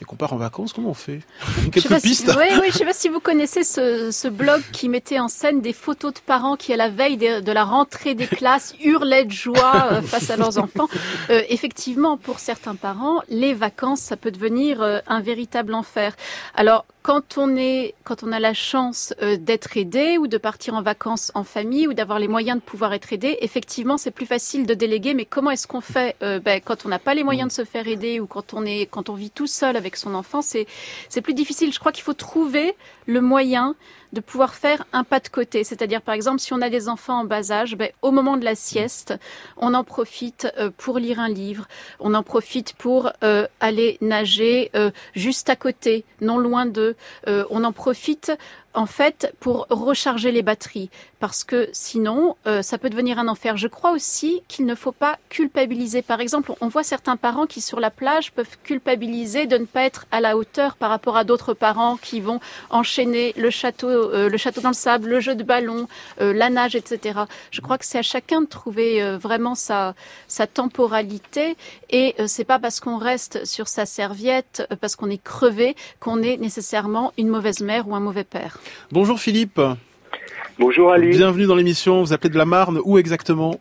et 0.00 0.04
qu'on 0.04 0.16
part 0.16 0.32
en 0.32 0.36
vacances 0.36 0.72
Comment 0.72 0.90
on 0.90 0.94
fait? 0.94 1.20
Quelques 1.72 2.00
si- 2.00 2.08
pistes? 2.08 2.34
Oui, 2.38 2.46
oui, 2.60 2.68
je 2.70 2.78
sais 2.78 2.84
pas 2.84 2.92
si 2.92 3.08
vous 3.08 3.20
connaissez 3.20 3.64
ce, 3.64 4.10
ce 4.10 4.28
blog 4.28 4.62
qui 4.72 4.88
mettait 4.88 5.18
en 5.18 5.28
scène 5.28 5.60
des 5.60 5.72
photos 5.72 6.14
de 6.14 6.20
parents 6.20 6.56
qui, 6.56 6.72
à 6.72 6.76
la 6.76 6.88
veille 6.88 7.16
de, 7.16 7.52
la 7.52 7.64
rentrée 7.64 8.14
des 8.14 8.26
classes, 8.26 8.74
hurlaient 8.82 9.24
de 9.24 9.30
joie 9.32 10.02
face 10.02 10.30
à 10.30 10.36
leurs 10.36 10.58
enfants. 10.58 10.88
Euh, 11.30 11.42
effectivement, 11.48 12.16
pour 12.16 12.38
certains 12.38 12.74
parents, 12.74 13.20
les 13.28 13.54
vacances, 13.54 14.00
ça 14.00 14.16
peut 14.16 14.30
devenir 14.30 14.78
un 15.06 15.20
véritable 15.20 15.74
enfer. 15.74 16.14
Alors, 16.54 16.86
quand 17.08 17.38
on 17.38 17.56
est, 17.56 17.94
quand 18.04 18.22
on 18.22 18.32
a 18.32 18.38
la 18.38 18.52
chance 18.52 19.14
euh, 19.22 19.38
d'être 19.38 19.78
aidé 19.78 20.18
ou 20.18 20.26
de 20.26 20.36
partir 20.36 20.74
en 20.74 20.82
vacances 20.82 21.32
en 21.34 21.42
famille 21.42 21.88
ou 21.88 21.94
d'avoir 21.94 22.18
les 22.18 22.28
moyens 22.28 22.58
de 22.58 22.62
pouvoir 22.62 22.92
être 22.92 23.14
aidé, 23.14 23.38
effectivement, 23.40 23.96
c'est 23.96 24.10
plus 24.10 24.26
facile 24.26 24.66
de 24.66 24.74
déléguer. 24.74 25.14
Mais 25.14 25.24
comment 25.24 25.50
est-ce 25.50 25.66
qu'on 25.66 25.80
fait 25.80 26.16
euh, 26.22 26.38
ben, 26.38 26.60
quand 26.62 26.84
on 26.84 26.90
n'a 26.90 26.98
pas 26.98 27.14
les 27.14 27.24
moyens 27.24 27.48
de 27.48 27.52
se 27.54 27.64
faire 27.64 27.88
aider 27.88 28.20
ou 28.20 28.26
quand 28.26 28.52
on 28.52 28.66
est, 28.66 28.84
quand 28.90 29.08
on 29.08 29.14
vit 29.14 29.30
tout 29.30 29.46
seul 29.46 29.74
avec 29.78 29.96
son 29.96 30.14
enfant, 30.14 30.42
c'est, 30.42 30.66
c'est 31.08 31.22
plus 31.22 31.32
difficile. 31.32 31.72
Je 31.72 31.78
crois 31.78 31.92
qu'il 31.92 32.04
faut 32.04 32.12
trouver 32.12 32.74
le 33.06 33.22
moyen 33.22 33.74
de 34.12 34.20
pouvoir 34.20 34.54
faire 34.54 34.84
un 34.92 35.04
pas 35.04 35.20
de 35.20 35.28
côté. 35.28 35.64
C'est-à-dire, 35.64 36.02
par 36.02 36.14
exemple, 36.14 36.40
si 36.40 36.52
on 36.52 36.60
a 36.62 36.70
des 36.70 36.88
enfants 36.90 37.20
en 37.20 37.24
bas 37.24 37.50
âge, 37.50 37.74
ben, 37.74 37.90
au 38.02 38.10
moment 38.10 38.36
de 38.36 38.44
la 38.44 38.54
sieste, 38.54 39.14
on 39.56 39.72
en 39.72 39.84
profite 39.84 40.46
euh, 40.58 40.70
pour 40.76 40.98
lire 40.98 41.20
un 41.20 41.28
livre, 41.28 41.68
on 42.00 42.12
en 42.12 42.22
profite 42.22 42.74
pour 42.74 43.10
aller 43.60 43.98
nager 44.00 44.70
juste 45.14 45.48
à 45.48 45.56
côté, 45.56 46.04
non 46.20 46.38
loin 46.38 46.66
d'eux. 46.66 46.96
Euh, 47.26 47.44
on 47.50 47.64
en 47.64 47.72
profite 47.72 48.32
en 48.74 48.86
fait 48.86 49.34
pour 49.40 49.66
recharger 49.70 50.32
les 50.32 50.42
batteries 50.42 50.90
parce 51.20 51.42
que 51.42 51.68
sinon 51.72 52.36
euh, 52.46 52.62
ça 52.62 52.78
peut 52.78 52.90
devenir 52.90 53.18
un 53.18 53.28
enfer. 53.28 53.56
Je 53.56 53.66
crois 53.66 53.92
aussi 53.92 54.42
qu'il 54.48 54.66
ne 54.66 54.74
faut 54.74 54.92
pas 54.92 55.18
culpabiliser. 55.28 56.02
Par 56.02 56.20
exemple, 56.20 56.52
on 56.60 56.68
voit 56.68 56.84
certains 56.84 57.16
parents 57.16 57.46
qui 57.46 57.60
sur 57.60 57.80
la 57.80 57.90
plage 57.90 58.32
peuvent 58.32 58.56
culpabiliser 58.62 59.46
de 59.46 59.56
ne 59.58 59.64
pas 59.64 59.82
être 59.82 60.06
à 60.12 60.20
la 60.20 60.36
hauteur 60.36 60.76
par 60.76 60.90
rapport 60.90 61.16
à 61.16 61.24
d'autres 61.24 61.54
parents 61.54 61.96
qui 61.96 62.20
vont 62.20 62.40
enchaîner 62.70 63.34
le 63.36 63.50
château, 63.50 63.88
euh, 63.88 64.28
le 64.28 64.36
château 64.36 64.60
dans 64.60 64.68
le 64.68 64.74
sable, 64.74 65.08
le 65.08 65.20
jeu 65.20 65.34
de 65.34 65.42
ballon, 65.42 65.88
euh, 66.20 66.32
la 66.32 66.50
nage, 66.50 66.76
etc. 66.76 67.20
Je 67.50 67.60
crois 67.60 67.78
que 67.78 67.84
c'est 67.84 67.98
à 67.98 68.02
chacun 68.02 68.42
de 68.42 68.46
trouver 68.46 69.02
euh, 69.02 69.18
vraiment 69.18 69.54
sa, 69.54 69.94
sa 70.28 70.46
temporalité 70.46 71.56
et 71.90 72.14
euh, 72.20 72.26
c'est 72.26 72.44
pas 72.44 72.58
parce 72.58 72.80
qu'on 72.80 72.98
reste 72.98 73.44
sur 73.44 73.68
sa 73.68 73.86
serviette, 73.86 74.66
euh, 74.70 74.76
parce 74.76 74.96
qu'on 74.96 75.10
est 75.10 75.22
crevé, 75.22 75.76
qu'on 76.00 76.22
est 76.22 76.36
nécessairement 76.36 77.12
une 77.16 77.28
mauvaise 77.28 77.60
mère 77.60 77.88
ou 77.88 77.94
un 77.94 78.00
mauvais 78.00 78.24
père. 78.24 78.57
Bonjour 78.92 79.18
Philippe. 79.18 79.60
Bonjour 80.58 80.92
Ali. 80.92 81.10
Bienvenue 81.10 81.46
dans 81.46 81.54
l'émission. 81.54 82.00
Vous 82.02 82.12
appelez 82.12 82.30
de 82.30 82.38
la 82.38 82.44
Marne. 82.44 82.80
Où 82.84 82.98
exactement 82.98 83.54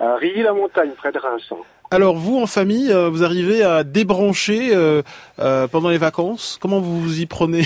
À 0.00 0.14
Rilly-la-Montagne, 0.16 0.90
près 0.96 1.12
de 1.12 1.18
Reims. 1.18 1.48
Alors 1.90 2.16
vous, 2.16 2.38
en 2.38 2.46
famille, 2.46 2.90
euh, 2.92 3.08
vous 3.08 3.22
arrivez 3.22 3.62
à 3.62 3.84
débrancher 3.84 4.70
euh, 4.74 5.02
euh, 5.38 5.68
pendant 5.68 5.88
les 5.88 5.98
vacances 5.98 6.58
Comment 6.60 6.80
vous 6.80 7.00
vous 7.00 7.20
y 7.20 7.26
prenez? 7.26 7.62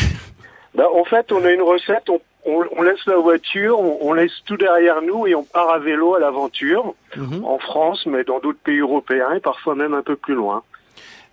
Ben, 0.75 0.85
en 0.95 1.05
fait, 1.05 1.33
on 1.33 1.45
a 1.45 1.51
une 1.51 1.63
recette, 1.63 2.09
on, 2.11 2.21
on- 2.45 2.65
on 2.77 2.83
laisse 2.83 3.05
la 3.07 3.17
voiture, 3.17 3.81
on, 3.81 3.99
on 4.03 4.13
laisse 4.13 4.31
tout 4.47 4.57
derrière 4.57 5.01
nous 5.03 5.27
et 5.27 5.35
on 5.35 5.43
part 5.43 5.71
à 5.71 5.79
vélo 5.79 6.15
à 6.15 6.21
l'aventure, 6.21 6.95
Mhm. 7.17 7.45
en 7.45 7.59
France, 7.59 8.05
mais 8.07 8.23
dans 8.25 8.39
d'autres 8.41 8.61
pays 8.63 8.79
européens 8.79 9.33
et 9.35 9.41
parfois 9.41 9.75
même 9.75 9.95
un 9.95 10.03
peu 10.03 10.15
plus 10.17 10.35
loin. 10.35 10.63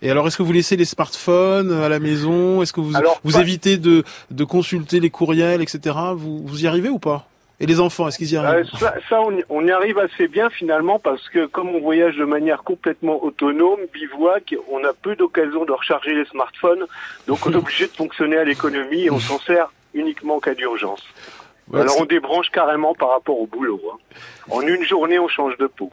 Et 0.02 0.10
alors, 0.10 0.26
est-ce 0.28 0.36
que 0.36 0.42
vous 0.44 0.52
laissez 0.52 0.76
les 0.76 0.84
smartphones 0.84 1.72
à 1.72 1.88
la 1.88 1.98
maison? 1.98 2.62
Est-ce 2.62 2.72
que 2.72 2.80
vous, 2.80 2.96
Alors, 2.96 3.20
vous 3.24 3.32
pas- 3.32 3.40
évitez 3.40 3.78
de, 3.78 4.04
de 4.30 4.44
consulter 4.44 5.00
les 5.00 5.10
courriels, 5.10 5.60
etc. 5.60 5.96
vous, 6.14 6.46
vous 6.46 6.64
y 6.64 6.66
arrivez 6.68 6.88
ou 6.88 6.98
pas? 6.98 7.26
Et 7.60 7.66
les 7.66 7.80
enfants, 7.80 8.06
est-ce 8.06 8.18
qu'ils 8.18 8.30
y 8.32 8.36
Euh, 8.36 8.42
arrivent? 8.42 8.70
ça, 8.78 8.94
ça, 9.08 9.20
on, 9.20 9.32
y, 9.36 9.42
on 9.48 9.66
y 9.66 9.72
arrive 9.72 9.98
assez 9.98 10.28
bien 10.28 10.48
finalement 10.50 11.00
parce 11.00 11.28
que 11.28 11.46
comme 11.46 11.70
on 11.70 11.80
voyage 11.80 12.16
de 12.16 12.24
manière 12.24 12.62
complètement 12.62 13.20
autonome, 13.24 13.80
bivouac, 13.92 14.54
on 14.70 14.84
a 14.84 14.92
peu 14.92 15.16
d'occasion 15.16 15.64
de 15.64 15.72
recharger 15.72 16.14
les 16.14 16.24
smartphones, 16.26 16.84
donc 17.26 17.44
on 17.46 17.52
est 17.52 17.56
obligé 17.64 17.86
de 17.88 17.92
fonctionner 17.92 18.36
à 18.36 18.44
l'économie 18.44 19.06
et 19.06 19.10
on 19.10 19.18
s'en 19.18 19.40
sert 19.40 19.72
uniquement 19.94 20.36
en 20.36 20.40
cas 20.40 20.54
d'urgence. 20.54 21.02
Ouais, 21.72 21.80
Alors 21.80 21.96
on 22.00 22.04
débranche 22.04 22.50
carrément 22.50 22.94
par 22.94 23.10
rapport 23.10 23.40
au 23.40 23.46
boulot. 23.48 23.80
hein. 23.92 23.96
En 24.50 24.60
une 24.60 24.84
journée, 24.84 25.18
on 25.18 25.26
change 25.26 25.56
de 25.58 25.66
peau. 25.66 25.90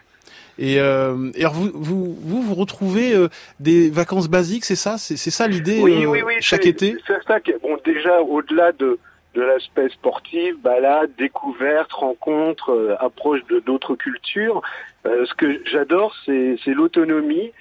Et, 0.57 0.79
euh, 0.79 1.31
et 1.35 1.41
alors 1.41 1.53
vous, 1.53 1.71
vous, 1.73 2.17
vous, 2.21 2.41
vous 2.41 2.55
retrouvez 2.55 3.13
euh, 3.13 3.27
des 3.59 3.89
vacances 3.89 4.29
basiques, 4.29 4.65
c'est 4.65 4.75
ça? 4.75 4.97
C'est 4.97 5.17
ça 5.17 5.47
l'idée 5.47 5.79
Oui, 5.81 6.05
euh, 6.05 6.09
oui, 6.09 6.21
oui. 6.25 6.33
chaque 6.39 6.65
été? 6.65 6.95
C'est 7.05 7.23
ça 7.27 7.39
bon, 7.61 7.77
déjà, 7.83 8.21
au-delà 8.21 8.71
de, 8.71 8.97
de 9.33 9.41
l'aspect 9.41 9.89
sportif, 9.89 10.57
balade, 10.59 11.11
découverte, 11.17 11.91
rencontre, 11.91 12.71
euh, 12.71 12.95
approche 12.99 13.41
de 13.49 13.59
d'autres 13.59 13.95
cultures, 13.95 14.61
ce 15.03 15.33
que 15.35 15.61
j'adore, 15.69 16.15
c'est 16.25 16.57
c'est 16.63 16.73
l'autonomie 16.73 17.51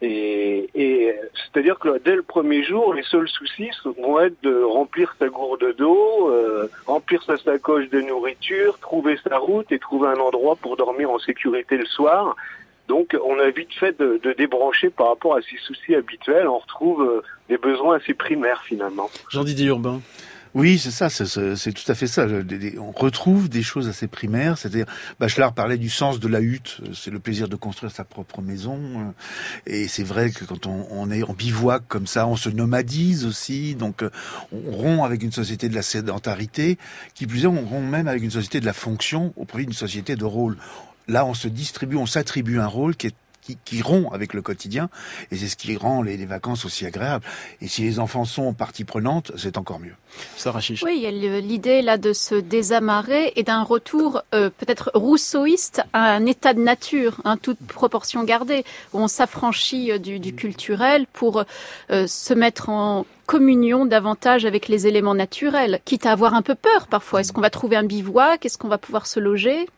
Et, 0.00 0.70
et 0.74 1.12
c'est-à-dire 1.34 1.78
que 1.78 1.98
dès 1.98 2.14
le 2.14 2.22
premier 2.22 2.62
jour, 2.62 2.94
les 2.94 3.02
seuls 3.02 3.28
soucis 3.28 3.70
vont 3.84 4.20
être 4.20 4.40
de 4.42 4.62
remplir 4.62 5.14
sa 5.18 5.28
gourde 5.28 5.74
d'eau, 5.76 6.30
euh, 6.30 6.68
remplir 6.86 7.22
sa 7.24 7.36
sacoche 7.36 7.88
de 7.90 8.00
nourriture, 8.00 8.78
trouver 8.78 9.18
sa 9.28 9.38
route 9.38 9.70
et 9.72 9.78
trouver 9.80 10.08
un 10.08 10.20
endroit 10.20 10.54
pour 10.54 10.76
dormir 10.76 11.10
en 11.10 11.18
sécurité 11.18 11.76
le 11.76 11.86
soir. 11.86 12.36
Donc 12.86 13.16
on 13.22 13.38
a 13.38 13.50
vite 13.50 13.74
fait 13.74 13.98
de, 13.98 14.20
de 14.22 14.32
débrancher 14.32 14.88
par 14.88 15.08
rapport 15.08 15.34
à 15.36 15.42
ces 15.42 15.56
soucis 15.58 15.94
habituels. 15.94 16.46
On 16.48 16.58
retrouve 16.58 17.02
euh, 17.02 17.22
des 17.48 17.58
besoins 17.58 17.96
assez 17.96 18.14
primaires 18.14 18.62
finalement. 18.62 19.10
Jean-Didier 19.30 19.66
Urbain. 19.66 20.00
Oui, 20.54 20.78
c'est 20.78 20.90
ça, 20.90 21.08
c'est- 21.10 21.72
tout 21.72 21.90
à 21.92 21.94
fait 21.94 22.06
ça. 22.06 22.26
On 22.78 22.90
retrouve 22.92 23.48
des 23.48 23.62
choses 23.62 23.88
assez 23.88 24.08
primaires, 24.08 24.56
c'est-à-dire 24.58 24.86
Bachelard 25.20 25.52
parlait 25.52 25.78
du 25.78 25.90
sens 25.90 26.20
de 26.20 26.28
la 26.28 26.40
hutte, 26.40 26.80
c'est 26.94 27.10
le 27.10 27.18
plaisir 27.18 27.48
de 27.48 27.56
construire 27.56 27.92
sa 27.92 28.04
propre 28.04 28.40
maison, 28.40 29.14
et 29.66 29.88
c'est 29.88 30.02
vrai 30.02 30.30
que 30.30 30.44
quand 30.44 30.66
on, 30.66 31.10
est 31.10 31.22
en 31.22 31.32
bivouac 31.32 31.82
comme 31.88 32.06
ça, 32.06 32.26
on 32.26 32.36
se 32.36 32.48
nomadise 32.48 33.24
aussi, 33.26 33.74
donc 33.74 34.02
euh, 34.02 34.10
on 34.52 34.70
rompt 34.72 35.04
avec 35.04 35.22
une 35.22 35.32
société 35.32 35.68
de 35.68 35.74
la 35.74 35.82
sédentarité, 35.82 36.78
qui 37.14 37.26
plus 37.26 37.44
est, 37.44 37.46
on 37.46 37.64
rompt 37.66 37.88
même 37.88 38.08
avec 38.08 38.22
une 38.22 38.30
société 38.30 38.60
de 38.60 38.66
la 38.66 38.72
fonction 38.72 39.32
au 39.36 39.44
profit 39.44 39.66
d'une 39.66 39.74
société 39.74 40.16
de 40.16 40.24
rôle. 40.24 40.56
Là, 41.08 41.24
on 41.24 41.34
se 41.34 41.48
distribue, 41.48 41.96
on 41.96 42.06
s'attribue 42.06 42.58
un 42.58 42.66
rôle 42.66 42.94
qui 42.96 43.82
rompt 43.82 44.12
avec 44.12 44.34
le 44.34 44.42
quotidien, 44.42 44.90
et 45.30 45.36
c'est 45.36 45.48
ce 45.48 45.56
qui 45.56 45.74
rend 45.76 46.02
les, 46.02 46.18
les 46.18 46.26
vacances 46.26 46.66
aussi 46.66 46.84
agréables. 46.84 47.24
Et 47.62 47.68
si 47.68 47.82
les 47.82 47.98
enfants 47.98 48.26
sont 48.26 48.52
partie 48.52 48.84
prenante, 48.84 49.32
c'est 49.36 49.56
encore 49.56 49.80
mieux. 49.80 49.94
Sarah 50.36 50.60
Chiche. 50.60 50.82
Oui, 50.82 50.94
il 50.96 51.02
y 51.02 51.06
a 51.06 51.40
l'idée 51.40 51.82
là 51.82 51.96
de 51.98 52.12
se 52.12 52.34
désamarrer 52.34 53.32
et 53.36 53.42
d'un 53.42 53.62
retour 53.62 54.22
euh, 54.34 54.50
peut-être 54.50 54.90
rousseauiste 54.94 55.82
à 55.92 56.12
un 56.14 56.26
état 56.26 56.54
de 56.54 56.60
nature, 56.60 57.20
hein, 57.24 57.36
toute 57.36 57.58
proportion 57.58 58.24
gardée, 58.24 58.64
où 58.92 58.98
on 59.00 59.08
s'affranchit 59.08 59.92
euh, 59.92 59.98
du, 59.98 60.18
du 60.18 60.34
culturel 60.34 61.06
pour 61.12 61.44
euh, 61.90 62.06
se 62.06 62.34
mettre 62.34 62.68
en 62.68 63.06
communion 63.26 63.84
davantage 63.84 64.46
avec 64.46 64.68
les 64.68 64.86
éléments 64.86 65.14
naturels, 65.14 65.80
quitte 65.84 66.06
à 66.06 66.12
avoir 66.12 66.32
un 66.34 66.40
peu 66.42 66.54
peur 66.54 66.86
parfois. 66.86 67.20
Est-ce 67.20 67.32
qu'on 67.32 67.42
va 67.42 67.50
trouver 67.50 67.76
un 67.76 67.84
bivouac? 67.84 68.46
Est-ce 68.46 68.56
qu'on 68.56 68.68
va 68.68 68.78
pouvoir 68.78 69.06
se 69.06 69.20
loger? 69.20 69.68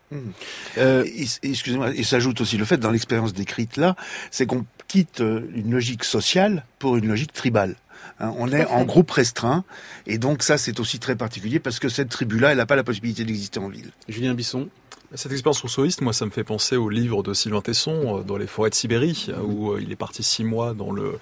Euh, 0.78 1.04
et- 1.04 1.24
et- 1.42 1.50
excusez-moi, 1.50 1.90
et 1.94 2.02
s'ajoute 2.04 2.40
aussi 2.40 2.56
le 2.56 2.64
fait 2.64 2.76
dans 2.76 2.90
l'expérience 2.92 3.32
décrite 3.32 3.76
là, 3.76 3.96
c'est 4.30 4.46
qu'on 4.46 4.64
quitte 4.86 5.18
une 5.20 5.70
logique 5.72 6.04
sociale 6.04 6.64
pour 6.78 6.96
une 6.96 7.08
logique 7.08 7.32
tribale. 7.32 7.74
Hein, 8.18 8.34
on 8.38 8.53
est 8.53 8.66
en 8.66 8.84
groupe 8.84 9.11
restreint, 9.11 9.64
et 10.07 10.18
donc 10.18 10.42
ça 10.42 10.59
c'est 10.59 10.78
aussi 10.80 10.98
très 10.98 11.16
particulier 11.16 11.59
parce 11.59 11.78
que 11.78 11.88
cette 11.88 12.09
tribu-là, 12.09 12.53
elle 12.53 12.59
n'a 12.59 12.66
pas 12.66 12.76
la 12.76 12.84
possibilité 12.84 13.24
d'exister 13.24 13.61
en 13.61 13.68
ville. 13.68 13.90
Julien 14.09 14.34
Bisson. 14.34 14.68
Cette 15.14 15.32
expérience 15.32 15.61
rousseauiste, 15.61 16.03
moi, 16.03 16.12
ça 16.12 16.24
me 16.24 16.30
fait 16.30 16.44
penser 16.44 16.76
au 16.76 16.88
livre 16.88 17.24
de 17.24 17.34
Sylvain 17.34 17.61
Tesson, 17.61 18.18
euh, 18.18 18.22
dans 18.22 18.36
les 18.36 18.46
forêts 18.46 18.70
de 18.70 18.76
Sibérie, 18.76 19.26
euh, 19.30 19.42
où 19.42 19.72
euh, 19.72 19.80
il 19.82 19.90
est 19.90 19.96
parti 19.96 20.22
six 20.22 20.44
mois 20.44 20.72
dans 20.72 20.92
le, 20.92 21.18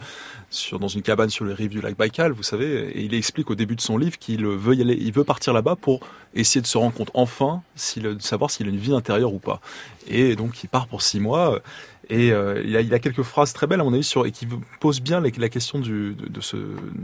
sur, 0.51 0.79
dans 0.79 0.89
une 0.89 1.01
cabane 1.01 1.31
sur 1.31 1.47
les 1.47 1.55
rives 1.55 1.71
du 1.71 1.81
lac 1.81 1.97
Baïkal, 1.97 2.33
vous 2.33 2.43
savez, 2.43 2.91
et 2.91 3.01
il 3.01 3.15
explique 3.15 3.51
au 3.51 3.55
début 3.55 3.77
de 3.77 3.81
son 3.81 3.97
livre 3.97 4.19
qu'il 4.19 4.45
veut 4.45 4.75
y 4.75 4.83
aller, 4.83 4.95
il 5.01 5.13
veut 5.13 5.25
partir 5.25 5.55
là-bas 5.55 5.77
pour 5.77 6.01
essayer 6.35 6.61
de 6.61 6.67
se 6.67 6.77
rendre 6.77 6.93
compte 6.93 7.11
enfin, 7.15 7.63
s'il, 7.77 8.03
de 8.03 8.21
savoir 8.21 8.51
s'il 8.51 8.67
a 8.67 8.69
une 8.69 8.77
vie 8.77 8.93
intérieure 8.93 9.33
ou 9.33 9.39
pas. 9.39 9.63
Et 10.07 10.37
donc, 10.37 10.63
il 10.63 10.69
part 10.69 10.87
pour 10.87 11.01
six 11.01 11.19
mois. 11.19 11.63
Et 12.11 12.33
euh, 12.33 12.63
il, 12.65 12.77
a, 12.77 12.81
il 12.81 12.95
a 12.95 12.99
quelques 12.99 13.23
phrases 13.23 13.53
très 13.53 13.67
belles 13.67 13.81
à 13.81 13.85
mon 13.85 13.93
avis 13.93 14.05
sur 14.05 14.25
et 14.25 14.33
qui 14.33 14.47
posent 14.81 15.01
bien 15.01 15.21
la 15.21 15.49
question 15.49 15.79
du, 15.79 16.15
de, 16.15 16.29
de 16.29 16.41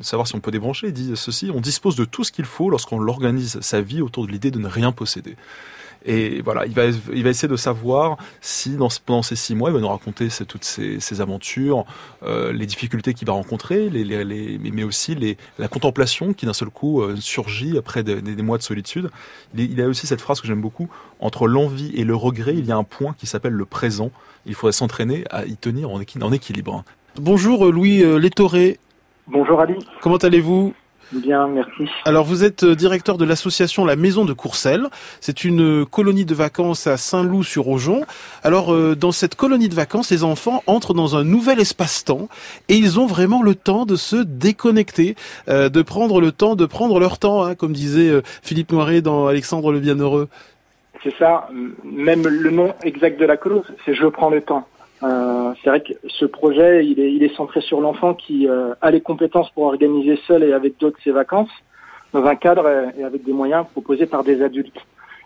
savoir 0.02 0.26
si 0.26 0.34
on 0.34 0.40
peut 0.40 0.50
débrancher. 0.50 0.88
Il 0.88 0.92
dit 0.94 1.12
ceci 1.14 1.50
on 1.55 1.61
dispose 1.61 1.96
de 1.96 2.05
tout 2.05 2.24
ce 2.24 2.32
qu'il 2.32 2.46
faut 2.46 2.70
lorsqu'on 2.70 2.98
l'organise 2.98 3.61
sa 3.61 3.80
vie 3.80 4.00
autour 4.00 4.26
de 4.26 4.32
l'idée 4.32 4.50
de 4.50 4.59
ne 4.59 4.68
rien 4.68 4.92
posséder. 4.92 5.36
Et 6.07 6.42
voilà, 6.42 6.66
il 6.66 6.72
va, 6.74 6.84
il 7.14 7.24
va 7.24 7.30
essayer 7.30 7.48
de 7.48 7.57
savoir 7.57 8.18
si 8.42 8.76
dans, 8.76 8.88
pendant 9.07 9.22
ces 9.22 9.36
six 9.36 9.55
mois, 9.55 9.70
il 9.70 9.72
va 9.72 9.80
nous 9.80 9.88
raconter 9.88 10.28
toutes 10.46 10.64
ces, 10.64 11.00
ces 11.00 11.20
aventures, 11.22 11.86
euh, 12.22 12.52
les 12.52 12.66
difficultés 12.66 13.14
qu'il 13.14 13.26
va 13.26 13.32
rencontrer, 13.32 13.88
les, 13.88 14.05
les, 14.05 14.22
les- 14.22 14.59
mais- 14.59 14.84
aussi 14.84 15.14
les, 15.14 15.38
la 15.59 15.66
contemplation 15.68 16.34
qui 16.34 16.44
d'un 16.44 16.52
seul 16.52 16.68
coup 16.68 17.00
euh, 17.00 17.16
surgit 17.16 17.78
après 17.78 18.02
des, 18.02 18.20
des- 18.20 18.34
des 18.34 18.42
mois 18.42 18.59
de 18.59 18.62
solitude. 18.62 19.11
Il, 19.55 19.80
a 19.80 19.86
aussi 19.88 20.07
cette 20.07 20.20
phrase 20.20 20.42
que 20.42 20.46
j'aime 20.46 20.61
beaucoup 20.61 20.90
entre 21.20 21.46
l'envie 21.46 21.92
et 21.94 22.05
le 22.05 22.14
regret, 22.14 22.55
il 22.55 22.66
y 22.66 22.72
a 22.72 22.76
un 22.76 22.84
point 22.84 23.14
qui 23.16 23.26
s'appelle 23.26 23.55
le 23.55 23.64
présent. 23.64 24.11
Il 24.44 24.55
faudrait 24.55 24.72
s'entraîner 24.72 25.24
à 25.30 25.46
y 25.46 25.57
tenir 25.57 25.88
en, 25.90 25.98
en 26.20 26.32
équilibre. 26.32 26.84
Bonjour 27.16 27.66
euh, 27.66 27.70
Louis 27.72 28.02
euh, 28.02 28.18
Létoré. 28.18 28.78
Bonjour 29.26 29.59
Ali. 29.59 29.76
Comment 30.02 30.16
allez-vous? 30.18 30.74
Bien, 31.12 31.46
merci. 31.48 31.88
Alors 32.05 32.24
vous 32.24 32.44
êtes 32.44 32.64
euh, 32.64 32.74
directeur 32.74 33.18
de 33.18 33.24
l'association 33.24 33.84
La 33.84 33.96
Maison 33.96 34.24
de 34.24 34.32
Courcelles. 34.32 34.86
C'est 35.20 35.44
une 35.44 35.82
euh, 35.82 35.84
colonie 35.84 36.24
de 36.24 36.34
vacances 36.34 36.86
à 36.86 36.96
Saint-Loup-sur-Aujon. 36.96 38.02
Alors 38.42 38.72
euh, 38.72 38.96
dans 38.96 39.12
cette 39.12 39.34
colonie 39.34 39.68
de 39.68 39.74
vacances, 39.74 40.11
les 40.11 40.24
enfants 40.24 40.62
entrent 40.66 40.94
dans 40.94 41.16
un 41.16 41.24
nouvel 41.24 41.61
espace-temps 41.61 42.28
et 42.68 42.74
ils 42.74 42.98
ont 42.98 43.07
vraiment 43.07 43.42
le 43.42 43.55
temps 43.55 43.86
de 43.86 43.96
se 43.96 44.16
déconnecter, 44.16 45.16
de 45.48 45.82
prendre 45.82 46.20
le 46.20 46.32
temps, 46.32 46.57
de 46.57 46.66
prendre 46.66 46.98
leur 46.98 47.18
temps, 47.18 47.44
hein, 47.44 47.55
comme 47.55 47.72
disait 47.72 48.22
Philippe 48.42 48.72
Noiret 48.72 49.00
dans 49.00 49.26
Alexandre 49.26 49.72
le 49.72 49.80
Bienheureux. 49.80 50.28
C'est 51.02 51.14
ça. 51.18 51.48
Même 51.84 52.26
le 52.26 52.50
nom 52.50 52.74
exact 52.82 53.20
de 53.20 53.26
la 53.26 53.36
colo, 53.36 53.64
c'est 53.84 53.94
Je 53.94 54.07
prends 54.07 54.30
le 54.30 54.40
temps. 54.40 54.66
Euh, 55.05 55.52
c'est 55.62 55.70
vrai 55.70 55.82
que 55.82 55.92
ce 56.09 56.24
projet, 56.24 56.86
il 56.86 56.98
est, 56.98 57.12
il 57.12 57.22
est 57.22 57.34
centré 57.36 57.61
sur 57.61 57.80
l'enfant 57.80 58.14
qui 58.14 58.48
euh, 58.48 58.74
a 58.80 58.90
les 58.90 59.00
compétences 59.00 59.50
pour 59.50 59.64
organiser 59.64 60.18
seul 60.26 60.42
et 60.44 60.52
avec 60.52 60.78
d'autres 60.80 60.98
ses 61.05 61.11
vacances 61.12 61.50
dans 62.12 62.24
un 62.24 62.36
cadre 62.36 62.66
et- 62.68 63.00
et 63.00 63.05
avec 63.05 63.24
des 63.24 63.32
moyens 63.32 63.66
proposés 63.72 64.07
par 64.07 64.24
des 64.24 64.42
adultes. 64.42 64.78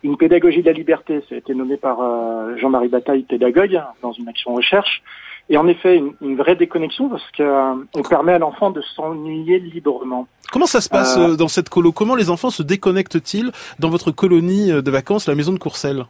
Une 0.03 0.17
pédagogie 0.17 0.63
de 0.63 0.67
la 0.67 0.73
liberté, 0.73 1.23
ça 1.29 1.35
a 1.35 1.39
été 1.39 1.55
nommé 1.55 1.77
par 1.77 2.01
euh, 2.01 2.57
Jean-Marie 2.57 2.89
Bataille, 2.89 3.23
pédagogue, 3.23 3.81
dans 4.03 4.13
une 4.13 4.29
action 4.29 4.55
recherche. 4.55 5.03
Et 5.51 5.57
en 5.57 5.67
effet, 5.67 5.97
une, 5.97 6.13
une 6.21 6.37
vraie 6.37 6.57
déconnexion 6.57 7.09
parce 7.09 7.25
qu'on 7.37 8.03
permet 8.09 8.33
à 8.33 8.39
l'enfant 8.39 8.71
de 8.71 8.81
s'ennuyer 8.95 9.59
librement. 9.59 10.27
Comment 10.53 10.67
ça 10.67 10.81
se 10.81 10.89
passe 10.89 11.17
Euh, 11.17 11.31
euh, 11.33 11.37
dans 11.37 11.49
cette 11.49 11.69
colo? 11.69 11.91
Comment 11.93 12.15
les 12.15 12.31
enfants 12.31 12.51
se 12.51 12.63
déconnectent-ils 12.63 13.51
dans 13.79 13.89
votre 13.91 14.11
colonie 14.11 14.71
euh, 14.71 14.83
de 14.83 14.91
vacances, 14.91 15.27
la 15.27 15.35
Maison 15.35 15.53
de 15.53 15.59
Courcelles? 15.59 16.05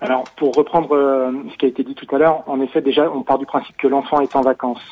Alors, 0.00 0.24
pour 0.36 0.54
reprendre 0.54 0.94
euh, 0.94 1.32
ce 1.52 1.56
qui 1.56 1.64
a 1.64 1.68
été 1.68 1.82
dit 1.82 1.94
tout 1.94 2.14
à 2.14 2.18
l'heure, 2.18 2.42
en 2.46 2.60
effet, 2.60 2.80
déjà, 2.80 3.10
on 3.10 3.22
part 3.22 3.38
du 3.38 3.46
principe 3.46 3.76
que 3.76 3.88
l'enfant 3.88 4.20
est 4.20 4.36
en 4.36 4.42
vacances. 4.42 4.82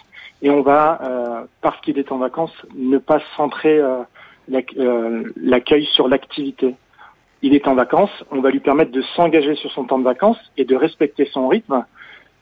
Et 0.42 0.50
on 0.50 0.62
va, 0.62 1.00
euh, 1.02 1.44
parce 1.60 1.80
qu'il 1.80 1.98
est 1.98 2.10
en 2.10 2.18
vacances, 2.18 2.54
ne 2.74 2.98
pas 2.98 3.20
centrer 3.36 3.78
euh, 3.78 4.02
euh, 4.78 5.32
l'accueil 5.36 5.86
sur 5.86 6.08
l'activité. 6.08 6.74
Il 7.42 7.54
est 7.54 7.68
en 7.68 7.74
vacances, 7.74 8.24
on 8.30 8.40
va 8.40 8.50
lui 8.50 8.60
permettre 8.60 8.90
de 8.90 9.02
s'engager 9.14 9.54
sur 9.54 9.70
son 9.70 9.84
temps 9.84 9.98
de 9.98 10.04
vacances 10.04 10.38
et 10.56 10.64
de 10.64 10.74
respecter 10.74 11.28
son 11.32 11.48
rythme, 11.48 11.84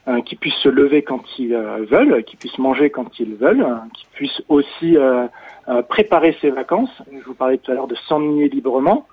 euh, 0.08 0.20
qu'il 0.20 0.36
puisse 0.36 0.56
se 0.56 0.68
lever 0.68 1.02
quand 1.02 1.22
ils 1.38 1.54
euh, 1.54 1.84
veulent, 1.88 2.24
qu'il 2.24 2.36
puisse 2.36 2.58
manger 2.58 2.90
quand 2.90 3.08
veulent, 3.20 3.62
euh, 3.62 3.76
qu'il 3.94 4.08
puisse 4.14 4.42
aussi 4.48 4.96
préparer 5.88 6.36
ses 6.40 6.50
vacances. 6.50 6.90
Je 7.12 7.24
vous 7.24 7.34
parlais 7.34 7.58
tout 7.58 7.70
à 7.70 7.74
l'heure 7.74 7.86
de 7.86 7.94
s'ennuyer 8.08 8.48
librement. 8.48 9.06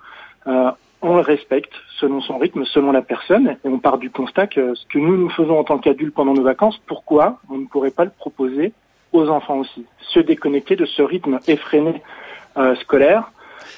On 1.02 1.16
le 1.16 1.22
respecte 1.22 1.72
selon 1.98 2.20
son 2.20 2.38
rythme, 2.38 2.64
selon 2.66 2.92
la 2.92 3.00
personne, 3.00 3.56
et 3.64 3.68
on 3.68 3.78
part 3.78 3.98
du 3.98 4.10
constat 4.10 4.46
que 4.46 4.74
ce 4.74 4.84
que 4.86 4.98
nous 4.98 5.16
nous 5.16 5.30
faisons 5.30 5.58
en 5.58 5.64
tant 5.64 5.78
qu'adultes 5.78 6.14
pendant 6.14 6.34
nos 6.34 6.42
vacances, 6.42 6.78
pourquoi 6.86 7.40
on 7.48 7.56
ne 7.56 7.66
pourrait 7.66 7.90
pas 7.90 8.04
le 8.04 8.10
proposer 8.10 8.72
aux 9.12 9.28
enfants 9.28 9.58
aussi? 9.58 9.86
Se 10.12 10.20
déconnecter 10.20 10.76
de 10.76 10.84
ce 10.84 11.00
rythme 11.00 11.40
effréné 11.48 12.02
euh, 12.58 12.74
scolaire, 12.76 13.32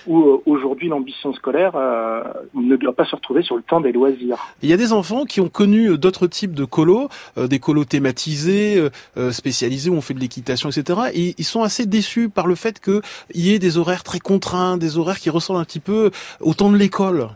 où 0.06 0.20
euh, 0.20 0.42
aujourd'hui 0.46 0.88
l'ambition 0.88 1.32
scolaire 1.34 1.72
euh, 1.74 2.22
ne 2.54 2.76
doit 2.76 2.94
pas 2.94 3.04
se 3.04 3.14
retrouver 3.14 3.42
sur 3.42 3.56
le 3.56 3.62
temps 3.62 3.80
des 3.80 3.92
loisirs. 3.92 4.38
Il 4.62 4.68
y 4.68 4.72
a 4.72 4.76
des 4.76 4.92
enfants 4.92 5.24
qui 5.24 5.40
ont 5.40 5.48
connu 5.48 5.90
euh, 5.90 5.98
d'autres 5.98 6.26
types 6.26 6.54
de 6.54 6.64
colos, 6.64 7.08
euh, 7.38 7.46
des 7.46 7.58
colos 7.58 7.84
thématisés, 7.84 8.88
spécialisés 9.30 9.90
où 9.90 9.94
on 9.94 10.00
fait 10.00 10.14
de 10.14 10.20
l'équitation, 10.20 10.68
etc. 10.68 11.00
Et 11.14 11.34
ils 11.38 11.44
sont 11.44 11.62
assez 11.62 11.86
déçus 11.86 12.28
par 12.28 12.46
le 12.46 12.54
fait 12.54 12.80
qu'il 12.80 13.02
y 13.34 13.54
ait 13.54 13.58
des 13.58 13.78
horaires 13.78 14.02
très 14.02 14.18
contraints, 14.18 14.76
des 14.76 14.98
horaires 14.98 15.18
qui 15.18 15.30
ressemblent 15.30 15.60
un 15.60 15.64
petit 15.64 15.80
peu 15.80 16.10
au 16.40 16.54
temps 16.54 16.70
de 16.70 16.76
l'école. 16.76 17.28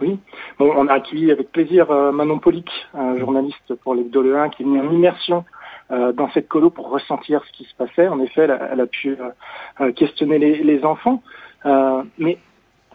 Oui, 0.00 0.18
bon, 0.58 0.72
on 0.76 0.88
a 0.88 0.94
accueilli 0.94 1.30
avec 1.30 1.52
plaisir 1.52 1.88
Manon 2.12 2.38
Polic, 2.38 2.68
un 2.94 3.16
journaliste 3.18 3.74
pour 3.82 3.94
l'Hebdo 3.94 4.22
Le 4.22 4.36
1, 4.38 4.48
qui 4.50 4.62
est 4.62 4.66
venu 4.66 4.80
en 4.80 4.90
immersion 4.90 5.44
euh, 5.90 6.12
dans 6.12 6.30
cette 6.30 6.48
colo 6.48 6.70
pour 6.70 6.90
ressentir 6.90 7.42
ce 7.44 7.52
qui 7.52 7.64
se 7.64 7.74
passait. 7.74 8.08
En 8.08 8.18
effet, 8.20 8.48
elle 8.72 8.80
a, 8.80 8.86
pu 8.86 9.16
questionner 9.94 10.38
les 10.38 10.84
enfants. 10.84 11.22
Euh, 11.66 12.02
mais 12.18 12.38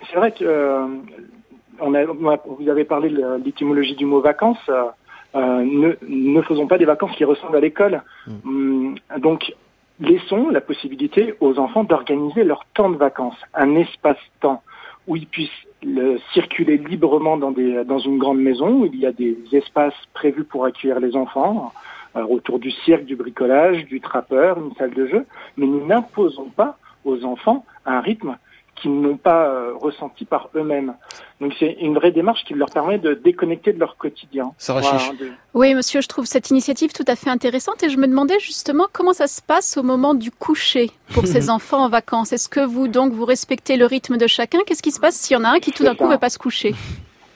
c'est 0.10 0.16
vrai 0.18 0.32
que 0.32 0.44
euh, 0.46 0.88
on 1.80 1.94
a, 1.94 2.06
vous 2.06 2.70
avez 2.70 2.84
parlé 2.86 3.10
de 3.10 3.44
l'étymologie 3.44 3.96
du 3.96 4.06
mot 4.06 4.22
vacances. 4.22 4.70
euh, 4.70 5.62
ne, 5.64 5.94
ne 6.08 6.42
faisons 6.42 6.68
pas 6.68 6.78
des 6.78 6.86
vacances 6.86 7.16
qui 7.16 7.24
ressemblent 7.26 7.58
à 7.58 7.60
l'école. 7.60 8.02
Hum, 8.46 8.96
donc, 9.18 9.54
laissons 10.00 10.50
la 10.50 10.62
possibilité 10.62 11.36
aux 11.40 11.60
enfants 11.60 11.84
d'organiser 11.84 12.44
leur 12.44 12.66
temps 12.74 12.90
de 12.90 12.98
vacances, 12.98 13.38
un 13.54 13.76
espace-temps 13.76 14.64
où 15.08 15.16
ils 15.16 15.28
puissent 15.28 15.50
le- 15.84 16.20
circuler 16.34 16.78
librement 16.78 17.38
dans, 17.38 17.52
des, 17.52 17.84
dans 17.84 18.00
une 18.00 18.18
grande 18.18 18.40
maison, 18.40 18.70
où 18.82 18.86
il 18.86 18.96
y 19.00 19.06
a 19.06 19.12
des 19.12 19.38
espaces 19.52 19.94
prévus 20.14 20.44
pour 20.44 20.66
accueillir 20.66 21.00
les 21.00 21.16
enfants, 21.16 21.74
euh, 22.16 22.24
autour 22.24 22.60
du 22.60 22.72
cirque, 22.72 23.06
du 23.06 23.16
bricolage, 23.16 23.86
du 23.86 24.02
trappeur, 24.02 24.58
une 24.58 24.74
salle 24.76 24.94
de 24.94 25.06
jeu, 25.08 25.26
mais 25.58 25.68
nous 25.68 25.86
n'imposons 25.86 26.50
pas 26.56 26.78
aux 27.06 27.24
enfants 27.24 27.66
un 27.86 28.02
rythme 28.02 28.38
qu'ils 28.82 29.00
n'ont 29.00 29.18
pas 29.18 29.46
euh, 29.48 29.74
ressenti 29.80 30.26
par 30.26 30.50
eux-mêmes. 30.56 30.94
Donc 31.42 31.54
c'est 31.60 31.78
une 31.82 31.96
vraie 31.96 32.12
démarche 32.12 32.44
qui 32.46 32.54
leur 32.54 32.70
permet 32.70 32.98
de 32.98 33.14
déconnecter 33.14 33.74
de 33.74 33.80
leur 33.80 33.98
quotidien. 33.98 34.52
Sarah 34.58 34.82
Voilà, 34.82 35.00
de- 35.20 35.32
Oui, 35.54 35.74
monsieur, 35.76 36.02
je 36.02 36.08
trouve 36.08 36.26
cette 36.26 36.50
initiative 36.50 36.92
tout 36.94 37.06
à 37.08 37.16
fait 37.16 37.30
intéressante 37.30 37.82
et 37.84 37.90
je 37.90 37.98
me 37.98 38.08
demandais 38.08 38.40
justement 38.40 38.88
comment 38.92 39.14
ça 39.14 39.28
se 39.28 39.42
passe 39.42 39.78
au 39.78 39.84
moment 39.84 40.14
du 40.14 40.32
coucher 40.32 40.92
pour 41.14 41.26
ces 41.28 41.50
enfants 41.50 41.84
en 41.84 41.90
vacances. 41.90 42.34
Est-ce 42.34 42.50
que 42.50 42.60
vous 42.62 42.88
donc 42.88 43.14
vous 43.14 43.26
respectez 43.26 43.78
le 43.78 43.86
rythme 43.86 44.18
de 44.18 44.28
chacun? 44.28 44.60
Qu'est-ce 44.66 44.84
qui 44.84 44.92
se 44.92 45.00
passe 45.00 45.16
s'il 45.16 45.38
y 45.38 45.40
en 45.40 45.44
a 45.44 45.50
un 45.50 45.60
qui 45.60 45.72
tout 45.72 45.84
d'un 45.84 45.96
coup 45.96 46.06
ça. 46.06 46.12
veut 46.12 46.18
pas 46.20 46.30
se 46.30 46.38
coucher? 46.40 46.74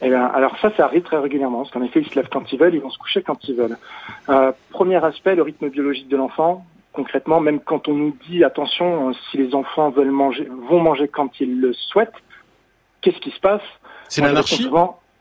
Eh 0.05 0.09
bien, 0.09 0.25
alors 0.25 0.53
ça, 0.61 0.69
ça 0.75 0.83
arrive 0.83 1.03
très 1.03 1.17
régulièrement, 1.17 1.59
parce 1.59 1.71
qu'en 1.71 1.81
effet, 1.81 2.01
ils 2.01 2.09
se 2.09 2.15
lèvent 2.15 2.27
quand 2.29 2.51
ils 2.51 2.59
veulent, 2.59 2.75
ils 2.75 2.81
vont 2.81 2.89
se 2.89 2.97
coucher 2.97 3.21
quand 3.21 3.37
ils 3.47 3.55
veulent. 3.55 3.77
Euh, 4.27 4.51
premier 4.69 5.01
aspect, 5.01 5.33
le 5.33 5.43
rythme 5.43 5.69
biologique 5.69 6.09
de 6.09 6.17
l'enfant. 6.17 6.65
Concrètement, 6.93 7.39
même 7.39 7.59
quand 7.59 7.87
on 7.87 7.93
nous 7.93 8.15
dit 8.29 8.43
attention, 8.43 9.09
euh, 9.09 9.13
si 9.29 9.37
les 9.37 9.55
enfants 9.55 9.89
veulent 9.89 10.11
manger, 10.11 10.47
vont 10.69 10.79
manger 10.79 11.07
quand 11.07 11.39
ils 11.39 11.59
le 11.59 11.73
souhaitent, 11.73 12.13
qu'est-ce 13.01 13.17
qui 13.17 13.31
se 13.31 13.39
passe 13.39 13.63
C'est 14.09 14.21
l'anarchie 14.21 14.69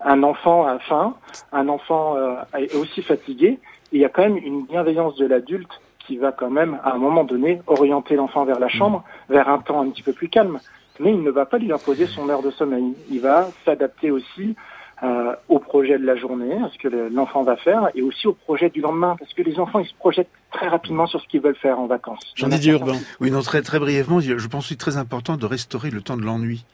Un 0.04 0.22
enfant 0.22 0.66
a 0.66 0.78
faim, 0.80 1.16
un 1.50 1.68
enfant 1.68 2.16
euh, 2.16 2.34
est 2.58 2.74
aussi 2.74 3.02
fatigué, 3.02 3.58
et 3.92 3.96
il 3.96 4.00
y 4.00 4.04
a 4.04 4.10
quand 4.10 4.22
même 4.22 4.36
une 4.36 4.66
bienveillance 4.66 5.16
de 5.16 5.26
l'adulte 5.26 5.80
qui 6.06 6.18
va 6.18 6.30
quand 6.30 6.50
même, 6.50 6.78
à 6.84 6.92
un 6.92 6.98
moment 6.98 7.24
donné, 7.24 7.62
orienter 7.66 8.16
l'enfant 8.16 8.44
vers 8.44 8.58
la 8.58 8.68
chambre, 8.68 9.02
vers 9.30 9.48
un 9.48 9.58
temps 9.58 9.80
un 9.80 9.88
petit 9.88 10.02
peu 10.02 10.12
plus 10.12 10.28
calme. 10.28 10.58
Mais 11.00 11.10
il 11.10 11.22
ne 11.22 11.30
va 11.30 11.46
pas 11.46 11.58
lui 11.58 11.72
imposer 11.72 12.06
son 12.06 12.28
heure 12.28 12.42
de 12.42 12.50
sommeil. 12.50 12.94
Il 13.10 13.20
va 13.20 13.48
s'adapter 13.64 14.10
aussi 14.10 14.56
euh, 15.03 15.34
au 15.48 15.59
projet 15.59 15.98
de 15.98 16.05
la 16.05 16.16
journée, 16.16 16.55
à 16.55 16.70
ce 16.72 16.78
que 16.78 16.88
le- 16.88 17.09
l'enfant 17.09 17.42
va 17.42 17.57
faire, 17.57 17.88
et 17.94 18.03
aussi 18.03 18.26
au 18.28 18.32
projet 18.34 18.70
du 18.70 18.80
lendemain, 18.80 19.16
parce 19.18 19.32
que 19.34 19.42
les 19.42 19.59
enfants, 19.59 19.80
ils 19.80 19.88
se 19.88 19.94
projettent 19.94 20.30
très 20.53 20.68
rapidement 20.68 21.07
sur 21.07 21.20
ce 21.20 21.26
qu'ils 21.28 21.40
veulent 21.40 21.57
faire 21.57 21.78
en 21.80 21.86
vacances. 21.86 22.20
J'en 22.36 22.50
ai 22.50 22.59
dit 22.59 22.70
urbain. 22.70 22.96
Oui, 23.20 23.30
non, 23.30 23.40
très, 23.42 23.62
très 23.62 23.78
brièvement, 23.80 24.20
je 24.20 24.46
pense 24.46 24.64
que 24.64 24.68
c'est 24.70 24.76
très 24.76 24.96
important 24.96 25.36
de 25.36 25.46
restaurer 25.46 25.90
le 25.90 26.03
temps 26.03 26.16
de 26.16 26.22
l'ennui. 26.22 26.64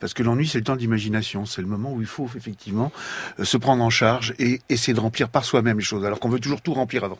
Parce 0.00 0.14
que 0.14 0.22
l'ennui, 0.22 0.46
c'est 0.46 0.58
le 0.58 0.64
temps 0.64 0.76
d'imagination. 0.76 1.44
C'est 1.46 1.60
le 1.62 1.68
moment 1.68 1.92
où 1.92 2.00
il 2.00 2.06
faut 2.06 2.28
effectivement 2.36 2.92
euh, 3.38 3.44
se 3.44 3.56
prendre 3.56 3.82
en 3.82 3.90
charge 3.90 4.34
et 4.38 4.60
essayer 4.68 4.94
de 4.94 5.00
remplir 5.00 5.28
par 5.28 5.44
soi-même 5.44 5.78
les 5.78 5.84
choses, 5.84 6.04
alors 6.04 6.18
qu'on 6.18 6.28
veut 6.28 6.40
toujours 6.40 6.60
tout 6.62 6.74
remplir 6.74 7.04
avant. 7.04 7.18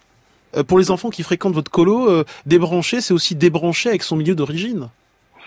Euh, 0.56 0.62
pour 0.62 0.78
les 0.78 0.90
enfants 0.90 1.10
qui 1.10 1.22
fréquentent 1.22 1.54
votre 1.54 1.70
colo, 1.70 2.08
euh, 2.10 2.24
débrancher, 2.46 3.00
c'est 3.00 3.14
aussi 3.14 3.34
débrancher 3.34 3.90
avec 3.90 4.02
son 4.02 4.16
milieu 4.16 4.34
d'origine. 4.34 4.88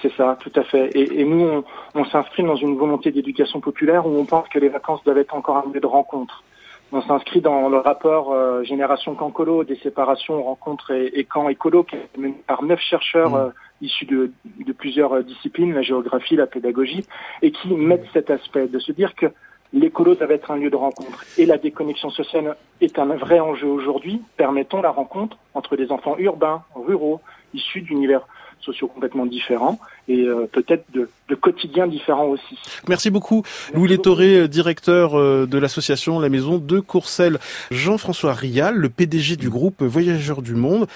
C'est 0.02 0.14
ça, 0.14 0.38
tout 0.40 0.52
à 0.56 0.64
fait. 0.64 0.90
Et, 0.96 1.22
et 1.22 1.26
nous, 1.26 1.46
on, 1.46 1.64
on 1.96 2.06
s'inscrit 2.06 2.44
dans 2.44 2.56
une 2.56 2.78
volonté 2.78 3.12
d'éducation 3.12 3.60
populaire 3.60 4.06
où 4.08 4.18
on 4.18 4.26
pense 4.26 4.48
que 4.48 4.60
les 4.60 4.70
vacances 4.70 5.04
doivent 5.04 5.18
être 5.18 5.36
encore 5.36 5.58
un 5.58 5.72
lieu 5.74 5.80
de 5.80 5.88
rencontre. 5.88 6.44
On 6.92 7.02
s'inscrit 7.02 7.42
dans 7.42 7.70
le 7.70 7.78
rapport 7.78 8.32
euh, 8.32 8.64
Génération 8.64 9.14
Cancolo 9.14 9.64
des 9.64 9.76
séparations, 9.76 10.42
rencontres 10.42 10.92
et, 10.92 11.12
et 11.20 11.24
camps 11.24 11.48
écolo 11.50 11.84
qui 11.84 11.96
est 11.96 12.18
mené 12.18 12.36
par 12.48 12.64
neuf 12.64 12.80
chercheurs 12.80 13.36
euh, 13.36 13.50
issus 13.82 14.06
de, 14.06 14.32
de 14.66 14.74
plusieurs 14.74 15.14
euh, 15.14 15.22
disciplines, 15.22 15.74
la 15.74 15.84
géographie, 15.84 16.36
la 16.36 16.48
pédagogie, 16.48 17.06
et 17.44 17.52
qui 17.52 17.76
mettent 17.76 18.08
cet 18.12 18.32
aspect 18.32 18.68
de 18.68 18.80
se 18.80 18.92
dire 18.92 19.14
que 19.14 19.28
l'écolo 19.72 20.16
doit 20.16 20.32
être 20.32 20.50
un 20.50 20.56
lieu 20.56 20.72
de 20.72 20.76
rencontre. 20.76 21.24
Et 21.38 21.46
la 21.46 21.60
déconnexion 21.60 22.10
sociale 22.10 22.56
est 22.82 22.98
un 22.98 23.06
vrai 23.06 23.40
enjeu 23.40 23.68
aujourd'hui. 23.68 24.24
Permettons 24.36 24.82
la 24.82 24.90
rencontre 24.90 25.38
entre 25.54 25.76
des 25.76 25.92
enfants 25.92 26.16
urbains, 26.18 26.64
ruraux, 26.74 27.22
issus 27.54 27.82
d'univers 27.82 28.26
sociaux 28.62 28.88
complètement 28.88 29.26
différents 29.26 29.80
et 30.08 30.24
euh, 30.26 30.48
peut-être 30.52 30.86
de, 30.94 31.10
de 31.28 31.36
quotidiens 31.36 31.88
différents 31.88 32.28
aussi. 32.28 32.58
Merci 32.88 33.10
beaucoup. 33.10 33.44
Louis 33.74 33.90
Létoré, 33.90 34.38
euh, 34.38 34.48
directeur 34.48 35.18
euh, 35.18 35.46
de 35.46 35.58
l'association 35.58 36.20
La 36.20 36.30
Maison 36.30 36.58
de 36.58 36.80
Courcelles. 36.80 37.40
Jean-François 37.72 38.34
Rial, 38.34 38.76
le 38.76 38.90
PDG 38.90 39.36
du 39.36 39.50
groupe 39.50 39.82
Voyageurs 39.84 40.42
du 40.42 40.56
Monde, 40.56 40.88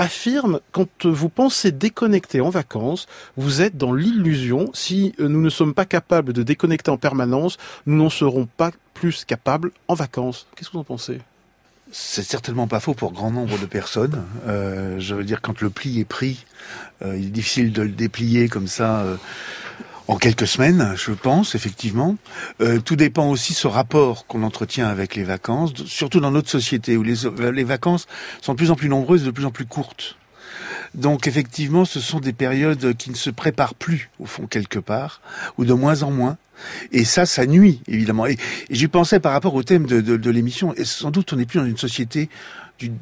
affirme 0.00 0.60
quand 0.72 1.04
vous 1.04 1.28
pensez 1.28 1.72
déconnecter 1.72 2.40
en 2.40 2.48
vacances, 2.48 3.06
vous 3.36 3.60
êtes 3.60 3.76
dans 3.76 3.92
l'illusion. 3.92 4.70
Si 4.72 5.14
euh, 5.20 5.28
nous 5.28 5.42
ne 5.42 5.50
sommes 5.50 5.74
pas 5.74 5.84
capables 5.84 6.32
de 6.32 6.42
déconnecter 6.42 6.90
en 6.90 6.96
permanence, 6.96 7.58
nous 7.84 7.96
n'en 7.96 8.08
serons 8.08 8.46
pas 8.46 8.70
plus 8.94 9.26
capables 9.26 9.72
en 9.88 9.94
vacances. 9.94 10.46
Qu'est-ce 10.56 10.70
que 10.70 10.74
vous 10.74 10.80
en 10.80 10.84
pensez? 10.84 11.18
C'est 11.92 12.22
certainement 12.22 12.68
pas 12.68 12.78
faux 12.78 12.94
pour 12.94 13.12
grand 13.12 13.32
nombre 13.32 13.58
de 13.58 13.66
personnes. 13.66 14.22
Euh, 14.46 15.00
je 15.00 15.14
veux 15.14 15.24
dire, 15.24 15.40
quand 15.40 15.60
le 15.60 15.70
pli 15.70 15.98
est 15.98 16.04
pris, 16.04 16.44
euh, 17.02 17.16
il 17.16 17.26
est 17.26 17.30
difficile 17.30 17.72
de 17.72 17.82
le 17.82 17.88
déplier 17.88 18.48
comme 18.48 18.68
ça 18.68 19.00
euh, 19.00 19.16
en 20.06 20.16
quelques 20.16 20.46
semaines, 20.46 20.94
je 20.96 21.10
pense, 21.10 21.56
effectivement. 21.56 22.16
Euh, 22.60 22.78
tout 22.78 22.94
dépend 22.94 23.28
aussi 23.28 23.54
ce 23.54 23.66
rapport 23.66 24.26
qu'on 24.26 24.44
entretient 24.44 24.86
avec 24.86 25.16
les 25.16 25.24
vacances, 25.24 25.72
surtout 25.86 26.20
dans 26.20 26.30
notre 26.30 26.50
société 26.50 26.96
où 26.96 27.02
les, 27.02 27.14
les 27.52 27.64
vacances 27.64 28.06
sont 28.40 28.52
de 28.52 28.56
plus 28.58 28.70
en 28.70 28.76
plus 28.76 28.88
nombreuses, 28.88 29.24
de 29.24 29.30
plus 29.32 29.44
en 29.44 29.50
plus 29.50 29.66
courtes. 29.66 30.16
Donc 30.94 31.26
effectivement, 31.26 31.84
ce 31.84 32.00
sont 32.00 32.20
des 32.20 32.32
périodes 32.32 32.96
qui 32.96 33.10
ne 33.10 33.16
se 33.16 33.30
préparent 33.30 33.74
plus, 33.74 34.10
au 34.18 34.26
fond, 34.26 34.46
quelque 34.46 34.78
part, 34.78 35.20
ou 35.58 35.64
de 35.64 35.72
moins 35.72 36.02
en 36.02 36.10
moins. 36.10 36.36
Et 36.92 37.04
ça, 37.04 37.26
ça 37.26 37.46
nuit, 37.46 37.80
évidemment. 37.88 38.26
Et, 38.26 38.36
j'y 38.70 38.88
pensais 38.88 39.20
par 39.20 39.32
rapport 39.32 39.54
au 39.54 39.62
thème 39.62 39.86
de, 39.86 40.30
l'émission. 40.30 40.74
Et 40.74 40.84
sans 40.84 41.10
doute, 41.10 41.32
on 41.32 41.36
n'est 41.36 41.46
plus 41.46 41.58
dans 41.58 41.66
une 41.66 41.76
société 41.76 42.28
du, 42.78 42.92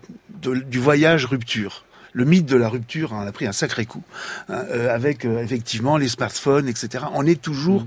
de, 0.43 0.55
du 0.55 0.79
voyage 0.79 1.27
rupture. 1.27 1.85
Le 2.13 2.25
mythe 2.25 2.47
de 2.47 2.57
la 2.57 2.69
rupture 2.69 3.13
hein, 3.13 3.27
a 3.27 3.33
pris 3.33 3.47
un 3.47 3.53
sacré 3.53 3.87
coup, 3.87 4.03
hein, 4.49 4.65
euh, 4.71 4.95
avec 4.95 5.25
euh, 5.25 5.43
effectivement 5.43 5.99
les 5.99 6.09
smartphones, 6.09 6.67
etc. 6.67 7.05
On 7.15 7.27
est 7.27 7.41
toujours 7.41 7.85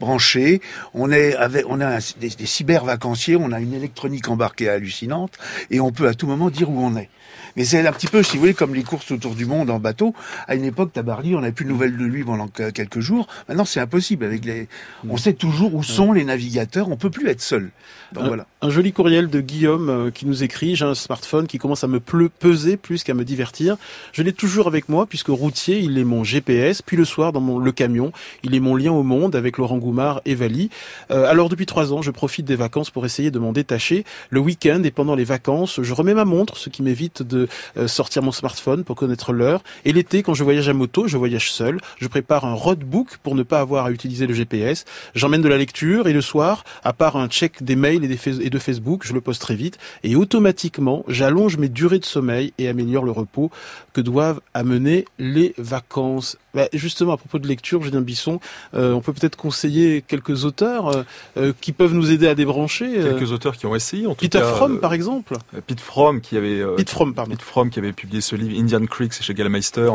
branché, 0.00 0.60
on 0.94 1.10
est 1.10 1.34
avec, 1.36 1.64
on 1.68 1.80
a 1.80 1.96
un- 1.96 1.98
des, 2.20 2.28
des 2.30 2.46
cyber 2.46 2.84
vacanciers, 2.84 3.36
on 3.36 3.52
a 3.52 3.60
une 3.60 3.74
électronique 3.74 4.28
embarquée 4.28 4.68
hallucinante, 4.68 5.38
et 5.70 5.80
on 5.80 5.92
peut 5.92 6.08
à 6.08 6.14
tout 6.14 6.26
moment 6.26 6.50
dire 6.50 6.70
où 6.70 6.78
on 6.80 6.96
est. 6.96 7.08
Mais 7.56 7.64
c'est 7.64 7.86
un 7.86 7.92
petit 7.92 8.06
peu, 8.06 8.22
si 8.22 8.34
vous 8.36 8.40
voulez, 8.40 8.54
comme 8.54 8.74
les 8.74 8.82
courses 8.82 9.10
autour 9.10 9.34
du 9.34 9.44
monde 9.44 9.68
en 9.68 9.78
bateau. 9.78 10.14
À 10.48 10.54
une 10.54 10.64
époque, 10.64 10.92
Tabarly, 10.94 11.34
on 11.36 11.40
n'avait 11.40 11.52
plus 11.52 11.66
de 11.66 11.70
nouvelles 11.70 11.96
de 11.98 12.04
lui 12.04 12.24
pendant 12.24 12.48
que- 12.48 12.70
quelques 12.70 13.00
jours. 13.00 13.26
Maintenant, 13.48 13.66
c'est 13.66 13.80
impossible. 13.80 14.24
Avec 14.24 14.44
les, 14.46 14.68
on 15.08 15.18
sait 15.18 15.34
toujours 15.34 15.74
où 15.74 15.82
sont 15.82 16.12
les 16.12 16.24
navigateurs. 16.24 16.88
On 16.88 16.96
peut 16.96 17.10
plus 17.10 17.28
être 17.28 17.42
seul. 17.42 17.70
Donc 18.12 18.24
voilà. 18.28 18.46
Un 18.64 18.70
joli 18.70 18.92
courriel 18.92 19.28
de 19.28 19.40
Guillaume 19.40 19.90
euh, 19.90 20.10
qui 20.12 20.24
nous 20.24 20.44
écrit 20.44 20.76
J'ai 20.76 20.84
un 20.84 20.94
smartphone 20.94 21.48
qui 21.48 21.58
commence 21.58 21.82
à 21.82 21.88
me 21.88 21.98
pleu- 21.98 22.28
peser 22.28 22.76
plus 22.76 23.02
qu'à 23.02 23.12
me 23.12 23.24
divertir. 23.24 23.76
Je 24.12 24.22
l'ai 24.22 24.32
toujours 24.32 24.68
avec 24.68 24.88
moi 24.88 25.06
puisque 25.06 25.28
routier, 25.28 25.80
il 25.80 25.98
est 25.98 26.04
mon 26.04 26.22
GPS. 26.22 26.80
Puis 26.80 26.96
le 26.96 27.04
soir, 27.04 27.32
dans 27.32 27.40
mon, 27.40 27.58
le 27.58 27.72
camion, 27.72 28.12
il 28.44 28.54
est 28.54 28.60
mon 28.60 28.76
lien 28.76 28.92
au 28.92 29.02
monde 29.02 29.34
avec 29.34 29.58
Laurent 29.58 29.78
Goumard 29.78 30.20
et 30.26 30.36
Vali. 30.36 30.70
Euh, 31.10 31.28
alors 31.28 31.48
depuis 31.48 31.66
trois 31.66 31.92
ans, 31.92 32.02
je 32.02 32.12
profite 32.12 32.46
des 32.46 32.54
vacances 32.54 32.90
pour 32.90 33.04
essayer 33.04 33.32
de 33.32 33.38
m'en 33.40 33.52
détacher. 33.52 34.04
Le 34.30 34.38
week-end 34.38 34.80
et 34.84 34.92
pendant 34.92 35.16
les 35.16 35.24
vacances, 35.24 35.80
je 35.82 35.92
remets 35.92 36.14
ma 36.14 36.24
montre, 36.24 36.56
ce 36.56 36.70
qui 36.70 36.84
m'évite 36.84 37.22
de 37.24 37.48
euh, 37.76 37.88
sortir 37.88 38.22
mon 38.22 38.30
smartphone 38.32 38.84
pour 38.84 38.94
connaître 38.94 39.32
l'heure. 39.32 39.64
Et 39.84 39.92
l'été, 39.92 40.22
quand 40.22 40.34
je 40.34 40.44
voyage 40.44 40.68
à 40.68 40.72
moto, 40.72 41.08
je 41.08 41.16
voyage 41.16 41.50
seul. 41.50 41.80
Je 42.00 42.06
prépare 42.06 42.44
un 42.44 42.54
roadbook 42.54 43.16
pour 43.24 43.34
ne 43.34 43.42
pas 43.42 43.58
avoir 43.58 43.86
à 43.86 43.90
utiliser 43.90 44.28
le 44.28 44.34
GPS. 44.34 44.84
J'emmène 45.16 45.42
de 45.42 45.48
la 45.48 45.58
lecture 45.58 46.06
et 46.06 46.12
le 46.12 46.20
soir, 46.20 46.62
à 46.84 46.92
part 46.92 47.16
un 47.16 47.26
check 47.26 47.64
des 47.64 47.74
mails 47.74 48.04
et, 48.04 48.08
des 48.08 48.16
fais- 48.16 48.38
et 48.40 48.51
Facebook, 48.58 49.04
je 49.04 49.12
le 49.12 49.20
poste 49.20 49.40
très 49.40 49.54
vite. 49.54 49.78
Et 50.02 50.16
automatiquement, 50.16 51.04
j'allonge 51.08 51.56
mes 51.56 51.68
durées 51.68 51.98
de 51.98 52.04
sommeil 52.04 52.52
et 52.58 52.68
améliore 52.68 53.04
le 53.04 53.10
repos 53.10 53.50
que 53.92 54.00
doivent 54.00 54.40
amener 54.54 55.04
les 55.18 55.54
vacances. 55.58 56.36
Bah, 56.54 56.68
justement, 56.72 57.12
à 57.12 57.16
propos 57.16 57.38
de 57.38 57.48
lecture, 57.48 57.82
Julien 57.82 58.02
Bisson, 58.02 58.38
euh, 58.74 58.92
on 58.92 59.00
peut 59.00 59.14
peut-être 59.14 59.36
conseiller 59.36 60.02
quelques 60.06 60.44
auteurs 60.44 60.88
euh, 60.88 61.02
euh, 61.38 61.52
qui 61.60 61.72
peuvent 61.72 61.94
nous 61.94 62.10
aider 62.10 62.28
à 62.28 62.34
débrancher. 62.34 62.92
Quelques 62.92 63.32
auteurs 63.32 63.56
qui 63.56 63.64
ont 63.64 63.74
essayé, 63.74 64.06
en 64.06 64.14
tout 64.14 64.20
Peter 64.20 64.40
cas. 64.40 64.52
Fromm, 64.52 64.76
euh, 64.76 64.80
par 64.80 64.92
exemple. 64.92 65.38
Pete 65.66 65.80
Fromm 65.80 66.20
qui 66.20 66.36
avait 66.36 66.62
Pete 66.76 66.90
Fromm, 66.90 67.14
pardon. 67.14 67.30
Pete 67.30 67.42
Fromm 67.42 67.70
qui 67.70 67.78
avait 67.78 67.92
publié 67.92 68.20
ce 68.20 68.36
livre 68.36 68.58
Indian 68.58 68.84
Creek, 68.84 69.12
chez 69.14 69.34
Gallmeister, 69.34 69.90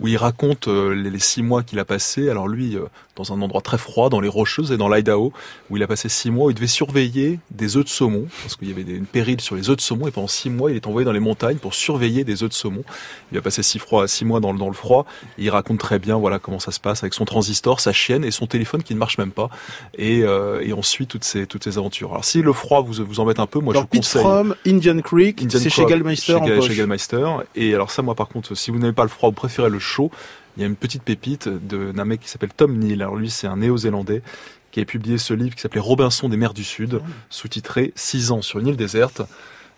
où 0.00 0.08
il 0.08 0.16
raconte 0.16 0.66
les, 0.68 1.10
les 1.10 1.18
six 1.18 1.42
mois 1.42 1.62
qu'il 1.62 1.78
a 1.78 1.84
passé. 1.84 2.30
Alors 2.30 2.48
lui, 2.48 2.76
dans 3.16 3.32
un 3.32 3.42
endroit 3.42 3.60
très 3.60 3.78
froid, 3.78 4.08
dans 4.08 4.20
les 4.20 4.28
Rocheuses 4.28 4.72
et 4.72 4.76
dans 4.76 4.88
l'Idaho, 4.88 5.32
où 5.68 5.76
il 5.76 5.82
a 5.82 5.86
passé 5.86 6.08
six 6.08 6.30
mois, 6.30 6.46
où 6.46 6.50
il 6.50 6.54
devait 6.54 6.66
surveiller 6.66 7.38
des 7.50 7.76
œufs 7.76 7.84
de 7.84 7.90
saumon, 7.90 8.26
parce 8.42 8.56
qu'il 8.56 8.68
y 8.68 8.72
avait 8.72 8.84
des, 8.84 8.94
une 8.94 9.06
pérille 9.06 9.40
sur 9.40 9.56
les 9.56 9.68
œufs 9.68 9.76
de 9.76 9.82
saumon, 9.82 10.08
et 10.08 10.10
pendant 10.10 10.28
six 10.28 10.48
mois, 10.48 10.70
il 10.70 10.76
est 10.76 10.86
envoyé 10.86 11.04
dans 11.04 11.12
les 11.12 11.20
montagnes 11.20 11.58
pour 11.58 11.74
surveiller 11.74 12.24
des 12.24 12.42
œufs 12.42 12.48
de 12.48 12.54
saumon. 12.54 12.84
Il 13.32 13.37
a 13.38 13.42
passé 13.42 13.62
six, 13.62 13.78
froid, 13.78 14.06
six 14.08 14.24
mois 14.24 14.40
dans, 14.40 14.52
le- 14.52 14.58
dans 14.58 14.68
le 14.68 14.74
froid. 14.74 15.06
Et 15.38 15.44
il 15.44 15.50
raconte 15.50 15.78
très 15.78 15.98
bien, 15.98 16.16
voilà 16.16 16.38
comment 16.38 16.58
ça 16.58 16.72
se 16.72 16.80
passe 16.80 17.02
avec 17.02 17.14
son 17.14 17.24
transistor, 17.24 17.80
sa 17.80 17.92
chienne 17.92 18.24
et 18.24 18.30
son 18.30 18.46
téléphone 18.46 18.82
qui 18.82 18.94
ne 18.94 18.98
marche 18.98 19.18
même 19.18 19.32
pas. 19.32 19.50
Et, 19.96 20.22
euh, 20.22 20.60
et 20.62 20.72
on 20.72 20.82
suit 20.82 21.06
toutes 21.06 21.24
ces 21.24 21.46
toutes 21.46 21.64
ces 21.64 21.78
aventures. 21.78 22.10
Alors 22.10 22.24
si 22.24 22.42
le 22.42 22.52
froid 22.52 22.82
vous 22.82 23.04
vous 23.04 23.20
embête 23.20 23.40
un 23.40 23.46
peu, 23.46 23.58
moi 23.60 23.72
je 23.74 23.78
vous 23.80 23.86
conseille. 23.98 24.22
Fromm, 24.22 24.54
Indian 24.66 25.00
Creek, 25.00 25.40
c'est 25.58 25.70
chez 25.70 25.82
Gallmeister 25.86 26.32
chez, 26.32 26.34
en 26.34 26.46
poche. 26.56 26.68
chez 26.68 26.76
Gallmeister. 26.76 27.26
Et 27.54 27.74
alors 27.74 27.90
ça, 27.90 28.02
moi 28.02 28.14
par 28.14 28.28
contre, 28.28 28.54
si 28.54 28.70
vous 28.70 28.78
n'avez 28.78 28.92
pas 28.92 29.02
le 29.04 29.08
froid, 29.08 29.28
vous 29.30 29.34
préférez 29.34 29.70
le 29.70 29.78
chaud, 29.78 30.10
il 30.56 30.60
y 30.60 30.64
a 30.64 30.66
une 30.66 30.76
petite 30.76 31.02
pépite 31.02 31.48
de- 31.48 31.92
d'un 31.92 32.04
mec 32.04 32.20
qui 32.20 32.28
s'appelle 32.28 32.52
Tom 32.56 32.76
Neal. 32.76 33.02
Alors 33.02 33.16
lui, 33.16 33.30
c'est 33.30 33.46
un 33.46 33.56
néo-zélandais 33.58 34.22
qui 34.70 34.80
a 34.80 34.84
publié 34.84 35.16
ce 35.16 35.32
livre 35.32 35.54
qui 35.54 35.62
s'appelait 35.62 35.80
Robinson 35.80 36.28
des 36.28 36.36
mers 36.36 36.52
du 36.52 36.62
Sud, 36.64 37.00
sous-titré 37.30 37.92
6 37.94 38.32
ans 38.32 38.42
sur 38.42 38.58
une 38.58 38.66
île 38.66 38.76
déserte. 38.76 39.22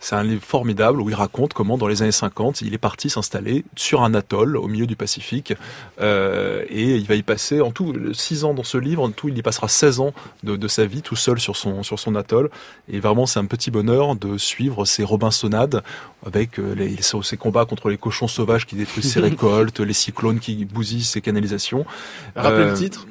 C'est 0.01 0.15
un 0.15 0.23
livre 0.23 0.43
formidable 0.43 1.01
où 1.01 1.11
il 1.11 1.15
raconte 1.15 1.53
comment, 1.53 1.77
dans 1.77 1.87
les 1.87 2.01
années 2.01 2.11
50, 2.11 2.63
il 2.63 2.73
est 2.73 2.79
parti 2.79 3.11
s'installer 3.11 3.65
sur 3.77 4.03
un 4.03 4.15
atoll 4.15 4.57
au 4.57 4.67
milieu 4.67 4.87
du 4.87 4.97
Pacifique. 4.97 5.53
Euh, 6.01 6.65
et 6.71 6.97
il 6.97 7.07
va 7.07 7.15
y 7.15 7.23
passer, 7.23 7.61
en 7.61 7.71
tout, 7.71 7.95
6 8.13 8.45
ans 8.45 8.55
dans 8.55 8.65
ce 8.65 8.79
livre, 8.79 9.03
en 9.03 9.11
tout, 9.11 9.29
il 9.29 9.37
y 9.37 9.43
passera 9.43 9.69
16 9.69 10.01
ans 10.01 10.15
de, 10.43 10.57
de 10.57 10.69
sa 10.69 10.87
vie 10.87 11.03
tout 11.03 11.17
seul 11.17 11.39
sur 11.39 11.57
son, 11.57 11.83
sur 11.83 11.99
son 11.99 12.15
atoll. 12.15 12.51
Et 12.91 12.99
vraiment, 12.99 13.27
c'est 13.27 13.39
un 13.39 13.45
petit 13.45 13.71
bonheur 13.71 14.17
de 14.17 14.39
suivre 14.39 14.87
ces 14.87 15.05
Robinsonades 15.05 15.83
avec 16.25 16.59
euh, 16.59 16.75
les, 16.75 16.97
ces 17.03 17.37
combats 17.37 17.67
contre 17.67 17.91
les 17.91 17.99
cochons 17.99 18.29
sauvages 18.29 18.67
qui 18.67 18.77
détruisent 18.77 19.13
ses 19.13 19.21
récoltes, 19.21 19.81
les 19.81 19.93
cyclones 19.93 20.41
qui 20.41 20.65
bousillent 20.65 21.05
ses 21.05 21.21
canalisations. 21.21 21.85
Rappelez 22.35 22.65
le 22.65 22.71
Euh, 22.71 22.77
titre 22.77 23.07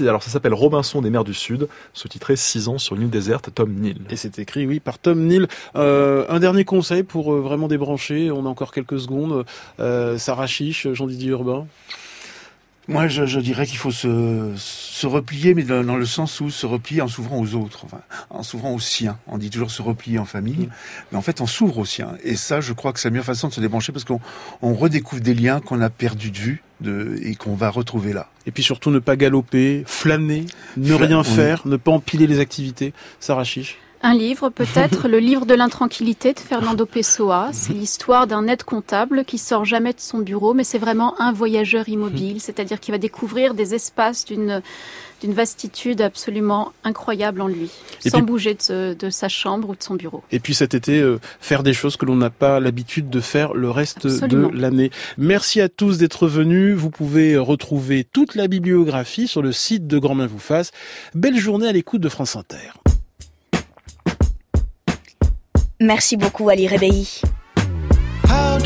alors 0.00 0.22
ça 0.22 0.30
s'appelle 0.30 0.54
Robinson 0.54 1.02
des 1.02 1.10
mers 1.10 1.24
du 1.24 1.34
Sud, 1.34 1.68
sous-titré 1.92 2.36
6 2.36 2.68
ans 2.68 2.78
sur 2.78 2.96
une 2.96 3.02
île 3.02 3.10
déserte, 3.10 3.50
Tom 3.54 3.72
Neal. 3.72 3.98
Et 4.10 4.16
c'est 4.16 4.38
écrit, 4.38 4.66
oui, 4.66 4.80
par 4.80 4.98
Tom 4.98 5.26
Neal. 5.26 5.48
Euh, 5.76 6.24
un 6.28 6.40
dernier 6.40 6.64
conseil 6.64 7.02
pour 7.02 7.32
euh, 7.32 7.40
vraiment 7.40 7.68
débrancher. 7.68 8.30
On 8.30 8.46
a 8.46 8.48
encore 8.48 8.72
quelques 8.72 9.00
secondes. 9.00 9.44
Euh, 9.78 10.18
Sarah 10.18 10.46
Chiche, 10.46 10.88
Jean-Didier 10.92 11.30
Urbain. 11.30 11.66
Moi, 12.90 13.08
je, 13.08 13.24
je 13.24 13.40
dirais 13.40 13.66
qu'il 13.66 13.78
faut 13.78 13.90
se, 13.92 14.52
se 14.56 15.06
replier, 15.06 15.54
mais 15.54 15.62
dans, 15.62 15.84
dans 15.84 15.96
le 15.96 16.04
sens 16.06 16.40
où 16.40 16.50
se 16.50 16.66
replier 16.66 17.00
en 17.02 17.08
s'ouvrant 17.08 17.38
aux 17.40 17.54
autres, 17.54 17.84
enfin, 17.84 18.00
en 18.30 18.42
s'ouvrant 18.42 18.72
aux 18.74 18.80
siens. 18.80 19.18
On 19.26 19.38
dit 19.38 19.48
toujours 19.48 19.70
se 19.70 19.80
replier 19.80 20.18
en 20.18 20.24
famille, 20.24 20.68
mais 21.12 21.18
en 21.18 21.22
fait, 21.22 21.40
on 21.40 21.46
s'ouvre 21.46 21.78
aux 21.78 21.84
siens. 21.84 22.12
Et 22.24 22.36
ça, 22.36 22.60
je 22.60 22.72
crois 22.72 22.92
que 22.92 23.00
c'est 23.00 23.08
la 23.08 23.12
meilleure 23.12 23.24
façon 23.24 23.48
de 23.48 23.52
se 23.52 23.60
débrancher 23.60 23.92
parce 23.92 24.04
qu'on 24.04 24.20
on 24.60 24.74
redécouvre 24.74 25.22
des 25.22 25.34
liens 25.34 25.60
qu'on 25.60 25.80
a 25.80 25.88
perdus 25.90 26.30
de 26.30 26.38
vue 26.38 26.62
de, 26.80 27.18
et 27.22 27.34
qu'on 27.36 27.54
va 27.54 27.70
retrouver 27.70 28.12
là. 28.12 28.28
Et 28.46 28.50
puis 28.50 28.62
surtout, 28.62 28.90
ne 28.90 28.98
pas 28.98 29.16
galoper, 29.16 29.84
flâner, 29.86 30.46
ne 30.76 30.94
Fla- 30.94 31.06
rien 31.06 31.20
oui. 31.20 31.24
faire, 31.26 31.66
ne 31.66 31.76
pas 31.76 31.92
empiler 31.92 32.26
les 32.26 32.40
activités. 32.40 32.92
Sarah 33.20 33.44
Chiche. 33.44 33.76
Un 34.02 34.14
livre, 34.14 34.48
peut-être, 34.48 35.08
le 35.08 35.18
livre 35.18 35.44
de 35.44 35.52
l'intranquillité 35.52 36.32
de 36.32 36.38
Fernando 36.40 36.86
Pessoa. 36.86 37.50
C'est 37.52 37.74
l'histoire 37.74 38.26
d'un 38.26 38.46
aide 38.46 38.62
comptable 38.62 39.26
qui 39.26 39.36
sort 39.36 39.66
jamais 39.66 39.92
de 39.92 40.00
son 40.00 40.18
bureau, 40.20 40.54
mais 40.54 40.64
c'est 40.64 40.78
vraiment 40.78 41.20
un 41.20 41.32
voyageur 41.32 41.86
immobile, 41.88 42.40
c'est-à-dire 42.40 42.80
qu'il 42.80 42.92
va 42.92 42.98
découvrir 42.98 43.52
des 43.54 43.74
espaces 43.74 44.24
d'une 44.24 44.62
d'une 45.20 45.34
vastitude 45.34 46.00
absolument 46.00 46.72
incroyable 46.82 47.42
en 47.42 47.46
lui, 47.46 47.68
Et 48.06 48.08
sans 48.08 48.20
puis- 48.20 48.26
bouger 48.28 48.56
de, 48.70 49.10
sa 49.10 49.28
chambre 49.28 49.68
ou 49.68 49.74
de 49.76 49.82
son 49.82 49.94
bureau. 49.94 50.22
Et 50.32 50.40
puis 50.40 50.54
cet 50.54 50.72
été, 50.72 50.98
euh, 50.98 51.20
faire 51.42 51.62
des 51.62 51.74
choses 51.74 51.98
que 51.98 52.06
l'on 52.06 52.16
n'a 52.16 52.30
pas 52.30 52.58
l'habitude 52.58 53.10
de 53.10 53.20
faire 53.20 53.52
le 53.52 53.70
reste 53.70 54.06
Absolument. 54.06 54.48
de 54.48 54.56
l'année. 54.56 54.90
Merci 55.18 55.60
à 55.60 55.68
tous 55.68 55.98
d'être 55.98 56.26
venus. 56.26 56.74
Vous 56.74 56.88
pouvez 56.88 57.36
retrouver 57.36 58.04
toute 58.04 58.34
la 58.34 58.48
bibliographie 58.48 59.28
sur 59.28 59.42
le 59.42 59.52
site 59.52 59.86
de 59.86 59.98
Grand 59.98 60.14
Main 60.14 60.26
vous 60.26 60.38
fasse. 60.38 60.70
Belle 61.14 61.36
journée 61.36 61.68
à 61.68 61.72
l'écoute 61.72 62.00
de 62.00 62.08
France 62.08 62.34
Inter. 62.36 62.56
Merci 65.80 66.18
beaucoup, 66.18 66.50
Ali 66.50 66.68
Rebéi. 66.68 67.08
How 68.28 68.58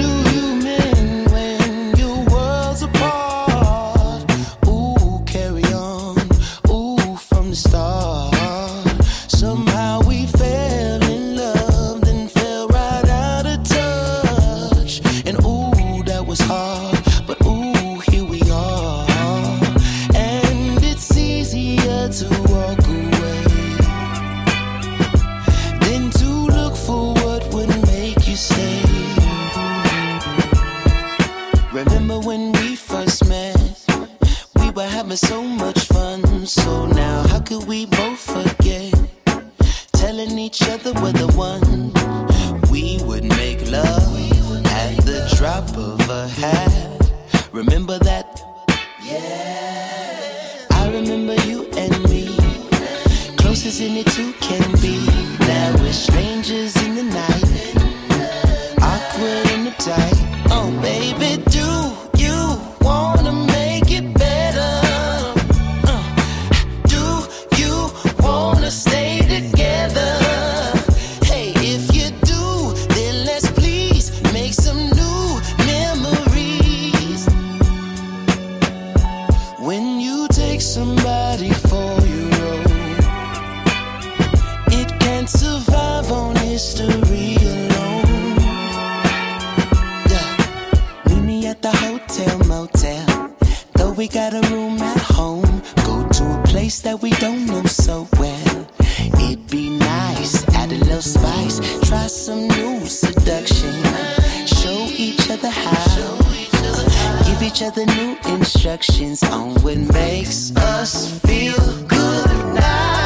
instructions 108.88 109.22
on 109.30 109.54
what 109.62 109.78
makes 109.94 110.54
us 110.56 111.18
feel 111.20 111.56
good 111.86 112.54
now. 112.54 112.98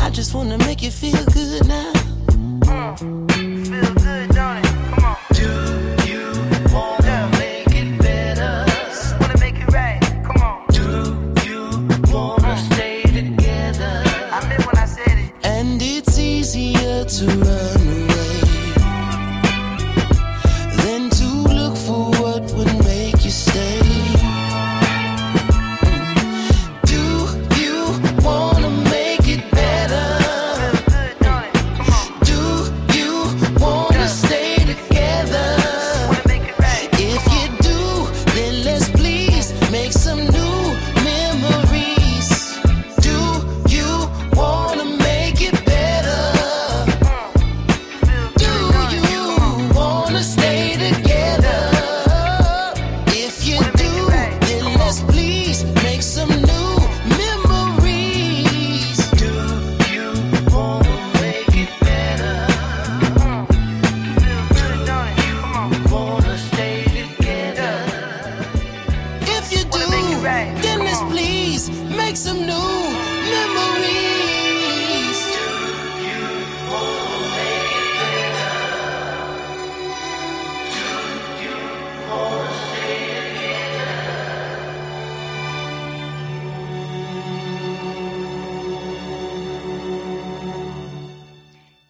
I 0.00 0.10
just 0.10 0.34
wanna 0.34 0.58
make 0.58 0.82
you 0.82 0.90
feel 0.90 1.24
good 1.26 1.66
now. 1.66 3.39